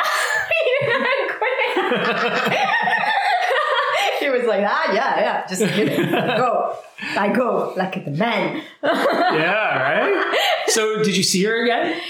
he 0.80 0.86
was 0.86 1.06
like, 4.52 4.66
ah, 4.68 4.92
yeah, 4.92 5.20
yeah, 5.20 5.46
just 5.46 5.60
get 5.60 5.88
it. 5.88 6.10
go. 6.10 6.76
I 7.16 7.32
go 7.32 7.74
like 7.76 8.04
the 8.04 8.10
man. 8.10 8.62
Yeah. 8.82 9.82
Right. 9.82 10.36
So 10.68 11.02
did 11.02 11.16
you 11.16 11.22
see 11.22 11.42
her 11.44 11.64
again? 11.64 12.00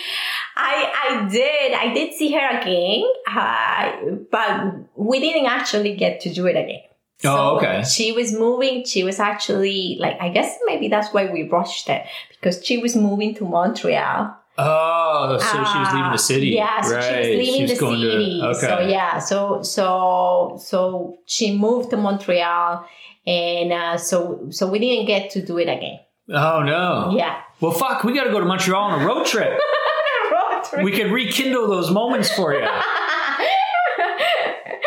I 0.57 0.75
I 1.05 1.29
did 1.29 1.73
I 1.73 1.95
did 1.95 2.15
see 2.15 2.33
her 2.33 2.61
again, 2.61 3.05
uh, 3.31 3.93
but 4.31 4.75
we 4.97 5.21
didn't 5.21 5.47
actually 5.47 5.97
get 5.97 6.21
to 6.23 6.33
do 6.33 6.47
it 6.47 6.57
again. 6.57 6.83
Oh, 7.25 7.57
okay. 7.57 7.85
She 7.85 8.13
was 8.13 8.33
moving. 8.33 8.85
She 8.85 9.05
was 9.05 9.19
actually 9.21 9.97
like 10.01 10.21
I 10.21 10.29
guess 10.29 10.59
maybe 10.67 10.89
that's 10.89 11.13
why 11.15 11.31
we 11.31 11.49
rushed 11.49 11.89
it 11.89 12.05
because 12.31 12.65
she 12.65 12.79
was 12.79 12.97
moving 12.97 13.35
to 13.37 13.45
Montreal. 13.45 14.37
Oh, 14.59 15.39
so 15.39 15.47
she 15.65 15.79
was 15.79 15.93
leaving 15.95 16.11
the 16.13 16.19
city. 16.19 16.61
Uh, 16.61 16.65
Yeah, 16.65 16.81
so 16.83 16.95
right. 16.97 17.05
she 17.05 17.31
was 17.31 17.39
leaving 17.39 17.55
She 17.55 17.63
was 17.63 17.71
the 17.73 17.79
going 17.81 18.01
to- 18.01 18.11
city. 18.11 18.41
okay. 18.45 18.67
So 18.67 18.81
yeah, 18.81 19.19
so 19.19 19.63
so 19.63 20.59
so 20.63 21.19
she 21.27 21.57
moved 21.57 21.91
to 21.91 21.97
Montreal, 21.97 22.85
and 23.27 23.73
uh, 23.73 23.97
so 23.97 24.47
so 24.51 24.69
we 24.69 24.79
didn't 24.79 25.07
get 25.07 25.31
to 25.33 25.43
do 25.45 25.59
it 25.59 25.69
again. 25.69 26.01
Oh 26.29 26.63
no. 26.63 27.15
Yeah. 27.17 27.41
Well, 27.61 27.73
fuck. 27.73 28.05
We 28.05 28.15
got 28.15 28.25
to 28.25 28.31
go 28.31 28.41
to 28.41 28.47
Montreal 28.47 28.83
on 28.83 29.01
a 29.03 29.07
road 29.07 29.25
trip. 29.27 29.59
road 30.33 30.63
true. 30.69 30.83
we 30.85 30.93
can 30.93 31.11
rekindle 31.13 31.67
those 31.69 31.91
moments 31.91 32.31
for 32.33 32.53
you. 32.55 32.67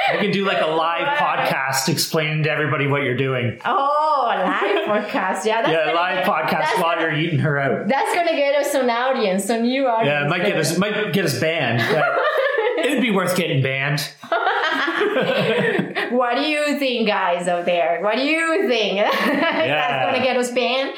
I 0.07 0.17
can 0.17 0.31
do 0.31 0.45
like 0.45 0.61
a 0.61 0.67
live 0.67 1.17
podcast 1.17 1.89
explaining 1.89 2.43
to 2.43 2.51
everybody 2.51 2.85
what 2.87 3.01
you're 3.03 3.17
doing. 3.17 3.59
oh, 3.65 4.04
a 4.35 4.43
live 4.43 5.03
podcast. 5.05 5.45
Yeah, 5.45 5.61
that's 5.61 5.69
Yeah, 5.87 5.93
live 5.93 6.25
get- 6.25 6.33
podcast 6.33 6.81
while 6.81 6.99
you're 6.99 7.13
eating 7.13 7.39
her 7.39 7.57
out. 7.59 7.87
That's 7.87 8.13
gonna 8.15 8.35
get 8.35 8.55
us 8.55 8.73
an 8.73 8.89
audience, 8.89 9.49
a 9.49 9.59
new 9.59 9.87
audience. 9.87 10.07
Yeah, 10.07 10.25
it 10.25 10.29
might 10.29 10.45
get 10.45 10.57
us 10.57 10.77
might 10.77 11.13
get 11.13 11.25
us 11.25 11.39
banned, 11.39 11.81
it'd 12.85 13.01
be 13.01 13.11
worth 13.11 13.35
getting 13.35 13.61
banned. 13.63 14.01
What 16.11 16.35
do 16.35 16.41
you 16.41 16.77
think, 16.79 17.07
guys 17.07 17.47
out 17.47 17.65
there? 17.65 17.99
What 18.01 18.15
do 18.15 18.21
you 18.21 18.67
think? 18.69 18.99
That's 19.25 20.05
gonna 20.13 20.23
get 20.23 20.37
us 20.37 20.51
banned. 20.51 20.93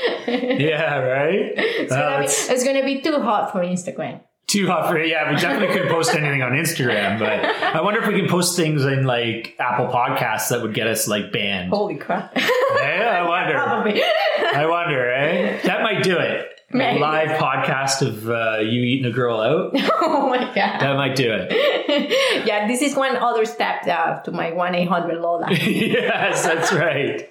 Yeah, 0.61 0.97
right. 0.99 1.53
it's, 1.55 1.91
Uh, 1.91 1.99
gonna 2.01 2.19
be, 2.19 2.25
it's 2.25 2.63
gonna 2.63 2.83
be 2.85 3.01
too 3.01 3.19
hot 3.21 3.51
for 3.51 3.59
Instagram. 3.63 4.21
too 4.47 4.67
hot 4.67 4.89
for 4.89 4.99
yeah. 5.01 5.29
We 5.33 5.37
definitely 5.39 5.73
couldn't 5.73 5.89
post 5.91 6.13
anything 6.13 6.41
on 6.43 6.51
Instagram, 6.51 7.19
but 7.19 7.43
I 7.75 7.81
wonder 7.81 8.01
if 8.01 8.07
we 8.07 8.19
can 8.19 8.29
post 8.29 8.55
things 8.55 8.85
in 8.85 9.05
like 9.05 9.55
Apple 9.59 9.87
Podcasts 9.87 10.49
that 10.49 10.61
would 10.61 10.73
get 10.73 10.87
us 10.87 11.07
like 11.07 11.31
banned. 11.31 11.69
Holy 11.71 11.95
crap! 11.95 12.31
Yeah, 12.35 12.96
I 13.07 13.27
wonder. 13.27 13.53
Probably. 13.53 14.01
I 14.53 14.65
wonder, 14.65 15.11
eh? 15.11 15.61
That 15.63 15.81
might 15.81 16.03
do 16.03 16.17
it. 16.17 16.57
A 16.73 16.99
live 16.99 17.39
podcast 17.39 18.05
of 18.05 18.29
uh, 18.29 18.57
you 18.59 18.81
eating 18.81 19.05
a 19.05 19.11
girl 19.11 19.39
out. 19.39 19.71
oh 20.01 20.27
my 20.29 20.39
god. 20.53 20.81
That 20.81 20.97
might 20.97 21.15
do 21.15 21.31
it. 21.31 22.43
yeah, 22.45 22.67
this 22.67 22.81
is 22.81 22.93
one 22.93 23.15
other 23.15 23.45
step 23.45 23.87
uh, 23.87 24.19
to 24.23 24.31
my 24.31 24.51
one 24.51 24.75
eight 24.75 24.89
hundred 24.89 25.21
Lola. 25.21 25.49
yes, 25.53 26.43
that's 26.43 26.73
right. 26.73 27.29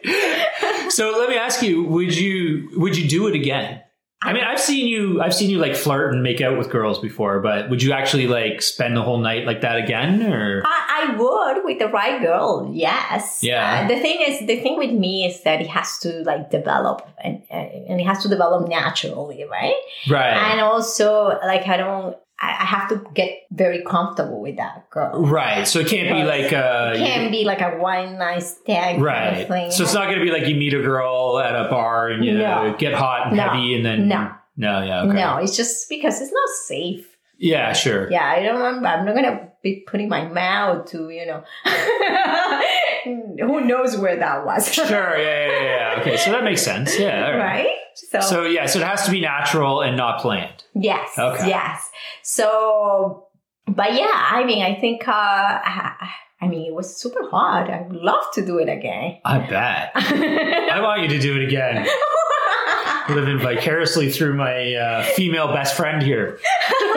So 0.90 1.18
let 1.18 1.28
me 1.28 1.36
ask 1.36 1.62
you: 1.62 1.84
Would 1.84 2.16
you 2.16 2.70
would 2.76 2.96
you 2.96 3.06
do 3.08 3.26
it 3.28 3.34
again? 3.34 3.82
I 4.26 4.32
mean, 4.32 4.42
I've 4.44 4.60
seen 4.60 4.88
you. 4.88 5.22
I've 5.22 5.34
seen 5.34 5.50
you 5.50 5.58
like 5.58 5.76
flirt 5.76 6.12
and 6.12 6.22
make 6.22 6.40
out 6.40 6.58
with 6.58 6.68
girls 6.68 6.98
before, 6.98 7.40
but 7.40 7.70
would 7.70 7.82
you 7.82 7.92
actually 7.92 8.26
like 8.26 8.60
spend 8.60 8.96
the 8.96 9.02
whole 9.02 9.18
night 9.18 9.46
like 9.46 9.60
that 9.60 9.76
again? 9.76 10.22
Or 10.22 10.62
I, 10.64 11.08
I 11.08 11.16
would 11.16 11.64
with 11.64 11.78
the 11.78 11.88
right 11.88 12.20
girl, 12.20 12.70
yes. 12.72 13.40
Yeah. 13.42 13.84
Uh, 13.84 13.88
the 13.88 14.00
thing 14.00 14.18
is, 14.20 14.40
the 14.40 14.60
thing 14.60 14.76
with 14.78 14.92
me 14.92 15.26
is 15.26 15.42
that 15.42 15.60
it 15.60 15.68
has 15.68 15.98
to 16.00 16.22
like 16.24 16.50
develop, 16.50 17.08
and 17.22 17.42
and 17.50 18.00
it 18.00 18.04
has 18.04 18.22
to 18.24 18.28
develop 18.28 18.68
naturally, 18.68 19.44
right? 19.50 19.74
right, 20.10 20.36
And 20.50 20.60
also, 20.60 21.38
like 21.44 21.68
I 21.68 21.76
don't, 21.76 22.16
I, 22.38 22.64
have 22.66 22.88
to 22.90 23.02
get 23.14 23.30
very 23.50 23.82
comfortable 23.84 24.42
with 24.42 24.56
that 24.56 24.90
girl. 24.90 25.24
right. 25.24 25.66
So 25.66 25.78
it 25.80 25.88
can't 25.88 26.08
be 26.14 26.22
like 26.24 26.52
uh, 26.52 26.92
It 26.94 26.98
can't 26.98 27.30
be 27.32 27.44
like 27.44 27.60
a 27.62 27.78
one 27.78 28.18
night 28.18 28.42
stand 28.42 28.96
kind 28.96 28.96
of 28.98 29.02
right. 29.02 29.48
thing. 29.48 29.70
So 29.70 29.84
it's 29.84 29.94
not 29.94 30.04
going 30.06 30.18
to 30.18 30.24
be 30.24 30.30
like 30.30 30.46
you 30.46 30.54
meet 30.54 30.74
a 30.74 30.82
girl 30.82 31.38
at 31.38 31.54
a 31.54 31.68
bar 31.70 32.08
and 32.08 32.24
you 32.24 32.36
No. 32.36 32.74
get 32.78 32.92
hot 32.94 33.28
and 33.28 33.36
No. 33.36 33.42
heavy, 33.48 33.74
and 33.74 33.86
then 33.86 34.08
No. 34.08 34.30
no, 34.56 34.82
yeah, 34.82 35.02
okay. 35.04 35.14
No, 35.14 35.36
it's 35.38 35.56
just 35.56 35.88
because 35.88 36.20
it's 36.20 36.32
not 36.32 36.48
safe. 36.66 37.16
yeah, 37.38 37.72
sure. 37.72 38.10
Yeah, 38.10 38.26
I 38.26 38.42
don't 38.42 38.56
remember. 38.56 38.86
I'm 38.88 39.06
not 39.06 39.14
gonna 39.14 39.48
be 39.62 39.84
putting 39.86 40.08
my 40.08 40.26
mouth 40.28 40.86
to, 40.90 41.08
you 41.10 41.24
know, 41.26 41.42
who 43.04 43.60
knows 43.64 43.96
where 43.96 44.16
that 44.18 44.44
was. 44.44 44.72
Sure, 44.72 44.86
yeah, 44.86 45.16
yeah, 45.16 45.46
yeah, 45.48 45.62
yeah. 45.94 46.00
Okay, 46.00 46.16
so 46.16 46.32
that 46.32 46.44
makes 46.44 46.62
sense. 46.62 46.98
Yeah, 46.98 47.30
right. 47.30 47.38
right? 47.38 47.76
So, 47.96 48.20
So 48.20 48.44
yeah, 48.44 48.66
so 48.66 48.78
it 48.80 48.86
has 48.86 49.04
to 49.06 49.10
be 49.10 49.20
natural 49.20 49.80
and 49.80 49.96
not 49.96 50.20
planned. 50.20 50.64
yes, 50.74 51.18
Okay. 51.18 51.48
yes. 51.48 51.90
So, 52.22 53.26
but 53.66 53.94
yeah, 53.94 54.06
I 54.12 54.44
mean, 54.44 54.62
I 54.62 54.74
think, 54.78 55.08
uh, 55.08 55.12
I, 55.12 56.46
mean, 56.48 56.66
it 56.66 56.74
was 56.74 56.94
super 57.00 57.28
hard. 57.30 57.70
I 57.70 57.80
would 57.82 57.96
love 57.96 58.24
to 58.34 58.44
do 58.44 58.58
it 58.58 58.68
again. 58.68 59.18
I 59.24 59.38
bet. 59.38 59.92
I 59.94 60.78
want 60.82 61.02
you 61.02 61.08
to 61.08 61.18
do 61.18 61.36
it 61.36 61.44
again. 61.46 61.86
Living 63.08 63.38
vicariously 63.38 64.10
through 64.10 64.34
my 64.34 64.74
uh, 64.74 65.02
female 65.04 65.48
best 65.48 65.76
friend 65.76 66.02
here. 66.02 66.38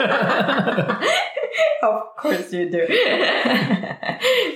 of 1.82 2.16
course 2.16 2.52
you 2.52 2.68
do. 2.70 2.86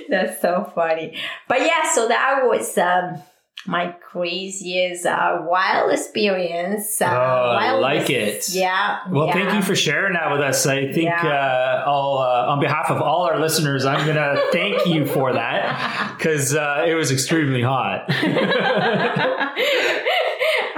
That's 0.09 0.41
so 0.41 0.69
funny. 0.75 1.17
But 1.47 1.61
yeah, 1.61 1.89
so 1.93 2.07
that 2.07 2.41
was 2.43 2.77
um, 2.77 3.21
my 3.67 3.87
craziest 3.87 5.05
uh, 5.07 5.39
wild 5.41 5.91
experience. 5.91 7.01
Uh, 7.01 7.05
Oh, 7.09 7.57
I 7.59 7.71
like 7.73 8.09
it. 8.11 8.47
Yeah. 8.49 8.99
Well, 9.09 9.25
yeah. 9.27 9.33
thank 9.33 9.53
you 9.53 9.61
for 9.63 9.75
sharing 9.75 10.13
that 10.13 10.31
with 10.31 10.41
us. 10.41 10.67
I 10.67 10.91
think 10.91 11.05
Yeah. 11.09 11.25
uh, 11.25 11.83
I'll, 11.87 12.17
uh, 12.19 12.51
on 12.51 12.59
behalf 12.59 12.91
of 12.91 13.01
all 13.01 13.23
our 13.23 13.39
listeners, 13.39 13.85
I'm 13.85 14.05
going 14.05 14.15
to 14.35 14.49
thank 14.51 14.85
you 14.85 15.05
for 15.07 15.33
that 15.33 16.15
because 16.17 16.53
uh, 16.55 16.85
it 16.87 16.93
was 16.93 17.11
extremely 17.11 17.61
hot. 17.63 18.05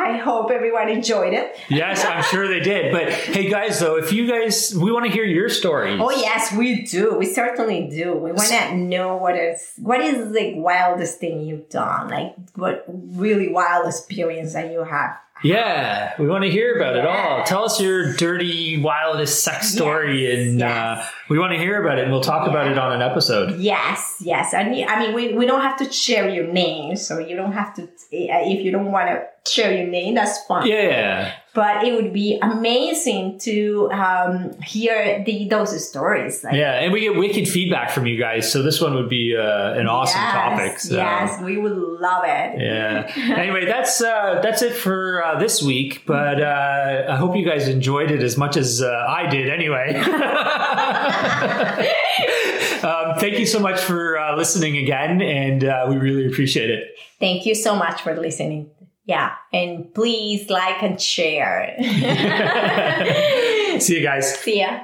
I 0.07 0.17
hope 0.17 0.51
everyone 0.51 0.89
enjoyed 0.89 1.33
it. 1.33 1.57
yes, 1.69 2.05
I'm 2.05 2.23
sure 2.23 2.47
they 2.47 2.59
did. 2.59 2.91
But 2.91 3.11
hey, 3.11 3.49
guys, 3.49 3.79
though, 3.79 3.97
if 3.97 4.11
you 4.13 4.27
guys, 4.27 4.73
we 4.75 4.91
want 4.91 5.05
to 5.05 5.11
hear 5.11 5.25
your 5.25 5.49
stories. 5.49 5.99
Oh 6.01 6.11
yes, 6.11 6.53
we 6.53 6.83
do. 6.83 7.15
We 7.15 7.25
certainly 7.25 7.87
do. 7.89 8.13
We 8.13 8.31
want 8.31 8.49
to 8.49 8.75
know 8.75 9.17
what 9.17 9.35
is 9.35 9.73
what 9.77 10.01
is 10.01 10.31
the 10.33 10.55
wildest 10.55 11.19
thing 11.19 11.45
you've 11.45 11.69
done, 11.69 12.09
like 12.09 12.35
what 12.55 12.85
really 12.87 13.49
wild 13.49 13.87
experience 13.87 14.53
that 14.53 14.71
you 14.71 14.83
have. 14.83 15.17
Yeah, 15.43 16.13
we 16.19 16.27
want 16.27 16.43
to 16.43 16.49
hear 16.49 16.75
about 16.75 16.95
it 16.95 17.05
all. 17.05 17.43
Tell 17.43 17.65
us 17.65 17.79
your 17.79 18.13
dirty, 18.15 18.81
wildest 18.81 19.43
sex 19.43 19.71
story, 19.71 20.27
Yes, 20.27 20.39
and 20.39 20.59
yes. 20.59 20.99
Uh, 20.99 21.09
we 21.29 21.37
want 21.37 21.53
to 21.53 21.59
hear 21.59 21.81
about 21.81 21.99
it, 21.99 22.03
and 22.03 22.11
we'll 22.11 22.21
talk 22.21 22.47
about 22.47 22.67
it 22.67 22.77
on 22.77 22.93
an 22.93 23.01
episode. 23.01 23.59
Yes, 23.59 24.17
yes. 24.19 24.53
I 24.53 24.63
mean, 24.63 24.87
I 24.87 24.99
mean, 24.99 25.13
we, 25.13 25.33
we 25.33 25.45
don't 25.45 25.61
have 25.61 25.77
to 25.77 25.91
share 25.91 26.29
your 26.29 26.47
name, 26.47 26.95
so 26.95 27.19
you 27.19 27.35
don't 27.35 27.53
have 27.53 27.73
to. 27.75 27.87
If 28.11 28.65
you 28.65 28.71
don't 28.71 28.91
want 28.91 29.09
to 29.09 29.51
share 29.51 29.75
your 29.75 29.87
name, 29.87 30.15
that's 30.15 30.43
fine. 30.45 30.67
Yeah, 30.67 31.33
But 31.57 31.83
it 31.85 31.95
would 31.95 32.13
be 32.13 32.37
amazing 32.39 33.39
to 33.39 33.89
um, 33.91 34.53
hear 34.61 35.23
the 35.25 35.47
those 35.49 35.89
stories. 35.89 36.43
Like, 36.43 36.53
yeah, 36.53 36.73
and 36.73 36.93
we 36.93 36.99
get 36.99 37.15
wicked 37.15 37.47
feedback 37.47 37.89
from 37.89 38.05
you 38.05 38.15
guys, 38.15 38.51
so 38.51 38.61
this 38.61 38.79
one 38.79 38.93
would 38.93 39.09
be 39.09 39.35
uh, 39.35 39.73
an 39.73 39.87
awesome 39.87 40.21
yes, 40.21 40.33
topic. 40.33 40.79
So. 40.79 40.97
Yes, 40.97 41.41
we 41.41 41.57
would 41.57 41.75
love 41.75 42.25
it. 42.25 42.61
Yeah. 42.61 43.11
Anyway, 43.37 43.65
that's 43.65 44.01
uh, 44.01 44.39
that's 44.43 44.61
it 44.61 44.73
for 44.73 45.23
uh, 45.23 45.39
this 45.39 45.63
week. 45.63 46.03
But 46.05 46.43
uh, 46.43 47.05
I 47.09 47.15
hope 47.15 47.35
you 47.35 47.43
guys 47.43 47.67
enjoyed 47.67 48.11
it 48.11 48.21
as 48.21 48.37
much 48.37 48.55
as 48.55 48.83
uh, 48.83 49.05
I 49.09 49.25
did. 49.25 49.49
Anyway. 49.49 49.95
um, 52.83 53.19
thank 53.19 53.39
you 53.39 53.47
so 53.47 53.59
much 53.59 53.81
for 53.81 54.19
uh, 54.19 54.37
listening 54.37 54.77
again, 54.77 55.23
and 55.23 55.63
uh, 55.63 55.87
we 55.89 55.95
really 55.95 56.27
appreciate 56.27 56.69
it. 56.69 56.95
Thank 57.19 57.47
you 57.47 57.55
so 57.55 57.75
much 57.75 58.03
for 58.03 58.15
listening. 58.15 58.69
Yeah, 59.07 59.35
and 59.53 59.93
please 59.93 60.49
like 60.49 60.83
and 60.83 61.01
share. 61.01 61.75
See 63.79 63.95
you 63.95 64.03
guys. 64.03 64.37
See 64.39 64.59
ya. 64.59 64.81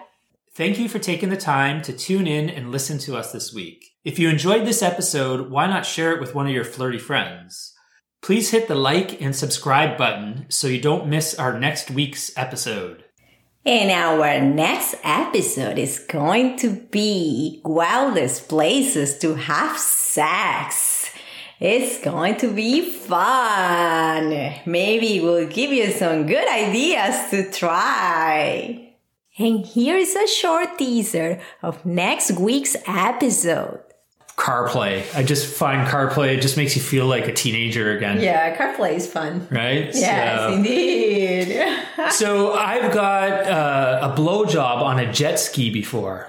Thank 0.53 0.80
you 0.80 0.88
for 0.88 0.99
taking 0.99 1.30
the 1.30 1.36
time 1.36 1.82
to 1.82 1.91
tune 1.91 2.26
in 2.26 2.49
and 2.49 2.71
listen 2.71 2.99
to 2.99 3.17
us 3.17 3.34
this 3.34 3.53
week. 3.53 3.97
If 4.05 4.19
you 4.19 4.30
enjoyed 4.30 4.65
this 4.65 4.82
episode, 4.82 5.49
why 5.49 5.67
not 5.67 5.86
share 5.86 6.13
it 6.13 6.21
with 6.21 6.34
one 6.34 6.47
of 6.47 6.53
your 6.53 6.63
flirty 6.63 6.99
friends? 6.99 7.74
Please 8.21 8.51
hit 8.51 8.69
the 8.69 8.76
like 8.76 9.21
and 9.21 9.36
subscribe 9.36 9.97
button 9.97 10.45
so 10.47 10.67
you 10.67 10.80
don't 10.80 11.07
miss 11.07 11.36
our 11.36 11.59
next 11.59 11.91
week's 11.91 12.32
episode. 12.38 13.03
And 13.65 13.91
our 13.91 14.39
next 14.39 14.95
episode 15.03 15.78
is 15.78 15.99
going 15.99 16.55
to 16.57 16.69
be 16.69 17.61
wildest 17.65 18.47
places 18.47 19.17
to 19.19 19.36
have 19.36 19.78
sex. 19.78 21.03
It's 21.66 22.01
going 22.03 22.36
to 22.39 22.51
be 22.53 22.82
fun. 22.91 24.30
Maybe 24.66 25.22
we'll 25.22 25.47
give 25.47 25.72
you 25.72 25.91
some 25.91 26.26
good 26.28 26.45
ideas 26.45 27.30
to 27.32 27.49
try. 27.51 28.89
And 29.39 29.66
here 29.66 29.95
is 29.95 30.14
a 30.14 30.28
short 30.28 30.78
teaser 30.78 31.39
of 31.61 31.86
next 31.86 32.32
week's 32.32 32.76
episode. 32.86 33.80
CarPlay. 34.36 35.03
I 35.16 35.24
just 35.24 35.45
find 35.55 35.88
CarPlay 35.88 36.36
it 36.38 36.41
just 36.41 36.57
makes 36.57 36.76
you 36.76 36.82
feel 36.82 37.05
like 37.05 37.30
a 37.30 37.34
teenager 37.34 37.95
again. 37.95 38.20
Yeah, 38.20 38.53
CarPlay 38.57 38.95
is 38.95 39.07
fun. 39.09 39.47
Right? 39.49 39.89
Yes, 39.95 40.39
So- 40.39 40.53
indeed. 40.55 41.64
So 42.09 42.53
I've 42.53 42.91
got 42.93 43.32
uh, 43.47 44.11
a 44.11 44.16
blowjob 44.20 44.82
on 44.82 44.99
a 44.99 45.11
jet 45.14 45.39
ski 45.39 45.70
before. 45.70 46.28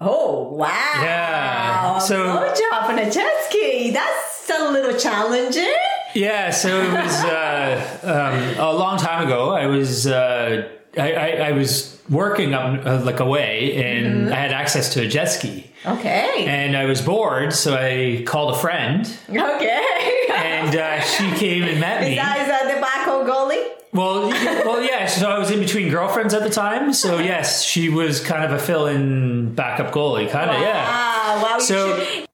Oh 0.00 0.52
wow! 0.52 0.68
Yeah, 1.02 1.98
so- 1.98 2.22
blowjob 2.26 2.82
on 2.90 2.98
a 2.98 3.10
jet 3.10 3.32
ski. 3.48 3.90
That's 3.90 4.27
a 4.50 4.70
little 4.70 4.98
challenging. 4.98 5.72
Yeah, 6.14 6.50
so 6.50 6.80
it 6.82 6.90
was 6.92 7.14
uh, 7.24 7.98
um, 8.02 8.58
a 8.64 8.72
long 8.72 8.98
time 8.98 9.26
ago. 9.26 9.50
I 9.50 9.66
was 9.66 10.06
uh, 10.06 10.68
I, 10.96 11.12
I, 11.12 11.28
I 11.48 11.52
was 11.52 12.00
working 12.08 12.54
up 12.54 12.84
uh, 12.86 13.02
like 13.04 13.20
away, 13.20 13.76
and 13.76 14.32
I 14.32 14.36
had 14.36 14.52
access 14.52 14.94
to 14.94 15.02
a 15.02 15.06
jet 15.08 15.26
ski, 15.26 15.70
Okay. 15.84 16.44
and 16.46 16.76
I 16.76 16.86
was 16.86 17.02
bored, 17.02 17.52
so 17.52 17.74
I 17.76 18.24
called 18.26 18.54
a 18.54 18.58
friend, 18.58 19.06
Okay. 19.28 20.26
and 20.34 20.74
uh, 20.74 21.00
she 21.02 21.30
came 21.32 21.64
and 21.64 21.78
met 21.78 22.02
is 22.02 22.08
me. 22.08 22.14
that 22.16 22.40
is 22.40 22.46
that 22.48 22.74
the 22.74 22.80
backup 22.80 23.26
goalie? 23.26 23.68
Well, 23.92 24.28
well, 24.30 24.82
yeah. 24.82 25.06
So 25.06 25.30
I 25.30 25.38
was 25.38 25.50
in 25.50 25.60
between 25.60 25.90
girlfriends 25.90 26.32
at 26.34 26.42
the 26.42 26.50
time. 26.50 26.92
So 26.94 27.18
yes, 27.18 27.62
she 27.64 27.88
was 27.90 28.20
kind 28.20 28.44
of 28.44 28.52
a 28.52 28.58
fill-in 28.58 29.54
backup 29.54 29.92
goalie, 29.92 30.30
kind 30.30 30.50
of. 30.50 30.60
Yeah. 30.60 30.84
Wow. 30.84 31.42
Wow. 31.42 31.58
So 31.58 32.02
should- 32.04 32.28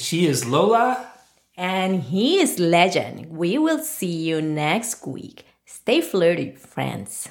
she 0.00 0.26
is 0.26 0.44
Lola. 0.46 1.06
And 1.60 2.02
he 2.02 2.40
is 2.40 2.58
legend. 2.58 3.26
We 3.36 3.58
will 3.58 3.80
see 3.80 4.16
you 4.28 4.40
next 4.40 5.06
week. 5.06 5.44
Stay 5.66 6.00
flirty, 6.00 6.52
friends. 6.52 7.28